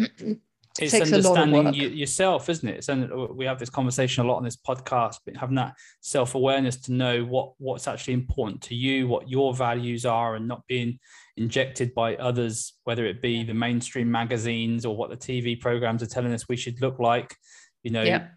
it's 0.78 0.94
understanding 0.94 1.74
you, 1.74 1.88
yourself, 1.88 2.48
isn't 2.48 2.68
it? 2.68 2.88
And 2.88 3.11
we 3.30 3.44
have 3.44 3.59
this 3.59 3.70
conversation 3.70 4.24
a 4.24 4.28
lot 4.28 4.37
on 4.37 4.44
this 4.44 4.56
podcast, 4.56 5.16
but 5.24 5.37
having 5.37 5.56
that 5.56 5.74
self 6.00 6.35
awareness 6.35 6.76
to 6.83 6.92
know 6.92 7.24
what 7.24 7.54
what's 7.59 7.88
actually 7.88 8.14
important 8.14 8.62
to 8.62 8.74
you, 8.74 9.09
what 9.09 9.28
your 9.28 9.52
values 9.52 10.06
are, 10.06 10.37
and 10.37 10.46
not 10.46 10.66
being 10.68 10.98
injected 11.37 11.92
by 11.92 12.14
others, 12.16 12.74
whether 12.85 13.04
it 13.04 13.20
be 13.20 13.42
the 13.42 13.54
mainstream 13.54 14.11
magazines 14.11 14.87
or 14.87 14.96
what 14.96 15.11
the 15.11 15.16
TV 15.16 15.61
programs 15.61 16.02
are 16.02 16.06
telling 16.06 16.33
us 16.33 16.48
we 16.48 16.56
should 16.56 16.80
look 16.80 17.00
like. 17.00 17.35
You 17.83 17.90
know, 17.90 18.02
yeah. 18.02 18.28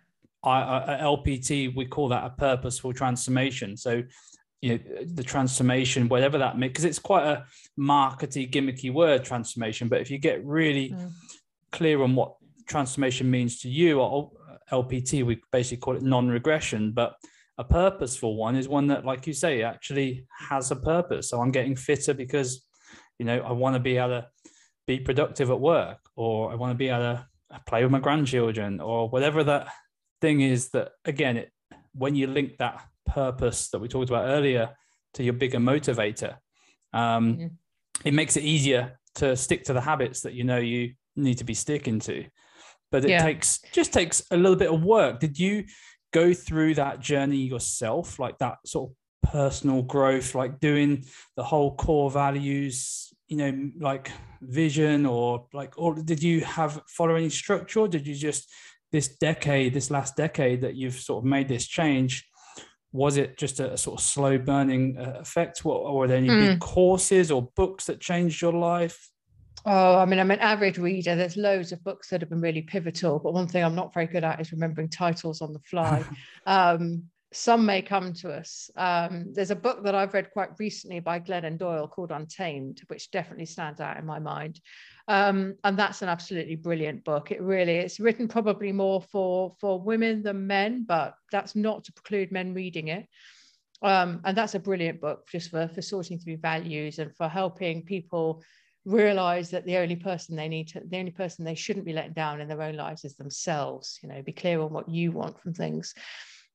I, 0.43 0.62
I, 0.62 1.00
LPT 1.02 1.76
we 1.76 1.86
call 1.86 2.10
that 2.10 2.26
a 2.26 2.32
purposeful 2.32 2.93
transformation. 2.93 3.78
So 3.78 4.02
you 4.62 4.69
know 4.69 4.80
the 5.13 5.24
transformation 5.24 6.08
whatever 6.08 6.38
that 6.38 6.58
means, 6.58 6.72
because 6.72 6.86
it's 6.86 7.00
quite 7.00 7.26
a 7.26 7.46
markety 7.78 8.50
gimmicky 8.50 8.93
word 8.93 9.22
transformation 9.26 9.89
but 9.89 10.00
if 10.00 10.10
you 10.10 10.17
get 10.17 10.41
really 10.46 10.91
mm 10.91 11.12
clear 11.73 12.01
on 12.01 12.15
what 12.15 12.36
transformation 12.65 13.29
means 13.29 13.59
to 13.62 13.69
you, 13.69 13.99
or 13.99 14.31
LPT, 14.71 15.25
we 15.25 15.41
basically 15.51 15.81
call 15.81 15.97
it 15.97 16.03
non-regression, 16.03 16.93
but 16.93 17.15
a 17.57 17.63
purposeful 17.63 18.36
one 18.36 18.55
is 18.55 18.67
one 18.67 18.88
that, 18.88 19.05
like 19.05 19.27
you 19.27 19.33
say, 19.33 19.62
actually 19.62 20.25
has 20.49 20.71
a 20.71 20.75
purpose. 20.75 21.29
So 21.29 21.41
I'm 21.41 21.51
getting 21.51 21.75
fitter 21.75 22.13
because, 22.13 22.65
you 23.19 23.25
know, 23.25 23.39
I 23.41 23.51
want 23.51 23.75
to 23.75 23.79
be 23.79 23.97
able 23.97 24.09
to 24.09 24.27
be 24.88 24.99
productive 24.99 25.51
at 25.51 25.59
work, 25.59 25.99
or 26.15 26.51
I 26.51 26.55
want 26.55 26.71
to 26.71 26.77
be 26.77 26.89
able 26.89 26.99
to 26.99 27.27
play 27.67 27.83
with 27.83 27.91
my 27.91 27.99
grandchildren, 27.99 28.79
or 28.79 29.09
whatever 29.09 29.43
that 29.43 29.67
thing 30.21 30.41
is. 30.41 30.69
That 30.69 30.91
again, 31.05 31.38
it, 31.38 31.51
when 31.93 32.15
you 32.15 32.27
link 32.27 32.57
that 32.57 32.81
purpose 33.05 33.69
that 33.69 33.79
we 33.79 33.88
talked 33.88 34.09
about 34.09 34.29
earlier 34.29 34.71
to 35.13 35.23
your 35.23 35.33
bigger 35.33 35.59
motivator, 35.59 36.38
um, 36.91 37.38
mm-hmm. 37.38 37.47
it 38.03 38.13
makes 38.13 38.36
it 38.36 38.43
easier 38.43 38.99
to 39.15 39.36
stick 39.36 39.63
to 39.65 39.73
the 39.73 39.81
habits 39.81 40.21
that 40.21 40.33
you 40.33 40.43
know 40.43 40.57
you 40.57 40.93
need 41.15 41.38
to 41.38 41.43
be 41.43 41.54
sticking 41.54 41.99
to 41.99 42.26
but 42.91 43.04
it 43.04 43.10
yeah. 43.10 43.23
takes 43.23 43.60
just 43.71 43.93
takes 43.93 44.23
a 44.32 44.38
little 44.38 44.56
bit 44.56 44.71
of 44.71 44.84
work 44.84 45.19
did 45.19 45.38
you 45.38 45.63
go 46.12 46.34
through 46.34 46.73
that 46.76 46.99
journey 46.99 47.38
yourself 47.38 48.19
like 48.19 48.38
that 48.38 48.58
sort 48.65 48.89
of 48.89 48.95
personal 49.30 49.82
growth 49.82 50.36
like 50.36 50.60
doing 50.60 51.04
the 51.36 51.43
whole 51.43 51.76
core 51.76 52.12
values 52.12 53.13
you 53.28 53.38
know 53.38 53.71
like 53.80 54.12
vision 54.41 55.06
or 55.06 55.47
like 55.54 55.73
or 55.78 55.95
did 55.95 56.21
you 56.21 56.41
have 56.41 56.82
follow 56.88 57.15
any 57.15 57.30
structure 57.30 57.80
or 57.82 57.88
did 57.88 58.06
you 58.06 58.13
just 58.13 58.52
this 58.91 59.17
decade 59.17 59.73
this 59.73 59.89
last 59.89 60.15
decade 60.15 60.62
that 60.62 60.76
you've 60.76 60.95
sort 60.95 61.23
of 61.23 61.26
made 61.26 61.47
this 61.47 61.65
change 61.65 62.30
was 62.91 63.17
it 63.17 63.38
just 63.38 63.60
a, 63.60 63.76
sort 63.76 63.99
of 63.99 64.06
slow 64.06 64.38
burning 64.38 64.95
uh, 64.99 65.17
effect 65.19 65.65
or 65.65 65.95
were 65.95 66.08
there 66.08 66.17
any 66.17 66.30
mm. 66.30 66.52
big 66.52 66.60
courses 66.60 67.32
or 67.32 67.49
books 67.56 67.86
that 67.86 67.99
changed 67.99 68.41
your 68.41 68.54
life 68.54 69.10
Oh, 69.65 69.97
I 69.97 70.06
mean, 70.06 70.19
I'm 70.19 70.32
an 70.32 70.39
avid 70.39 70.78
reader. 70.78 71.15
There's 71.15 71.38
loads 71.38 71.71
of 71.71 71.84
books 71.84 72.10
that 72.10 72.21
have 72.21 72.30
been 72.30 72.41
really 72.41 72.62
pivotal, 72.62 73.19
but 73.19 73.34
one 73.34 73.47
thing 73.47 73.63
I'm 73.63 73.76
not 73.76 73.93
very 73.93 74.08
good 74.08 74.23
at 74.23 74.41
is 74.41 74.52
remembering 74.52 74.89
titles 74.89 75.41
on 75.41 75.54
the 75.54 75.60
fly. 75.60 76.04
um, 76.45 77.04
some 77.32 77.65
may 77.65 77.82
come 77.82 78.13
to 78.13 78.32
us. 78.32 78.69
Um, 78.76 79.34
there's 79.34 79.52
a 79.52 79.56
book 79.56 79.84
that 79.84 79.95
I've 79.95 80.13
read 80.13 80.32
quite 80.32 80.49
recently 80.60 80.99
by 80.99 81.19
Glennon 81.19 81.58
Doyle 81.58 81.88
called 81.88 82.12
Untamed, 82.12 82.82
which 82.88 83.10
definitely 83.10 83.45
stands 83.45 83.80
out 83.80 83.97
in 83.97 84.06
my 84.06 84.19
mind. 84.19 84.60
Um, 85.08 85.56
and 85.63 85.78
that's 85.78 86.02
an 86.02 86.10
absolutely 86.10 86.56
brilliant 86.56 87.04
book. 87.04 87.32
It 87.32 87.41
really 87.41 87.78
it's 87.78 87.99
written 87.99 88.28
probably 88.28 88.71
more 88.71 89.02
for 89.02 89.56
for 89.60 89.82
women 89.82 90.21
than 90.23 90.47
men, 90.47 90.86
but 90.88 91.15
that's 91.32 91.56
not 91.56 91.86
to 91.86 91.93
preclude 91.93 92.32
men 92.32 92.54
reading 92.54 92.89
it. 92.89 93.08
Um, 93.82 94.21
and 94.23 94.38
that's 94.38 94.56
a 94.56 94.60
brilliant 94.60 95.02
book 95.02 95.28
just 95.30 95.49
for 95.49 95.67
for 95.67 95.82
sorting 95.82 96.19
through 96.19 96.38
values 96.38 96.99
and 96.99 97.15
for 97.15 97.28
helping 97.28 97.84
people 97.84 98.43
realize 98.86 99.50
that 99.50 99.65
the 99.65 99.78
only 99.78 99.96
person 99.96 100.36
they 100.36 100.50
need 100.50 100.67
to 100.67 100.82
the 100.86 100.98
only 100.98 101.12
person 101.12 101.46
they 101.46 101.56
shouldn't 101.56 101.86
be 101.86 101.93
letting 101.93 102.13
down 102.13 102.41
in 102.41 102.48
their 102.48 102.62
own 102.62 102.76
lives 102.76 103.06
is 103.06 103.15
themselves 103.15 104.00
you 104.04 104.10
know 104.10 104.22
be 104.22 104.34
clear 104.34 104.60
on 104.62 104.72
what 104.72 104.89
you 104.89 105.12
want 105.12 105.39
from 105.39 105.54
things 105.54 105.93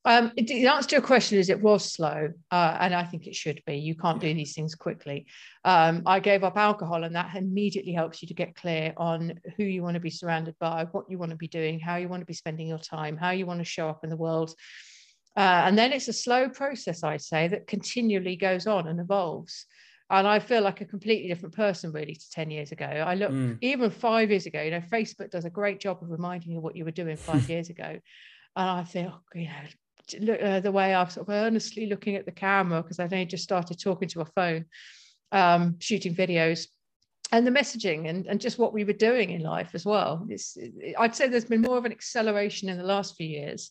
um, 0.04 0.32
the 0.36 0.66
answer 0.66 0.88
to 0.88 0.94
your 0.96 1.02
question 1.02 1.38
is 1.38 1.50
it 1.50 1.60
was 1.60 1.92
slow, 1.92 2.32
uh, 2.50 2.76
and 2.80 2.94
I 2.94 3.04
think 3.04 3.26
it 3.26 3.34
should 3.34 3.60
be. 3.66 3.76
You 3.76 3.94
can't 3.94 4.20
do 4.20 4.32
these 4.32 4.54
things 4.54 4.74
quickly. 4.74 5.26
Um, 5.64 6.02
I 6.06 6.20
gave 6.20 6.44
up 6.44 6.56
alcohol, 6.56 7.04
and 7.04 7.14
that 7.14 7.36
immediately 7.36 7.92
helps 7.92 8.22
you 8.22 8.28
to 8.28 8.34
get 8.34 8.54
clear 8.54 8.94
on 8.96 9.38
who 9.56 9.64
you 9.64 9.82
want 9.82 9.94
to 9.94 10.00
be 10.00 10.08
surrounded 10.08 10.54
by, 10.58 10.86
what 10.92 11.10
you 11.10 11.18
want 11.18 11.32
to 11.32 11.36
be 11.36 11.48
doing, 11.48 11.80
how 11.80 11.96
you 11.96 12.08
want 12.08 12.22
to 12.22 12.26
be 12.26 12.32
spending 12.32 12.68
your 12.68 12.78
time, 12.78 13.16
how 13.16 13.30
you 13.30 13.44
want 13.44 13.60
to 13.60 13.64
show 13.64 13.88
up 13.88 14.04
in 14.04 14.08
the 14.08 14.16
world. 14.16 14.54
Uh, 15.36 15.64
and 15.66 15.76
then 15.76 15.92
it's 15.92 16.08
a 16.08 16.12
slow 16.12 16.48
process, 16.48 17.02
I'd 17.02 17.20
say, 17.20 17.48
that 17.48 17.66
continually 17.66 18.36
goes 18.36 18.66
on 18.66 18.88
and 18.88 19.00
evolves. 19.00 19.66
And 20.10 20.26
I 20.26 20.38
feel 20.38 20.62
like 20.62 20.80
a 20.80 20.86
completely 20.86 21.28
different 21.28 21.54
person, 21.54 21.92
really, 21.92 22.14
to 22.14 22.30
10 22.30 22.50
years 22.50 22.72
ago. 22.72 22.86
I 22.86 23.14
look, 23.14 23.30
mm. 23.30 23.58
even 23.60 23.90
five 23.90 24.30
years 24.30 24.46
ago, 24.46 24.62
you 24.62 24.70
know, 24.70 24.80
Facebook 24.80 25.30
does 25.30 25.44
a 25.44 25.50
great 25.50 25.80
job 25.80 25.98
of 26.02 26.10
reminding 26.10 26.52
you 26.52 26.60
what 26.60 26.76
you 26.76 26.84
were 26.84 26.90
doing 26.90 27.16
five 27.16 27.48
years 27.50 27.68
ago. 27.68 27.98
And 28.56 28.70
I 28.70 28.84
feel, 28.84 29.22
you 29.34 29.48
know, 29.48 30.30
look, 30.32 30.42
uh, 30.42 30.60
the 30.60 30.72
way 30.72 30.94
I'm 30.94 31.10
sort 31.10 31.28
of 31.28 31.34
earnestly 31.34 31.86
looking 31.86 32.16
at 32.16 32.24
the 32.24 32.32
camera 32.32 32.82
because 32.82 32.98
I've 32.98 33.12
only 33.12 33.26
just 33.26 33.44
started 33.44 33.78
talking 33.78 34.08
to 34.08 34.22
a 34.22 34.24
phone, 34.24 34.64
um, 35.32 35.76
shooting 35.78 36.14
videos, 36.14 36.66
and 37.30 37.46
the 37.46 37.50
messaging 37.50 38.08
and, 38.08 38.26
and 38.26 38.40
just 38.40 38.58
what 38.58 38.72
we 38.72 38.84
were 38.84 38.94
doing 38.94 39.30
in 39.30 39.42
life 39.42 39.70
as 39.74 39.84
well. 39.84 40.26
It's, 40.30 40.56
I'd 40.98 41.14
say 41.14 41.28
there's 41.28 41.44
been 41.44 41.60
more 41.60 41.76
of 41.76 41.84
an 41.84 41.92
acceleration 41.92 42.68
in 42.68 42.78
the 42.78 42.84
last 42.84 43.16
few 43.16 43.28
years 43.28 43.70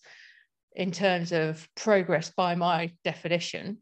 in 0.75 0.91
terms 0.91 1.31
of 1.31 1.67
progress 1.75 2.29
by 2.29 2.53
my 2.53 2.91
definition, 3.03 3.79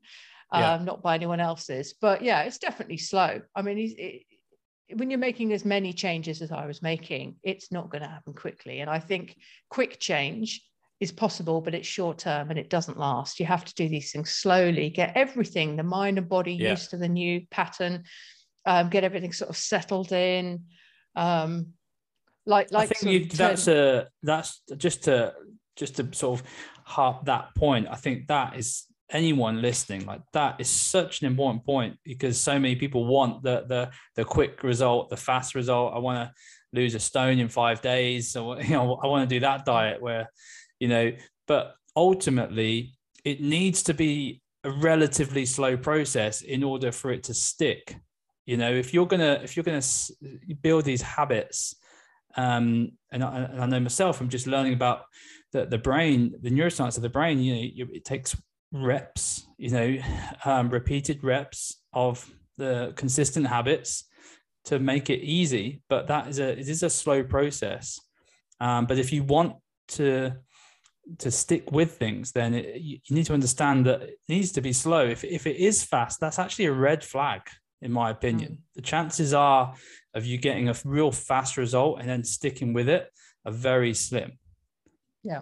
yeah. 0.60 0.74
um, 0.74 0.86
not 0.86 1.02
by 1.02 1.16
anyone 1.16 1.40
else's. 1.40 1.94
But 2.00 2.22
yeah, 2.22 2.44
it's 2.44 2.58
definitely 2.58 2.98
slow. 2.98 3.42
I 3.56 3.62
mean, 3.62 3.78
it, 3.98 4.24
when 4.94 5.10
you're 5.10 5.20
making 5.20 5.54
as 5.54 5.66
many 5.66 5.94
changes 5.94 6.42
as 6.42 6.52
I 6.52 6.66
was 6.66 6.82
making, 6.82 7.36
it's 7.44 7.72
not 7.72 7.90
going 7.90 8.04
to 8.04 8.08
happen 8.08 8.34
quickly. 8.34 8.82
And 8.82 8.90
I 8.90 9.00
think 9.00 9.36
quick 9.70 10.00
change 10.00 10.64
is 11.00 11.12
possible, 11.12 11.62
but 11.62 11.74
it's 11.74 11.88
short 11.88 12.20
term 12.20 12.50
and 12.50 12.60
it 12.60 12.70
doesn't 12.70 13.00
last. 13.00 13.40
You 13.40 13.46
have 13.48 13.66
to 13.66 13.74
do 13.74 13.90
these 13.90 14.12
things 14.12 14.32
slowly, 14.32 14.90
get 14.90 15.16
everything, 15.16 15.76
the 15.76 15.84
mind 15.84 16.18
and 16.18 16.30
body 16.30 16.54
yeah. 16.54 16.72
used 16.72 16.92
to 16.92 16.98
the 16.98 17.10
new 17.10 17.42
pattern, 17.52 18.04
um, 18.66 18.90
get 18.90 19.04
everything 19.04 19.34
sort 19.34 19.50
of 19.50 19.58
settled 19.58 20.12
in. 20.12 20.66
Um, 21.16 21.74
like, 22.46 22.72
like 22.72 22.92
I 22.92 22.94
think 22.94 23.12
you, 23.12 23.26
that's 23.30 23.68
a 23.68 24.08
that's 24.22 24.62
just 24.78 25.06
to 25.06 25.34
just 25.76 25.96
to 25.98 26.08
sort 26.14 26.40
of 26.40 26.46
harp 26.84 27.26
that 27.26 27.56
point. 27.56 27.88
I 27.90 27.96
think 27.96 28.28
that 28.28 28.56
is 28.56 28.86
anyone 29.12 29.62
listening 29.62 30.06
like 30.06 30.22
that 30.34 30.60
is 30.60 30.70
such 30.70 31.22
an 31.22 31.28
important 31.28 31.64
point 31.64 31.98
because 32.04 32.40
so 32.40 32.58
many 32.60 32.76
people 32.76 33.06
want 33.06 33.44
the 33.44 33.66
the 33.68 33.92
the 34.16 34.26
quick 34.26 34.64
result, 34.64 35.10
the 35.10 35.18
fast 35.18 35.56
result. 35.56 35.94
I 35.94 36.00
want 36.00 36.28
to 36.28 36.34
lose 36.74 36.96
a 36.96 37.00
stone 37.00 37.40
in 37.40 37.48
five 37.48 37.82
days, 37.82 38.32
so 38.32 38.60
you 38.60 38.72
know 38.72 38.96
I 38.96 39.08
want 39.08 39.30
to 39.30 39.36
do 39.36 39.40
that 39.42 39.66
diet 39.66 40.02
where 40.02 40.30
you 40.80 40.88
know, 40.88 41.12
but 41.48 41.76
ultimately 41.96 42.94
it 43.24 43.42
needs 43.42 43.84
to 43.84 43.94
be 43.94 44.42
a 44.64 44.72
relatively 44.72 45.46
slow 45.46 45.78
process 45.78 46.42
in 46.42 46.64
order 46.64 46.92
for 46.92 47.12
it 47.12 47.24
to 47.24 47.34
stick. 47.34 47.96
You 48.46 48.58
know, 48.58 48.72
if 48.72 48.94
you're 48.94 49.08
gonna 49.08 49.40
if 49.44 49.56
you're 49.56 49.64
gonna 49.64 49.82
build 50.62 50.86
these 50.86 51.02
habits, 51.02 51.76
um, 52.38 52.92
and 53.12 53.24
I, 53.24 53.38
and 53.38 53.62
I 53.62 53.66
know 53.66 53.80
myself, 53.80 54.20
I'm 54.20 54.30
just 54.30 54.48
learning 54.48 54.74
about 54.74 55.04
the 55.52 55.66
the 55.66 55.78
brain, 55.78 56.34
the 56.42 56.52
neuroscience 56.52 56.98
of 56.98 57.04
the 57.04 57.10
brain. 57.10 57.40
You 57.40 57.86
know, 57.86 57.92
it 57.94 58.06
takes 58.06 58.36
reps, 58.76 59.48
you 59.58 59.70
know, 59.70 59.98
um, 60.44 60.70
repeated 60.70 61.24
reps 61.24 61.82
of 61.94 62.30
the 62.58 62.94
consistent 62.96 63.48
habits 63.48 64.06
to 64.66 64.80
make 64.80 65.10
it 65.10 65.22
easy. 65.22 65.82
But 65.90 66.08
that 66.08 66.28
is 66.28 66.40
a 66.40 66.52
it 66.52 66.68
is 66.68 66.84
a 66.84 66.90
slow 66.90 67.24
process. 67.24 68.00
Um, 68.60 68.86
but 68.86 69.00
if 69.00 69.12
you 69.14 69.24
want 69.24 69.56
to 69.90 70.34
to 71.20 71.32
stick 71.32 71.72
with 71.72 71.98
things, 71.98 72.32
then 72.32 72.54
it, 72.54 72.82
you 72.82 73.00
need 73.10 73.28
to 73.28 73.34
understand 73.34 73.86
that 73.86 74.02
it 74.02 74.20
needs 74.28 74.52
to 74.54 74.62
be 74.62 74.74
slow. 74.74 75.06
If, 75.06 75.24
if 75.24 75.46
it 75.46 75.58
is 75.58 75.84
fast, 75.84 76.20
that's 76.20 76.40
actually 76.40 76.66
a 76.66 76.74
red 76.74 77.04
flag, 77.04 77.42
in 77.82 77.92
my 77.92 78.10
opinion. 78.10 78.54
Mm. 78.54 78.58
The 78.76 78.82
chances 78.82 79.34
are 79.34 79.76
of 80.16 80.26
you 80.26 80.40
getting 80.40 80.68
a 80.68 80.76
real 80.84 81.12
fast 81.12 81.58
result 81.58 82.00
and 82.00 82.10
then 82.10 82.24
sticking 82.24 82.74
with 82.74 82.90
it 82.90 83.08
are 83.46 83.52
very 83.52 83.94
slim. 83.94 84.40
Yeah. 85.24 85.42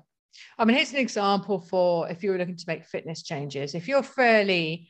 I 0.57 0.65
mean, 0.65 0.75
here's 0.75 0.91
an 0.91 0.99
example 0.99 1.59
for 1.59 2.09
if 2.09 2.23
you're 2.23 2.37
looking 2.37 2.57
to 2.57 2.65
make 2.67 2.85
fitness 2.85 3.23
changes. 3.23 3.75
If 3.75 3.87
you're 3.87 4.03
fairly 4.03 4.87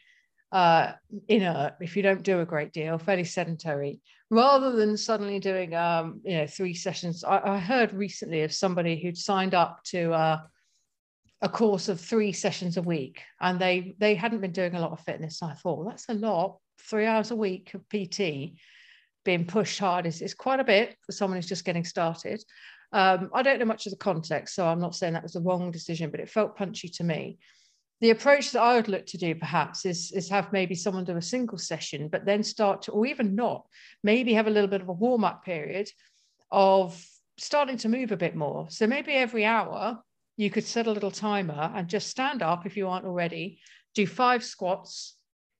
uh, 0.51 0.93
inert, 1.27 1.73
if 1.81 1.95
you 1.97 2.03
don't 2.03 2.23
do 2.23 2.41
a 2.41 2.45
great 2.45 2.73
deal, 2.73 2.97
fairly 2.97 3.23
sedentary, 3.23 4.01
rather 4.29 4.71
than 4.71 4.97
suddenly 4.97 5.39
doing, 5.39 5.73
um, 5.75 6.21
you 6.23 6.37
know, 6.37 6.47
three 6.47 6.73
sessions. 6.73 7.23
I, 7.23 7.55
I 7.55 7.57
heard 7.59 7.93
recently 7.93 8.43
of 8.43 8.53
somebody 8.53 9.01
who'd 9.01 9.17
signed 9.17 9.53
up 9.53 9.79
to 9.85 10.13
uh, 10.13 10.39
a 11.43 11.49
course 11.49 11.89
of 11.89 11.99
three 11.99 12.31
sessions 12.31 12.77
a 12.77 12.81
week 12.81 13.21
and 13.41 13.59
they 13.59 13.95
they 13.99 14.15
hadn't 14.15 14.39
been 14.39 14.53
doing 14.53 14.75
a 14.75 14.79
lot 14.79 14.93
of 14.93 14.99
fitness 15.01 15.43
i 15.43 15.53
thought 15.53 15.77
well, 15.79 15.89
that's 15.89 16.07
a 16.07 16.13
lot 16.13 16.57
three 16.79 17.05
hours 17.05 17.31
a 17.31 17.35
week 17.35 17.73
of 17.73 17.87
pt 17.89 18.53
being 19.25 19.45
pushed 19.45 19.77
hard 19.77 20.05
is, 20.05 20.21
is 20.21 20.33
quite 20.33 20.61
a 20.61 20.63
bit 20.63 20.95
for 21.05 21.11
someone 21.11 21.37
who's 21.37 21.47
just 21.47 21.65
getting 21.65 21.83
started 21.83 22.41
um, 22.93 23.29
i 23.33 23.41
don't 23.41 23.59
know 23.59 23.65
much 23.65 23.85
of 23.85 23.91
the 23.91 23.97
context 23.97 24.55
so 24.55 24.65
i'm 24.65 24.79
not 24.79 24.95
saying 24.95 25.13
that 25.13 25.23
was 25.23 25.33
the 25.33 25.41
wrong 25.41 25.71
decision 25.71 26.09
but 26.09 26.19
it 26.19 26.29
felt 26.29 26.55
punchy 26.55 26.87
to 26.87 27.03
me 27.03 27.37
the 28.01 28.11
approach 28.11 28.51
that 28.51 28.61
i 28.61 28.75
would 28.75 28.87
look 28.87 29.05
to 29.05 29.17
do 29.17 29.35
perhaps 29.35 29.85
is, 29.85 30.11
is 30.13 30.29
have 30.29 30.53
maybe 30.53 30.75
someone 30.75 31.03
do 31.03 31.17
a 31.17 31.21
single 31.21 31.57
session 31.57 32.07
but 32.07 32.25
then 32.25 32.41
start 32.43 32.81
to 32.81 32.91
or 32.91 33.05
even 33.05 33.35
not 33.35 33.65
maybe 34.03 34.33
have 34.33 34.47
a 34.47 34.51
little 34.51 34.69
bit 34.69 34.81
of 34.81 34.89
a 34.89 34.93
warm-up 34.93 35.43
period 35.43 35.89
of 36.51 36.99
starting 37.37 37.77
to 37.77 37.89
move 37.89 38.11
a 38.11 38.17
bit 38.17 38.35
more 38.35 38.67
so 38.69 38.87
maybe 38.87 39.11
every 39.11 39.43
hour 39.43 40.01
you 40.37 40.49
could 40.49 40.65
set 40.65 40.87
a 40.87 40.91
little 40.91 41.11
timer 41.11 41.71
and 41.75 41.87
just 41.87 42.09
stand 42.09 42.41
up 42.41 42.65
if 42.65 42.75
you 42.75 42.87
aren't 42.87 43.05
already, 43.05 43.59
do 43.93 44.07
five 44.07 44.43
squats 44.43 45.15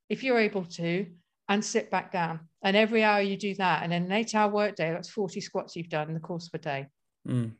if 0.09 0.23
you're 0.23 0.39
able 0.39 0.65
to, 0.65 1.05
and 1.49 1.63
sit 1.63 1.91
back 1.91 2.11
down. 2.11 2.39
And 2.63 2.75
every 2.75 3.03
hour 3.03 3.21
you 3.21 3.37
do 3.37 3.53
that, 3.55 3.83
and 3.83 3.93
in 3.93 4.03
an 4.03 4.11
eight 4.11 4.33
hour 4.33 4.51
workday, 4.51 4.91
that's 4.91 5.09
40 5.09 5.41
squats 5.41 5.75
you've 5.75 5.89
done 5.89 6.07
in 6.07 6.13
the 6.13 6.19
course 6.19 6.47
of 6.47 6.59
a 6.59 6.63
day. 6.63 6.87
Mm. 7.27 7.53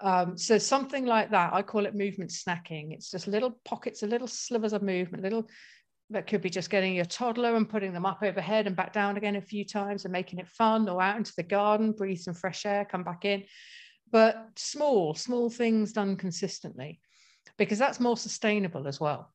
Um, 0.00 0.36
so 0.36 0.58
something 0.58 1.06
like 1.06 1.30
that, 1.30 1.54
I 1.54 1.62
call 1.62 1.86
it 1.86 1.94
movement 1.94 2.30
snacking. 2.30 2.92
It's 2.92 3.10
just 3.10 3.28
little 3.28 3.58
pockets, 3.64 4.02
a 4.02 4.06
little 4.06 4.26
slivers 4.26 4.72
of 4.72 4.82
movement, 4.82 5.22
little 5.22 5.48
that 6.10 6.26
could 6.26 6.42
be 6.42 6.50
just 6.50 6.68
getting 6.68 6.94
your 6.94 7.06
toddler 7.06 7.56
and 7.56 7.68
putting 7.68 7.92
them 7.92 8.04
up 8.04 8.22
overhead 8.22 8.66
and 8.66 8.76
back 8.76 8.92
down 8.92 9.16
again 9.16 9.36
a 9.36 9.40
few 9.40 9.64
times 9.64 10.04
and 10.04 10.12
making 10.12 10.38
it 10.38 10.48
fun, 10.48 10.88
or 10.88 11.00
out 11.00 11.16
into 11.16 11.32
the 11.36 11.42
garden, 11.42 11.92
breathe 11.92 12.18
some 12.18 12.34
fresh 12.34 12.66
air, 12.66 12.84
come 12.84 13.02
back 13.02 13.24
in 13.24 13.44
but 14.14 14.46
small, 14.54 15.12
small 15.12 15.50
things 15.50 15.92
done 15.92 16.14
consistently, 16.14 17.00
because 17.58 17.80
that's 17.80 17.98
more 17.98 18.16
sustainable 18.16 18.86
as 18.86 19.00
well. 19.00 19.32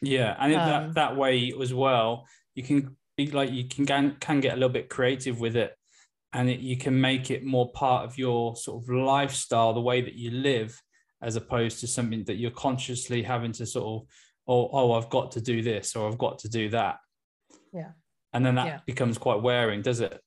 Yeah, 0.00 0.34
and 0.38 0.54
um, 0.54 0.68
that 0.68 0.94
that 0.94 1.16
way 1.16 1.52
as 1.60 1.74
well, 1.74 2.26
you 2.54 2.62
can 2.62 2.96
be 3.18 3.30
like 3.30 3.50
you 3.50 3.68
can 3.68 3.84
can, 3.84 4.16
can 4.20 4.40
get 4.40 4.52
a 4.52 4.56
little 4.56 4.70
bit 4.70 4.88
creative 4.88 5.38
with 5.38 5.54
it, 5.54 5.76
and 6.32 6.48
it, 6.48 6.60
you 6.60 6.76
can 6.76 6.98
make 6.98 7.30
it 7.30 7.44
more 7.44 7.70
part 7.72 8.04
of 8.04 8.18
your 8.18 8.56
sort 8.56 8.82
of 8.82 8.88
lifestyle, 8.88 9.72
the 9.72 9.80
way 9.80 10.00
that 10.00 10.14
you 10.14 10.30
live, 10.30 10.80
as 11.22 11.36
opposed 11.36 11.80
to 11.80 11.86
something 11.86 12.24
that 12.24 12.36
you're 12.36 12.50
consciously 12.50 13.22
having 13.22 13.52
to 13.52 13.66
sort 13.66 13.84
of, 13.84 14.08
oh, 14.48 14.70
oh, 14.72 14.92
I've 14.92 15.10
got 15.10 15.32
to 15.32 15.40
do 15.40 15.62
this 15.62 15.94
or 15.94 16.08
I've 16.08 16.18
got 16.18 16.38
to 16.40 16.48
do 16.48 16.68
that. 16.70 16.96
Yeah. 17.72 17.90
And 18.32 18.44
then 18.44 18.54
that 18.54 18.66
yeah. 18.66 18.78
becomes 18.86 19.18
quite 19.18 19.42
wearing, 19.42 19.82
does 19.82 20.00
it? 20.00 20.18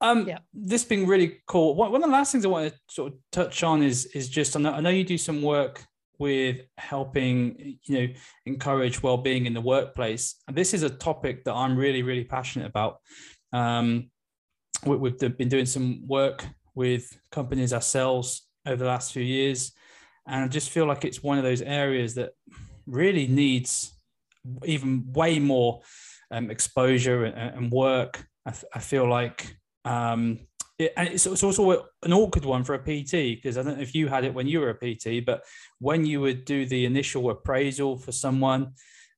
Um, 0.00 0.26
yeah. 0.26 0.38
This 0.54 0.82
being 0.82 1.06
really 1.06 1.42
cool. 1.46 1.74
One, 1.74 1.94
of 1.94 2.00
the 2.00 2.08
last 2.08 2.32
things 2.32 2.44
I 2.44 2.48
want 2.48 2.72
to 2.72 2.78
sort 2.88 3.12
of 3.12 3.18
touch 3.30 3.62
on 3.62 3.82
is 3.82 4.06
is 4.06 4.30
just 4.30 4.56
I 4.56 4.60
know, 4.60 4.72
I 4.72 4.80
know 4.80 4.90
you 4.90 5.04
do 5.04 5.18
some 5.18 5.42
work 5.42 5.84
with 6.20 6.60
helping 6.76 7.78
you 7.84 7.98
know 7.98 8.14
encourage 8.46 9.02
well-being 9.02 9.46
in 9.46 9.54
the 9.54 9.60
workplace 9.60 10.36
and 10.46 10.54
this 10.54 10.74
is 10.74 10.82
a 10.82 10.90
topic 10.90 11.42
that 11.44 11.54
i'm 11.54 11.76
really 11.76 12.02
really 12.02 12.24
passionate 12.24 12.66
about 12.66 12.98
um, 13.52 14.10
we've 14.84 15.18
been 15.18 15.48
doing 15.48 15.66
some 15.66 16.06
work 16.06 16.46
with 16.74 17.18
companies 17.30 17.72
ourselves 17.72 18.46
over 18.66 18.76
the 18.76 18.88
last 18.88 19.12
few 19.12 19.22
years, 19.22 19.72
and 20.26 20.44
I 20.44 20.48
just 20.48 20.70
feel 20.70 20.86
like 20.86 21.04
it's 21.04 21.22
one 21.22 21.38
of 21.38 21.44
those 21.44 21.62
areas 21.62 22.14
that 22.14 22.30
really 22.86 23.26
needs 23.26 23.92
even 24.64 25.04
way 25.12 25.38
more 25.38 25.82
um, 26.30 26.50
exposure 26.50 27.24
and, 27.24 27.56
and 27.56 27.72
work. 27.72 28.24
I, 28.74 28.80
feel 28.80 29.08
like 29.08 29.54
um, 29.84 30.40
it, 30.76 30.92
and 30.96 31.08
it's, 31.08 31.24
it's, 31.26 31.44
also 31.44 31.86
an 32.02 32.12
awkward 32.12 32.44
one 32.44 32.64
for 32.64 32.74
a 32.74 32.78
PT 32.78 33.36
because 33.36 33.56
I 33.56 33.62
don't 33.62 33.76
know 33.76 33.82
if 33.82 33.94
you 33.94 34.08
had 34.08 34.24
it 34.24 34.34
when 34.34 34.48
you 34.48 34.60
were 34.60 34.70
a 34.70 34.74
PT, 34.74 35.24
but 35.24 35.44
when 35.78 36.04
you 36.04 36.20
would 36.20 36.44
do 36.44 36.66
the 36.66 36.84
initial 36.84 37.30
appraisal 37.30 37.96
for 37.96 38.10
someone 38.10 38.72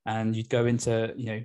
and 0.06 0.36
you'd 0.36 0.50
go 0.50 0.66
into 0.66 1.14
you 1.16 1.26
know 1.26 1.42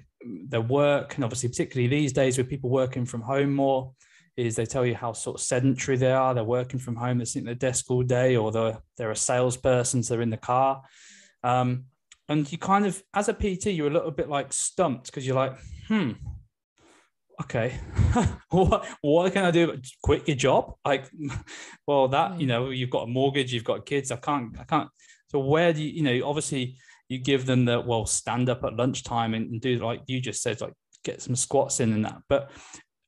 their 0.49 0.61
work 0.61 1.15
and 1.15 1.23
obviously 1.23 1.47
particularly 1.49 1.87
these 1.87 2.11
days 2.11 2.37
with 2.37 2.49
people 2.49 2.69
working 2.69 3.05
from 3.05 3.21
home 3.21 3.53
more 3.53 3.93
is 4.37 4.55
they 4.55 4.65
tell 4.65 4.85
you 4.85 4.95
how 4.95 5.11
sort 5.11 5.37
of 5.37 5.41
sedentary 5.41 5.97
they 5.97 6.11
are. 6.11 6.33
They're 6.33 6.43
working 6.43 6.79
from 6.79 6.95
home 6.95 7.17
they're 7.17 7.25
sitting 7.25 7.49
at 7.49 7.59
their 7.59 7.69
desk 7.69 7.89
all 7.89 8.03
day 8.03 8.37
or 8.37 8.51
they're, 8.51 8.77
they're 8.95 9.11
a 9.11 9.15
salesperson 9.15 10.03
so 10.03 10.13
they're 10.13 10.21
in 10.21 10.29
the 10.29 10.37
car. 10.37 10.83
Um, 11.43 11.85
and 12.29 12.49
you 12.51 12.57
kind 12.57 12.85
of 12.85 13.01
as 13.13 13.29
a 13.29 13.33
pt 13.33 13.67
you're 13.67 13.87
a 13.87 13.93
little 13.93 14.11
bit 14.11 14.29
like 14.29 14.51
stumped 14.51 15.05
because 15.05 15.25
you're 15.25 15.35
like 15.35 15.55
hmm 15.87 16.11
okay 17.41 17.79
what, 18.49 18.85
what 19.01 19.31
can 19.31 19.45
i 19.45 19.51
do? 19.51 19.79
Quit 20.01 20.27
your 20.27 20.37
job? 20.37 20.75
Like 20.85 21.09
well 21.87 22.07
that 22.09 22.39
you 22.39 22.47
know 22.47 22.69
you've 22.69 22.89
got 22.89 23.03
a 23.03 23.07
mortgage 23.07 23.53
you've 23.53 23.63
got 23.63 23.85
kids 23.85 24.11
i 24.11 24.17
can't 24.17 24.59
i 24.59 24.63
can't 24.63 24.89
so 25.31 25.39
where 25.39 25.73
do 25.73 25.83
you 25.83 25.89
you 25.89 26.03
know 26.03 26.27
obviously 26.27 26.77
you 27.09 27.19
give 27.19 27.45
them 27.45 27.65
the 27.65 27.79
well 27.79 28.05
stand 28.05 28.49
up 28.49 28.63
at 28.63 28.75
lunchtime 28.75 29.33
and, 29.33 29.51
and 29.51 29.61
do 29.61 29.77
like 29.77 30.01
you 30.07 30.19
just 30.19 30.41
said 30.41 30.59
like 30.61 30.73
get 31.03 31.21
some 31.21 31.35
squats 31.35 31.79
in 31.79 31.93
and 31.93 32.05
that 32.05 32.21
but 32.27 32.51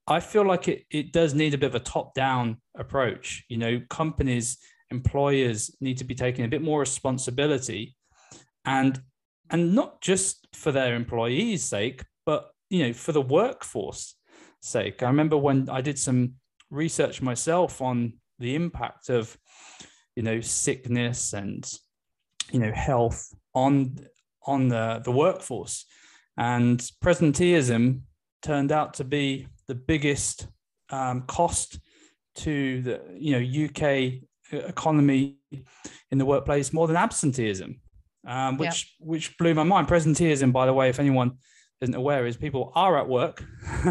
i 0.10 0.20
feel 0.20 0.46
like 0.46 0.68
it, 0.68 0.86
it 0.92 1.12
does 1.14 1.34
need 1.34 1.54
a 1.54 1.58
bit 1.58 1.68
of 1.68 1.76
a 1.76 1.80
top 1.80 2.14
down 2.14 2.58
approach 2.78 3.44
you 3.50 3.58
know 3.58 3.82
companies 3.90 4.58
employers 4.92 5.76
need 5.80 5.98
to 5.98 6.04
be 6.04 6.16
taking 6.16 6.46
a 6.46 6.48
bit 6.48 6.62
more 6.62 6.80
responsibility 6.80 7.96
and 8.66 9.02
and 9.52 9.74
not 9.74 10.02
just 10.02 10.48
for 10.54 10.72
their 10.72 10.96
employees 10.96 11.64
sake 11.64 12.04
but 12.26 12.52
you 12.70 12.86
know 12.86 12.94
for 12.94 13.12
the 13.12 13.22
workforce 13.22 14.16
sake 14.62 15.02
i 15.04 15.08
remember 15.08 15.38
when 15.38 15.70
i 15.70 15.82
did 15.82 15.98
some 15.98 16.34
research 16.70 17.22
myself 17.22 17.82
on 17.82 18.14
the 18.40 18.56
impact 18.56 19.10
of 19.10 19.38
you 20.16 20.24
know 20.24 20.42
sickness 20.42 21.34
and 21.34 21.72
you 22.52 22.60
know 22.60 22.72
health 22.72 23.34
on 23.54 23.96
on 24.46 24.68
the, 24.68 25.02
the 25.04 25.12
workforce. 25.12 25.86
And 26.38 26.80
presenteeism 27.04 28.02
turned 28.42 28.72
out 28.72 28.96
to 28.96 29.04
be 29.04 29.48
the 29.70 29.76
biggest 29.76 30.48
um, 30.90 31.22
cost 31.22 31.80
to 32.36 32.82
the 32.82 33.02
you 33.18 33.32
know 33.32 33.66
UK 33.66 34.22
economy 34.52 35.38
in 36.12 36.18
the 36.18 36.26
workplace 36.26 36.74
more 36.74 36.88
than 36.88 36.98
absenteeism, 36.98 37.80
um, 38.28 38.58
which 38.58 38.96
yeah. 39.00 39.06
which 39.08 39.38
blew 39.38 39.54
my 39.54 39.64
mind. 39.64 39.88
Presenteeism, 39.88 40.52
by 40.52 40.66
the 40.66 40.74
way, 40.74 40.90
if 40.90 41.00
anyone 41.00 41.38
isn't 41.82 41.96
aware, 41.96 42.26
is 42.26 42.36
people 42.36 42.72
are 42.76 42.98
at 42.98 43.08
work, 43.08 43.44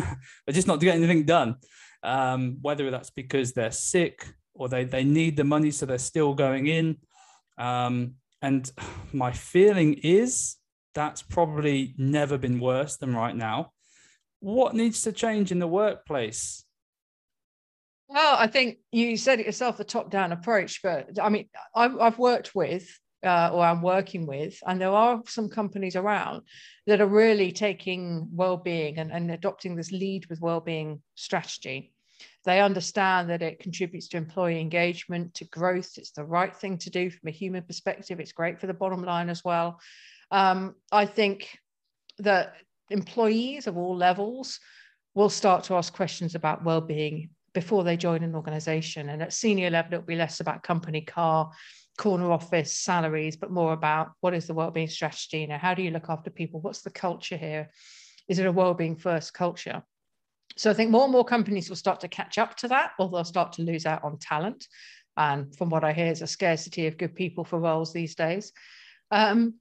but 0.45 0.55
just 0.55 0.67
not 0.67 0.81
to 0.81 0.87
get 0.87 0.97
anything 0.97 1.25
done. 1.25 1.57
Um, 2.03 2.59
whether 2.61 2.91
that's 2.91 3.11
because 3.11 3.53
they're 3.53 3.73
sick 3.73 4.27
or 4.55 4.69
they 4.69 4.85
they 4.85 5.05
need 5.05 5.37
the 5.37 5.45
money, 5.45 5.71
so 5.71 5.87
they're 5.87 5.99
still 5.99 6.35
going 6.35 6.67
in. 6.67 6.97
Um, 7.57 8.15
and 8.43 8.71
my 9.13 9.33
feeling 9.33 9.95
is 9.95 10.57
that's 10.95 11.23
probably 11.23 11.95
never 11.97 12.37
been 12.39 12.59
worse 12.59 12.97
than 12.97 13.15
right 13.15 13.35
now. 13.35 13.73
What 14.41 14.75
needs 14.75 15.03
to 15.03 15.13
change 15.13 15.51
in 15.51 15.59
the 15.59 15.67
workplace? 15.67 16.65
Well, 18.09 18.37
I 18.39 18.47
think 18.47 18.79
you 18.91 19.17
said 19.17 19.41
it 19.41 19.47
yourself, 19.47 19.77
the 19.77 19.85
top-down 19.85 20.33
approach. 20.33 20.81
But 20.83 21.19
I 21.21 21.29
mean, 21.29 21.49
I've, 21.75 21.99
I've 21.99 22.19
worked 22.19 22.55
with, 22.55 22.89
uh, 23.25 23.51
or 23.53 23.65
I'm 23.65 23.83
working 23.83 24.27
with, 24.27 24.59
and 24.67 24.81
there 24.81 24.91
are 24.91 25.21
some 25.27 25.49
companies 25.49 25.97
around 25.97 26.43
that 26.87 27.01
are 27.01 27.07
really 27.07 27.53
taking 27.53 28.29
well-being 28.33 28.99
and, 28.99 29.13
and 29.13 29.31
adopting 29.31 29.77
this 29.77 29.93
lead 29.93 30.27
with 30.27 30.41
well-being 30.41 31.03
strategy. 31.17 31.93
They 32.45 32.61
understand 32.61 33.29
that 33.29 33.43
it 33.43 33.59
contributes 33.59 34.09
to 34.09 34.17
employee 34.17 34.61
engagement, 34.61 35.35
to 35.35 35.45
growth. 35.47 35.99
It's 35.99 36.13
the 36.13 36.25
right 36.25 36.55
thing 36.57 36.79
to 36.79 36.91
do 36.91 37.11
from 37.11 37.29
a 37.29 37.33
human 37.33 37.63
perspective. 37.65 38.21
It's 38.21 38.33
great 38.33 38.59
for 38.59 38.69
the 38.69 38.73
bottom 38.73 39.03
line 39.05 39.29
as 39.29 39.45
well. 39.45 39.81
Um, 40.31 40.77
I 40.91 41.05
think 41.05 41.59
that 42.21 42.55
employees 42.91 43.67
of 43.67 43.77
all 43.77 43.97
levels 43.97 44.61
will 45.15 45.29
start 45.29 45.65
to 45.65 45.75
ask 45.75 45.93
questions 45.93 46.35
about 46.35 46.65
well-being 46.65 47.31
before 47.55 47.83
they 47.85 47.97
join 47.97 48.23
an 48.23 48.35
organization. 48.35 49.09
And 49.09 49.23
at 49.23 49.33
senior 49.33 49.71
level, 49.71 49.95
it'll 49.95 50.07
be 50.07 50.17
less 50.17 50.41
about 50.41 50.63
company 50.63 51.01
car, 51.01 51.51
corner 51.97 52.31
office, 52.31 52.73
salaries, 52.73 53.37
but 53.37 53.51
more 53.51 53.73
about 53.73 54.13
what 54.21 54.35
is 54.35 54.47
the 54.47 54.55
well-being 54.55 54.89
strategy? 54.89 55.41
You 55.41 55.49
know, 55.49 55.59
how 55.59 55.75
do 55.75 55.83
you 55.83 55.91
look 55.91 56.09
after 56.09 56.31
people? 56.31 56.61
What's 56.61 56.83
the 56.83 56.91
culture 56.91 57.37
here? 57.37 57.71
Is 58.29 58.39
it 58.39 58.47
a 58.47 58.53
well-being 58.53 58.97
first 58.97 59.35
culture? 59.35 59.83
So 60.57 60.71
I 60.71 60.75
think 60.75 60.91
more 60.91 61.05
and 61.05 61.13
more 61.13 61.25
companies 61.25 61.69
will 61.69 61.77
start 61.77 62.01
to 62.01 62.09
catch 62.09 62.39
up 62.39 62.57
to 62.59 62.69
that, 62.69 62.93
or 62.99 63.09
they'll 63.09 63.25
start 63.25 63.53
to 63.55 63.63
lose 63.63 63.87
out 63.87 64.05
on 64.05 64.19
talent. 64.19 64.67
And 65.17 65.55
from 65.57 65.71
what 65.71 65.85
I 65.85 65.93
hear, 65.93 66.13
is 66.13 66.23
a 66.23 66.27
scarcity 66.27 66.87
of 66.87 66.99
good 66.99 67.15
people 67.15 67.45
for 67.45 67.59
roles 67.59 67.93
these 67.93 68.15
days. 68.15 68.53
Um, 69.11 69.55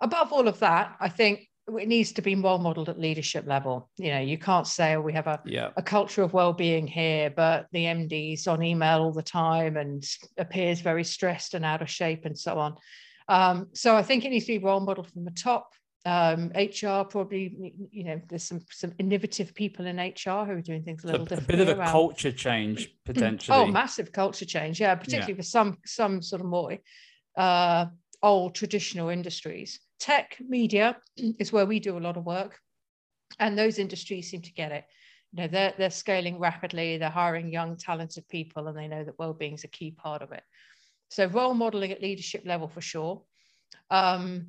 above 0.00 0.32
all 0.32 0.48
of 0.48 0.58
that, 0.60 0.96
I 1.00 1.08
think 1.08 1.48
it 1.68 1.88
needs 1.88 2.12
to 2.12 2.22
be 2.22 2.34
role 2.36 2.58
modeled 2.58 2.88
at 2.88 2.98
leadership 2.98 3.44
level. 3.46 3.90
You 3.96 4.12
know, 4.12 4.20
you 4.20 4.38
can't 4.38 4.66
say 4.66 4.94
oh, 4.94 5.00
we 5.00 5.12
have 5.14 5.26
a, 5.26 5.40
yeah. 5.44 5.70
a 5.76 5.82
culture 5.82 6.22
of 6.22 6.32
well-being 6.32 6.86
here, 6.86 7.30
but 7.30 7.66
the 7.72 7.84
MD's 7.84 8.46
on 8.46 8.62
email 8.62 9.00
all 9.00 9.12
the 9.12 9.22
time 9.22 9.76
and 9.76 10.04
appears 10.38 10.80
very 10.80 11.02
stressed 11.02 11.54
and 11.54 11.64
out 11.64 11.82
of 11.82 11.90
shape 11.90 12.24
and 12.24 12.38
so 12.38 12.58
on. 12.58 12.76
Um, 13.28 13.68
so 13.74 13.96
I 13.96 14.02
think 14.02 14.24
it 14.24 14.30
needs 14.30 14.46
to 14.46 14.58
be 14.58 14.64
role 14.64 14.80
modeled 14.80 15.10
from 15.10 15.24
the 15.24 15.32
top. 15.32 15.72
Um, 16.04 16.52
HR 16.54 17.02
probably, 17.02 17.74
you 17.90 18.04
know, 18.04 18.20
there's 18.28 18.44
some 18.44 18.60
some 18.70 18.92
innovative 19.00 19.52
people 19.56 19.86
in 19.86 19.96
HR 19.96 20.44
who 20.44 20.52
are 20.52 20.60
doing 20.60 20.84
things 20.84 21.02
a 21.02 21.08
little 21.08 21.26
so 21.26 21.30
different. 21.34 21.50
A 21.50 21.56
bit 21.56 21.68
of 21.68 21.76
a 21.76 21.80
around. 21.80 21.90
culture 21.90 22.30
change 22.30 22.94
potentially. 23.04 23.58
oh, 23.58 23.66
massive 23.66 24.12
culture 24.12 24.44
change, 24.44 24.80
yeah, 24.80 24.94
particularly 24.94 25.32
yeah. 25.32 25.38
for 25.38 25.42
some 25.42 25.78
some 25.84 26.22
sort 26.22 26.42
of 26.42 26.46
more 26.46 26.78
uh, 27.36 27.86
old 28.22 28.54
traditional 28.54 29.08
industries. 29.08 29.80
Tech 29.98 30.36
media 30.40 30.96
is 31.16 31.52
where 31.52 31.66
we 31.66 31.80
do 31.80 31.98
a 31.98 32.00
lot 32.00 32.16
of 32.16 32.24
work, 32.24 32.58
and 33.38 33.58
those 33.58 33.78
industries 33.78 34.30
seem 34.30 34.42
to 34.42 34.52
get 34.52 34.72
it. 34.72 34.84
You 35.32 35.42
know, 35.42 35.48
they're 35.48 35.74
they're 35.76 35.90
scaling 35.90 36.38
rapidly. 36.38 36.98
They're 36.98 37.10
hiring 37.10 37.52
young, 37.52 37.76
talented 37.76 38.28
people, 38.28 38.68
and 38.68 38.76
they 38.76 38.88
know 38.88 39.04
that 39.04 39.18
well-being 39.18 39.54
is 39.54 39.64
a 39.64 39.68
key 39.68 39.90
part 39.90 40.22
of 40.22 40.32
it. 40.32 40.42
So 41.10 41.26
role 41.26 41.54
modeling 41.54 41.92
at 41.92 42.02
leadership 42.02 42.42
level 42.44 42.68
for 42.68 42.80
sure. 42.80 43.22
Um, 43.90 44.48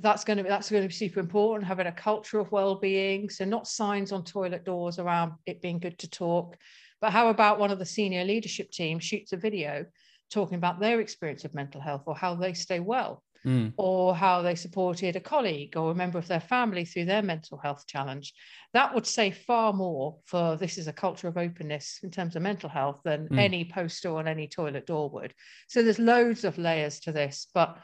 that's 0.00 0.24
going 0.24 0.38
to 0.38 0.42
be 0.42 0.48
that's 0.48 0.70
going 0.70 0.82
to 0.82 0.88
be 0.88 0.94
super 0.94 1.20
important 1.20 1.68
having 1.68 1.86
a 1.86 1.92
culture 1.92 2.38
of 2.38 2.50
well-being 2.50 3.28
so 3.28 3.44
not 3.44 3.66
signs 3.66 4.10
on 4.10 4.24
toilet 4.24 4.64
doors 4.64 4.98
around 4.98 5.32
it 5.44 5.60
being 5.60 5.78
good 5.78 5.98
to 5.98 6.08
talk 6.08 6.56
but 7.00 7.12
how 7.12 7.28
about 7.28 7.58
one 7.58 7.70
of 7.70 7.78
the 7.78 7.84
senior 7.84 8.24
leadership 8.24 8.70
team 8.70 8.98
shoots 8.98 9.32
a 9.32 9.36
video 9.36 9.84
talking 10.30 10.56
about 10.56 10.80
their 10.80 11.00
experience 11.00 11.44
of 11.44 11.54
mental 11.54 11.80
health 11.80 12.04
or 12.06 12.16
how 12.16 12.34
they 12.34 12.54
stay 12.54 12.80
well 12.80 13.22
mm. 13.44 13.72
or 13.76 14.14
how 14.14 14.42
they 14.42 14.54
supported 14.54 15.16
a 15.16 15.20
colleague 15.20 15.76
or 15.76 15.90
a 15.90 15.94
member 15.94 16.18
of 16.18 16.28
their 16.28 16.40
family 16.40 16.84
through 16.84 17.04
their 17.04 17.22
mental 17.22 17.58
health 17.58 17.86
challenge 17.86 18.32
that 18.72 18.94
would 18.94 19.06
say 19.06 19.30
far 19.30 19.72
more 19.72 20.18
for 20.26 20.56
this 20.56 20.78
is 20.78 20.88
a 20.88 20.92
culture 20.92 21.28
of 21.28 21.36
openness 21.36 22.00
in 22.02 22.10
terms 22.10 22.36
of 22.36 22.42
mental 22.42 22.68
health 22.68 23.00
than 23.04 23.28
mm. 23.28 23.38
any 23.38 23.64
poster 23.64 24.16
on 24.16 24.26
any 24.26 24.48
toilet 24.48 24.86
door 24.86 25.10
would 25.10 25.32
so 25.68 25.82
there's 25.82 25.98
loads 25.98 26.44
of 26.44 26.58
layers 26.58 27.00
to 27.00 27.12
this 27.12 27.48
but 27.54 27.78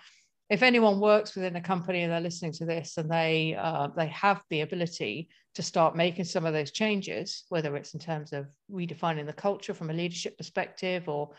if 0.51 0.63
anyone 0.63 0.99
works 0.99 1.35
within 1.35 1.57
a 1.57 1.61
company 1.61 2.03
and 2.03 2.13
they're 2.13 2.21
listening 2.21 2.53
to 2.53 2.65
this 2.65 2.97
and 2.97 3.11
they 3.11 3.55
uh, 3.55 3.89
they 3.97 4.07
have 4.07 4.41
the 4.49 4.63
ability 4.63 5.29
to 5.55 5.63
start 5.63 5.97
making 5.97 6.25
some 6.25 6.47
of 6.47 6.53
those 6.53 6.71
changes, 6.71 7.45
whether 7.49 7.75
it's 7.77 7.93
in 7.93 8.01
terms 8.01 8.33
of 8.33 8.47
redefining 8.71 9.27
the 9.27 9.33
culture 9.33 9.75
from 9.75 9.91
a 9.91 9.93
leadership 9.93 10.37
perspective 10.39 11.09
or 11.09 11.31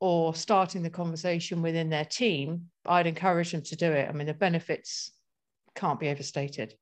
or 0.00 0.34
starting 0.34 0.82
the 0.82 0.90
conversation 0.90 1.62
within 1.62 1.88
their 1.88 2.04
team, 2.04 2.66
I'd 2.86 3.06
encourage 3.06 3.52
them 3.52 3.62
to 3.62 3.76
do 3.76 3.90
it. 3.90 4.08
I 4.08 4.12
mean, 4.12 4.26
the 4.26 4.34
benefits 4.34 5.12
can't 5.74 6.00
be 6.00 6.08
overstated. 6.08 6.74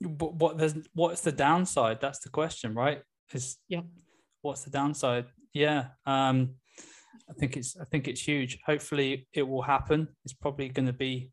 But 0.00 0.34
what 0.34 0.56
there's 0.56 0.74
what's 0.94 1.20
the 1.20 1.32
downside? 1.32 2.00
That's 2.00 2.20
the 2.20 2.30
question, 2.30 2.74
right? 2.74 3.02
Is 3.32 3.56
yeah. 3.68 3.82
What's 4.42 4.62
the 4.62 4.70
downside? 4.70 5.26
Yeah. 5.52 5.88
Um, 6.06 6.54
I 7.28 7.34
think 7.34 7.56
it's 7.56 7.76
I 7.78 7.84
think 7.84 8.08
it's 8.08 8.20
huge. 8.20 8.58
Hopefully, 8.64 9.28
it 9.32 9.42
will 9.42 9.62
happen. 9.62 10.08
It's 10.24 10.32
probably 10.32 10.68
going 10.68 10.86
to 10.86 10.92
be 10.92 11.30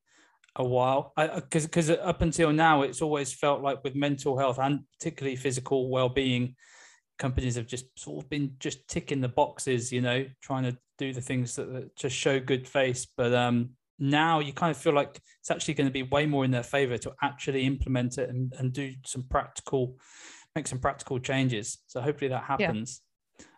a 0.58 0.66
while 0.66 1.14
because 1.16 1.66
because 1.66 1.90
up 1.90 2.22
until 2.22 2.52
now, 2.52 2.82
it's 2.82 3.02
always 3.02 3.34
felt 3.34 3.62
like 3.62 3.84
with 3.84 3.96
mental 3.96 4.38
health 4.38 4.60
and 4.60 4.82
particularly 5.00 5.36
physical 5.36 5.90
well-being, 5.90 6.56
companies 7.18 7.56
have 7.56 7.68
just 7.68 7.86
sort 7.98 8.24
of 8.24 8.30
been 8.30 8.54
just 8.60 8.88
ticking 8.88 9.22
the 9.22 9.28
boxes, 9.28 9.92
you 9.92 10.02
know, 10.02 10.26
trying 10.42 10.64
to 10.64 10.78
do 10.98 11.14
the 11.14 11.22
things 11.22 11.56
that, 11.56 11.72
that 11.74 11.96
to 11.98 12.10
show 12.10 12.40
good 12.40 12.68
face. 12.68 13.08
But 13.18 13.34
um, 13.34 13.72
now 14.00 14.40
you 14.40 14.54
kind 14.54 14.72
of 14.72 14.78
feel 14.78 14.94
like 14.94 15.20
it's 15.40 15.52
actually 15.52 15.74
going 15.74 15.88
to 15.88 15.94
be 15.94 16.04
way 16.04 16.26
more 16.26 16.46
in 16.46 16.52
their 16.52 16.64
favor 16.64 16.98
to 17.00 17.14
actually 17.22 17.66
implement 17.66 18.18
it 18.18 18.30
and, 18.30 18.54
and 18.58 18.74
do 18.74 18.94
some 19.06 19.24
practical 19.24 19.96
make 20.56 20.68
some 20.68 20.80
practical 20.80 21.20
changes. 21.20 21.78
So 21.86 22.02
hopefully 22.02 22.30
that 22.30 22.44
happens. 22.44 23.02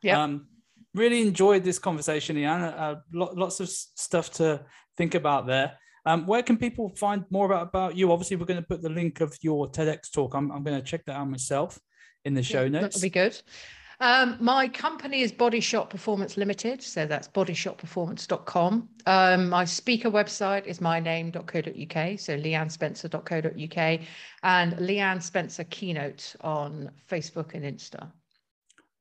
Yeah. 0.03 0.21
Um, 0.21 0.47
really 0.93 1.21
enjoyed 1.21 1.63
this 1.63 1.79
conversation, 1.79 2.35
Leanne. 2.35 2.77
Uh, 2.77 2.95
lots 3.13 3.61
of 3.61 3.69
stuff 3.69 4.31
to 4.33 4.65
think 4.97 5.15
about 5.15 5.47
there. 5.47 5.77
Um, 6.05 6.25
where 6.25 6.43
can 6.43 6.57
people 6.57 6.89
find 6.97 7.23
more 7.29 7.45
about, 7.45 7.69
about 7.69 7.95
you? 7.95 8.11
Obviously, 8.11 8.35
we're 8.35 8.47
going 8.47 8.61
to 8.61 8.67
put 8.67 8.81
the 8.81 8.89
link 8.89 9.21
of 9.21 9.37
your 9.41 9.69
TEDx 9.69 10.11
talk. 10.11 10.33
I'm, 10.33 10.51
I'm 10.51 10.63
going 10.63 10.77
to 10.77 10.85
check 10.85 11.05
that 11.05 11.15
out 11.15 11.29
myself 11.29 11.79
in 12.25 12.33
the 12.33 12.43
show 12.43 12.67
notes. 12.67 12.95
That'll 12.95 13.01
be 13.01 13.09
good. 13.09 13.41
Um, 14.01 14.37
my 14.39 14.69
company 14.69 15.21
is 15.21 15.31
Body 15.33 15.59
Shot 15.59 15.89
Performance 15.89 16.37
Limited, 16.37 16.81
so 16.81 17.05
that's 17.05 17.27
bodyshotperformance.com. 17.27 18.87
Um, 19.05 19.49
my 19.49 19.65
speaker 19.65 20.09
website 20.09 20.65
is 20.65 20.79
myname.co.uk, 20.79 22.19
so 22.19 22.37
leannespencer.co.uk, 22.37 23.99
and 24.43 24.73
Leanne 24.73 25.21
Spencer 25.21 25.65
Keynote 25.65 26.33
on 26.39 26.89
Facebook 27.09 27.53
and 27.55 27.65
Insta. 27.65 28.09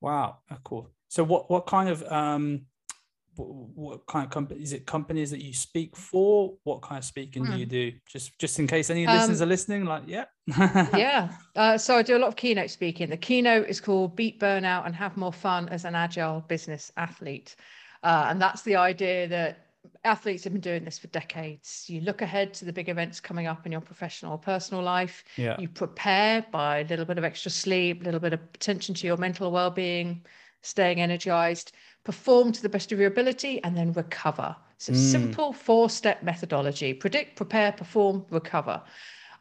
Wow, 0.01 0.39
cool. 0.65 0.91
So, 1.07 1.23
what 1.23 1.49
what 1.49 1.67
kind 1.67 1.89
of 1.89 2.03
um, 2.11 2.63
what 3.47 4.07
kind 4.07 4.25
of 4.25 4.31
company 4.31 4.63
is 4.63 4.73
it 4.73 4.87
companies 4.87 5.31
that 5.31 5.43
you 5.43 5.53
speak 5.53 5.97
for? 5.97 6.55
What 6.65 6.83
kind 6.83 6.99
of 6.99 7.05
speaking 7.05 7.45
do 7.45 7.53
you 7.53 7.65
hmm. 7.65 7.71
do? 7.71 7.93
Just 8.07 8.39
just 8.39 8.59
in 8.59 8.67
case 8.67 8.91
any 8.91 9.07
listeners 9.07 9.41
um, 9.41 9.47
are 9.47 9.49
listening 9.49 9.85
like 9.85 10.03
yeah. 10.07 10.25
yeah. 10.97 11.31
Uh, 11.55 11.79
so 11.79 11.97
i 11.97 12.03
do 12.03 12.17
a 12.17 12.19
lot 12.19 12.29
of 12.29 12.37
keynote 12.37 12.71
speaking. 12.71 13.09
The 13.09 13.17
keynote 13.17 13.69
is 13.69 13.81
called 13.81 14.17
beat 14.17 14.41
burnout 14.41 14.87
and 14.87 14.95
have 14.95 15.17
more 15.17 15.33
fun 15.33 15.69
as 15.69 15.85
an 15.85 15.95
agile 15.95 16.41
business 16.49 16.91
athlete. 16.97 17.55
Uh, 18.03 18.27
and 18.29 18.41
that's 18.41 18.63
the 18.63 18.77
idea 18.77 19.29
that 19.29 19.67
athletes 20.05 20.45
have 20.45 20.53
been 20.53 20.61
doing 20.61 20.85
this 20.85 20.99
for 20.99 21.07
decades. 21.09 21.85
You 21.89 22.01
look 22.01 22.23
ahead 22.23 22.55
to 22.55 22.65
the 22.65 22.73
big 22.73 22.89
events 22.89 23.21
coming 23.21 23.47
up 23.47 23.67
in 23.67 23.73
your 23.73 23.81
professional 23.81 24.33
or 24.33 24.39
personal 24.39 24.83
life. 24.83 25.25
Yeah. 25.37 25.57
you 25.59 25.69
prepare 25.69 26.45
by 26.51 26.81
a 26.81 26.85
little 26.85 27.05
bit 27.05 27.19
of 27.19 27.25
extra 27.25 27.51
sleep 27.51 28.03
a 28.03 28.05
little 28.05 28.21
bit 28.21 28.33
of 28.33 28.41
attention 28.55 28.95
to 28.97 29.07
your 29.07 29.17
mental 29.17 29.51
well-being 29.51 30.25
staying 30.63 31.01
energized 31.01 31.73
perform 32.09 32.53
to 32.53 32.63
the 32.63 32.71
best 32.71 32.91
of 32.91 32.99
your 32.99 33.09
ability, 33.09 33.63
and 33.65 33.77
then 33.77 33.93
recover. 33.93 34.57
So, 34.79 34.95
mm. 34.95 34.97
simple 34.97 35.53
four 35.53 35.91
step 35.91 36.23
methodology 36.23 36.95
predict, 36.95 37.37
prepare, 37.37 37.71
perform, 37.71 38.25
recover. 38.31 38.81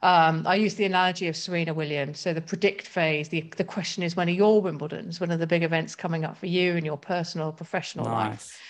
Um, 0.04 0.46
I 0.46 0.56
use 0.56 0.76
the 0.76 0.84
analogy 0.84 1.30
of 1.30 1.38
Serena 1.38 1.74
Williams. 1.74 2.20
So, 2.20 2.34
the 2.34 2.42
predict 2.42 2.86
phase, 2.86 3.30
the, 3.30 3.50
the 3.56 3.64
question 3.64 4.04
is 4.04 4.18
when 4.18 4.28
are 4.28 4.40
your 4.44 4.62
Wimbledons? 4.62 5.22
When 5.22 5.32
are 5.32 5.38
the 5.38 5.48
big 5.48 5.64
events 5.64 5.96
coming 5.96 6.26
up 6.26 6.36
for 6.36 6.48
you 6.48 6.76
in 6.76 6.84
your 6.84 6.98
personal, 6.98 7.54
professional 7.54 8.04
nice. 8.04 8.28
life? 8.28 8.62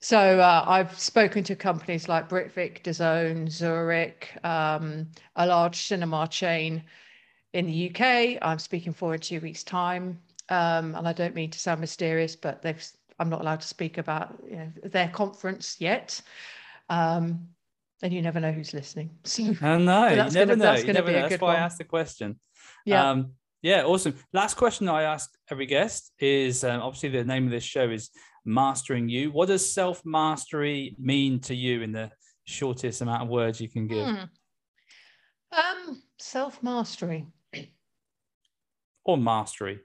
So, 0.00 0.38
uh, 0.38 0.64
I've 0.66 0.98
spoken 0.98 1.42
to 1.44 1.56
companies 1.56 2.10
like 2.10 2.28
Britvic, 2.28 2.82
DAZN, 2.82 3.50
Zurich, 3.50 4.36
um, 4.44 5.06
a 5.36 5.46
large 5.46 5.76
cinema 5.76 6.28
chain 6.28 6.82
in 7.54 7.64
the 7.64 7.90
UK. 7.90 8.36
I'm 8.42 8.58
speaking 8.58 8.92
for 8.92 9.14
in 9.14 9.20
two 9.20 9.40
weeks' 9.40 9.64
time. 9.64 10.20
Um, 10.50 10.94
and 10.94 11.08
I 11.08 11.12
don't 11.12 11.34
mean 11.34 11.50
to 11.50 11.58
sound 11.58 11.80
mysterious, 11.80 12.36
but 12.36 12.62
they've 12.62 12.86
I'm 13.18 13.30
not 13.30 13.40
allowed 13.40 13.60
to 13.60 13.68
speak 13.68 13.98
about 13.98 14.38
you 14.48 14.56
know, 14.56 14.72
their 14.84 15.08
conference 15.08 15.76
yet. 15.80 16.20
Um, 16.88 17.48
and 18.02 18.12
you 18.12 18.20
never 18.20 18.40
know 18.40 18.52
who's 18.52 18.74
listening. 18.74 19.10
So, 19.24 19.42
I 19.62 19.78
know, 19.78 20.08
you 20.08 20.16
never 20.16 20.30
gonna, 20.32 20.56
know. 20.56 20.56
That's, 20.56 20.84
you 20.84 20.92
never 20.92 21.10
know. 21.10 21.28
That's 21.28 21.40
why 21.40 21.54
one. 21.54 21.56
I 21.56 21.60
asked 21.60 21.78
the 21.78 21.84
question. 21.84 22.38
Yeah. 22.84 23.10
Um, 23.10 23.32
yeah, 23.62 23.84
awesome. 23.84 24.14
Last 24.32 24.54
question 24.54 24.88
I 24.88 25.02
ask 25.02 25.30
every 25.50 25.66
guest 25.66 26.12
is 26.20 26.62
um, 26.62 26.82
obviously 26.82 27.08
the 27.08 27.24
name 27.24 27.46
of 27.46 27.50
this 27.50 27.64
show 27.64 27.90
is 27.90 28.10
Mastering 28.44 29.08
You. 29.08 29.32
What 29.32 29.48
does 29.48 29.72
self 29.72 30.02
mastery 30.04 30.94
mean 30.98 31.40
to 31.40 31.54
you 31.54 31.82
in 31.82 31.92
the 31.92 32.10
shortest 32.44 33.00
amount 33.00 33.22
of 33.22 33.28
words 33.28 33.60
you 33.60 33.68
can 33.68 33.88
give? 33.88 34.06
Hmm. 34.06 34.24
Um, 35.50 36.02
self 36.18 36.62
mastery. 36.62 37.26
Or 39.04 39.16
mastery. 39.16 39.80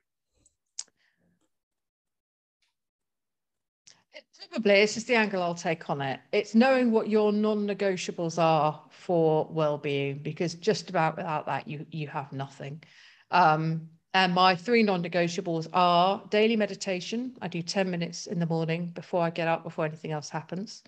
Probably, 4.52 4.74
it's 4.82 4.96
just 4.96 5.08
the 5.08 5.16
angle 5.16 5.42
I'll 5.42 5.56
take 5.56 5.90
on 5.90 6.02
it. 6.02 6.20
It's 6.34 6.54
knowing 6.54 6.92
what 6.92 7.08
your 7.08 7.32
non-negotiables 7.32 8.38
are 8.38 8.84
for 8.90 9.48
well-being, 9.50 10.20
because 10.20 10.56
just 10.56 10.90
about 10.90 11.16
without 11.16 11.46
that, 11.46 11.70
you 11.70 11.86
you 11.90 12.10
have 12.10 12.34
nothing. 12.34 12.84
Um, 13.32 13.90
and 14.14 14.34
my 14.34 14.58
three 14.58 14.84
non-negotiables 14.84 15.70
are 15.72 16.22
daily 16.30 16.58
meditation. 16.58 17.38
I 17.42 17.48
do 17.48 17.62
10 17.62 17.90
minutes 17.90 18.28
in 18.28 18.40
the 18.40 18.46
morning 18.46 18.88
before 18.88 19.22
I 19.24 19.30
get 19.30 19.48
up, 19.48 19.64
before 19.64 19.86
anything 19.86 20.12
else 20.12 20.30
happens. 20.30 20.84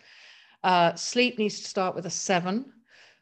Uh, 0.62 0.94
sleep 0.96 1.40
needs 1.40 1.62
to 1.62 1.66
start 1.66 1.96
with 1.96 2.06
a 2.06 2.10
seven. 2.10 2.66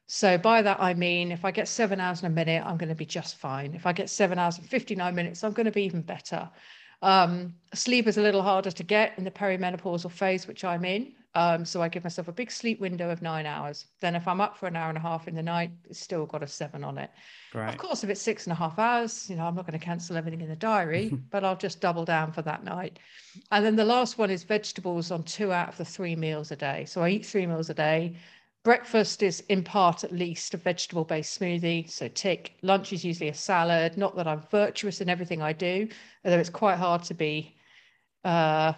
So 0.08 0.40
by 0.40 0.64
that 0.64 0.80
I 0.82 0.96
mean 0.96 1.32
if 1.32 1.46
I 1.46 1.52
get 1.52 1.68
seven 1.68 2.00
hours 2.00 2.22
in 2.22 2.26
a 2.26 2.36
minute, 2.36 2.66
I'm 2.66 2.78
going 2.78 2.90
to 2.90 2.96
be 2.96 3.06
just 3.06 3.36
fine. 3.36 3.76
If 3.76 3.86
I 3.86 3.94
get 3.94 4.10
seven 4.10 4.40
hours 4.40 4.58
and 4.58 4.68
59 4.68 5.14
minutes, 5.14 5.44
I'm 5.44 5.54
going 5.54 5.66
to 5.68 5.72
be 5.72 5.84
even 5.84 6.02
better. 6.02 6.50
Um, 7.02 7.56
sleep 7.74 8.08
is 8.08 8.18
a 8.18 8.22
little 8.22 8.44
harder 8.44 8.72
to 8.72 8.84
get 8.84 9.18
in 9.18 9.24
the 9.24 9.32
perimenopausal 9.32 10.12
phase, 10.12 10.48
which 10.48 10.64
I'm 10.64 10.86
in. 10.86 11.14
Um, 11.34 11.64
so 11.64 11.82
I 11.82 11.88
give 11.88 12.04
myself 12.04 12.28
a 12.28 12.34
big 12.34 12.52
sleep 12.52 12.82
window 12.82 13.10
of 13.10 13.22
nine 13.22 13.46
hours. 13.46 13.86
Then 14.02 14.16
if 14.16 14.28
I'm 14.28 14.42
up 14.42 14.58
for 14.58 14.68
an 14.68 14.76
hour 14.76 14.90
and 14.90 14.98
a 14.98 15.02
half 15.02 15.30
in 15.30 15.36
the 15.36 15.42
night, 15.42 15.72
it's 15.90 16.00
still 16.00 16.26
got 16.26 16.44
a 16.44 16.48
seven 16.48 16.84
on 16.84 16.98
it. 16.98 17.10
Right. 17.54 17.70
Of 17.70 17.78
course, 17.78 18.04
if 18.04 18.10
it's 18.10 18.22
six 18.22 18.46
and 18.46 18.52
a 18.52 18.56
half 18.56 18.78
hours, 18.78 19.30
you 19.30 19.38
know, 19.38 19.46
I'm 19.46 19.56
not 19.56 19.66
going 19.66 19.80
to 19.80 19.84
cancel 19.84 20.18
everything 20.18 20.42
in 20.42 20.50
the 20.50 20.58
diary, 20.58 21.18
but 21.32 21.46
I'll 21.46 21.56
just 21.56 21.80
double 21.80 22.04
down 22.04 22.34
for 22.34 22.42
that 22.42 22.66
night. 22.66 23.00
And 23.50 23.64
then 23.66 23.78
the 23.78 23.86
last 23.86 24.18
one 24.18 24.30
is 24.30 24.44
vegetables 24.44 25.10
on 25.10 25.24
two 25.24 25.54
out 25.54 25.70
of 25.70 25.78
the 25.78 25.86
three 25.86 26.18
meals 26.18 26.52
a 26.52 26.58
day. 26.58 26.84
So 26.86 27.02
I 27.02 27.10
eat 27.10 27.26
three 27.26 27.46
meals 27.46 27.70
a 27.70 27.74
day. 27.74 28.18
Breakfast 28.64 29.24
is 29.24 29.42
in 29.50 29.64
part 29.64 30.04
at 30.04 30.12
least 30.12 30.54
a 30.54 30.58
vegetable 30.58 31.04
based 31.04 31.40
smoothie. 31.40 31.90
So 31.90 32.08
tick. 32.08 32.54
Lunch 32.62 32.94
is 32.94 33.04
usually 33.04 33.30
a 33.30 33.34
salad. 33.34 33.98
Not 33.98 34.16
that 34.16 34.28
I'm 34.28 34.44
virtuous 34.52 35.02
in 35.02 35.10
everything 35.10 35.42
I 35.42 35.54
do, 35.54 35.88
although 36.24 36.38
it's 36.38 36.50
quite 36.50 36.78
hard 36.78 37.04
to 37.04 37.16
be 37.16 37.56
uh, 38.24 38.74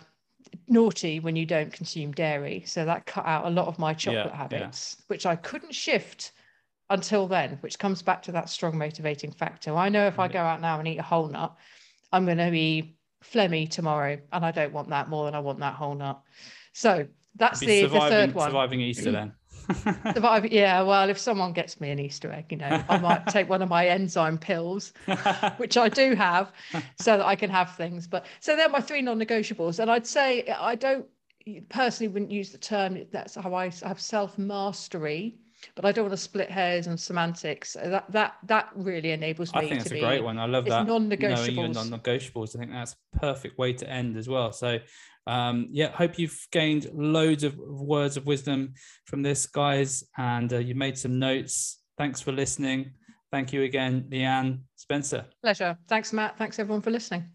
naughty 0.68 1.20
when 1.20 1.36
you 1.36 1.46
don't 1.46 1.72
consume 1.74 2.12
dairy. 2.14 2.64
So 2.66 2.86
that 2.86 3.06
cut 3.06 3.26
out 3.26 3.46
a 3.46 3.50
lot 3.50 3.68
of 3.68 3.78
my 3.78 3.94
chocolate 3.94 4.28
yeah, 4.28 4.38
habits, 4.38 4.96
yeah. 5.00 5.04
which 5.08 5.26
I 5.26 5.36
couldn't 5.36 5.76
shift 5.76 6.32
until 6.90 7.28
then, 7.28 7.58
which 7.62 7.80
comes 7.80 8.02
back 8.02 8.22
to 8.24 8.32
that 8.32 8.50
strong 8.50 8.78
motivating 8.78 9.32
factor. 9.32 9.76
I 9.76 9.90
know 9.90 10.08
if 10.08 10.20
I 10.20 10.28
go 10.28 10.40
out 10.40 10.62
now 10.62 10.80
and 10.80 10.88
eat 10.88 11.00
a 11.00 11.04
whole 11.04 11.28
nut, 11.28 11.56
I'm 12.12 12.26
going 12.26 12.38
to 12.38 12.52
be 12.52 12.96
phlegmy 13.24 13.70
tomorrow, 13.70 14.18
and 14.32 14.46
I 14.46 14.52
don't 14.52 14.72
want 14.74 14.90
that 14.90 15.10
more 15.10 15.26
than 15.26 15.36
I 15.36 15.40
want 15.40 15.60
that 15.60 15.74
whole 15.74 15.96
nut. 15.96 16.22
So 16.74 17.08
that's 17.36 17.60
the, 17.60 17.84
the 17.88 18.00
third 18.00 18.34
one. 18.34 18.50
Surviving 18.50 18.82
Easter 18.82 19.12
then. 19.12 19.34
Yeah. 20.52 20.82
Well, 20.82 21.10
if 21.10 21.18
someone 21.18 21.54
gets 21.54 21.80
me 21.80 21.92
an 21.92 22.00
Easter 22.00 22.32
egg, 22.32 22.46
you 22.50 22.58
know, 22.58 22.84
I 22.90 22.98
might 22.98 23.28
take 23.28 23.50
one 23.50 23.62
of 23.62 23.70
my 23.70 23.88
enzyme 23.88 24.38
pills, 24.38 24.94
which 25.58 25.78
I 25.78 25.90
do 25.90 26.16
have, 26.16 26.52
so 27.00 27.18
that 27.18 27.26
I 27.26 27.36
can 27.36 27.50
have 27.50 27.76
things. 27.76 28.08
But 28.08 28.26
so 28.40 28.56
they're 28.56 28.70
my 28.70 28.82
three 28.82 29.02
non-negotiables, 29.02 29.80
and 29.80 29.90
I'd 29.90 30.08
say 30.08 30.48
I 30.48 30.76
don't 30.76 31.06
personally 31.70 32.12
wouldn't 32.12 32.32
use 32.32 32.52
the 32.52 32.58
term. 32.58 33.06
That's 33.12 33.36
how 33.36 33.54
I 33.54 33.70
have 33.84 34.00
self 34.00 34.38
mastery, 34.38 35.36
but 35.76 35.86
I 35.86 35.92
don't 35.92 36.06
want 36.06 36.14
to 36.14 36.18
split 36.18 36.50
hairs 36.50 36.88
and 36.88 37.00
semantics. 37.00 37.74
That 37.74 38.12
that 38.12 38.36
that 38.48 38.70
really 38.76 39.12
enables 39.12 39.54
me. 39.54 39.62
I 39.62 39.70
think 39.70 39.82
it's 39.82 39.92
a 39.92 40.00
great 40.00 40.24
one. 40.24 40.38
I 40.38 40.46
love 40.46 40.66
that. 40.66 40.88
Non-negotiables. 40.88 41.74
Non-negotiables. 41.74 42.56
I 42.56 42.60
think 42.60 42.72
that's 42.72 42.96
a 43.16 43.20
perfect 43.20 43.58
way 43.58 43.74
to 43.74 43.90
end 43.90 44.18
as 44.18 44.28
well. 44.28 44.52
So 44.52 44.80
um, 45.28 45.68
yeah, 45.72 45.90
hope 45.90 46.20
you've 46.20 46.38
gained 46.52 46.90
loads 46.94 47.44
of 47.44 47.58
words 47.58 48.18
of 48.18 48.26
wisdom 48.26 48.74
from 49.06 49.22
this, 49.22 49.46
guys, 49.46 50.04
and 50.18 50.52
uh, 50.52 50.58
you 50.58 50.76
made 50.76 50.98
some 50.98 51.20
notes. 51.20 51.82
Thanks 51.98 52.22
for 52.22 52.32
listening. 52.32 52.92
Thank 53.32 53.54
you 53.54 53.64
again, 53.64 54.08
Leanne 54.12 54.60
Spencer. 54.76 55.26
Pleasure. 55.42 55.78
Thanks, 55.88 56.14
Matt. 56.14 56.38
Thanks, 56.38 56.60
everyone, 56.60 56.82
for 56.82 56.92
listening. 56.92 57.26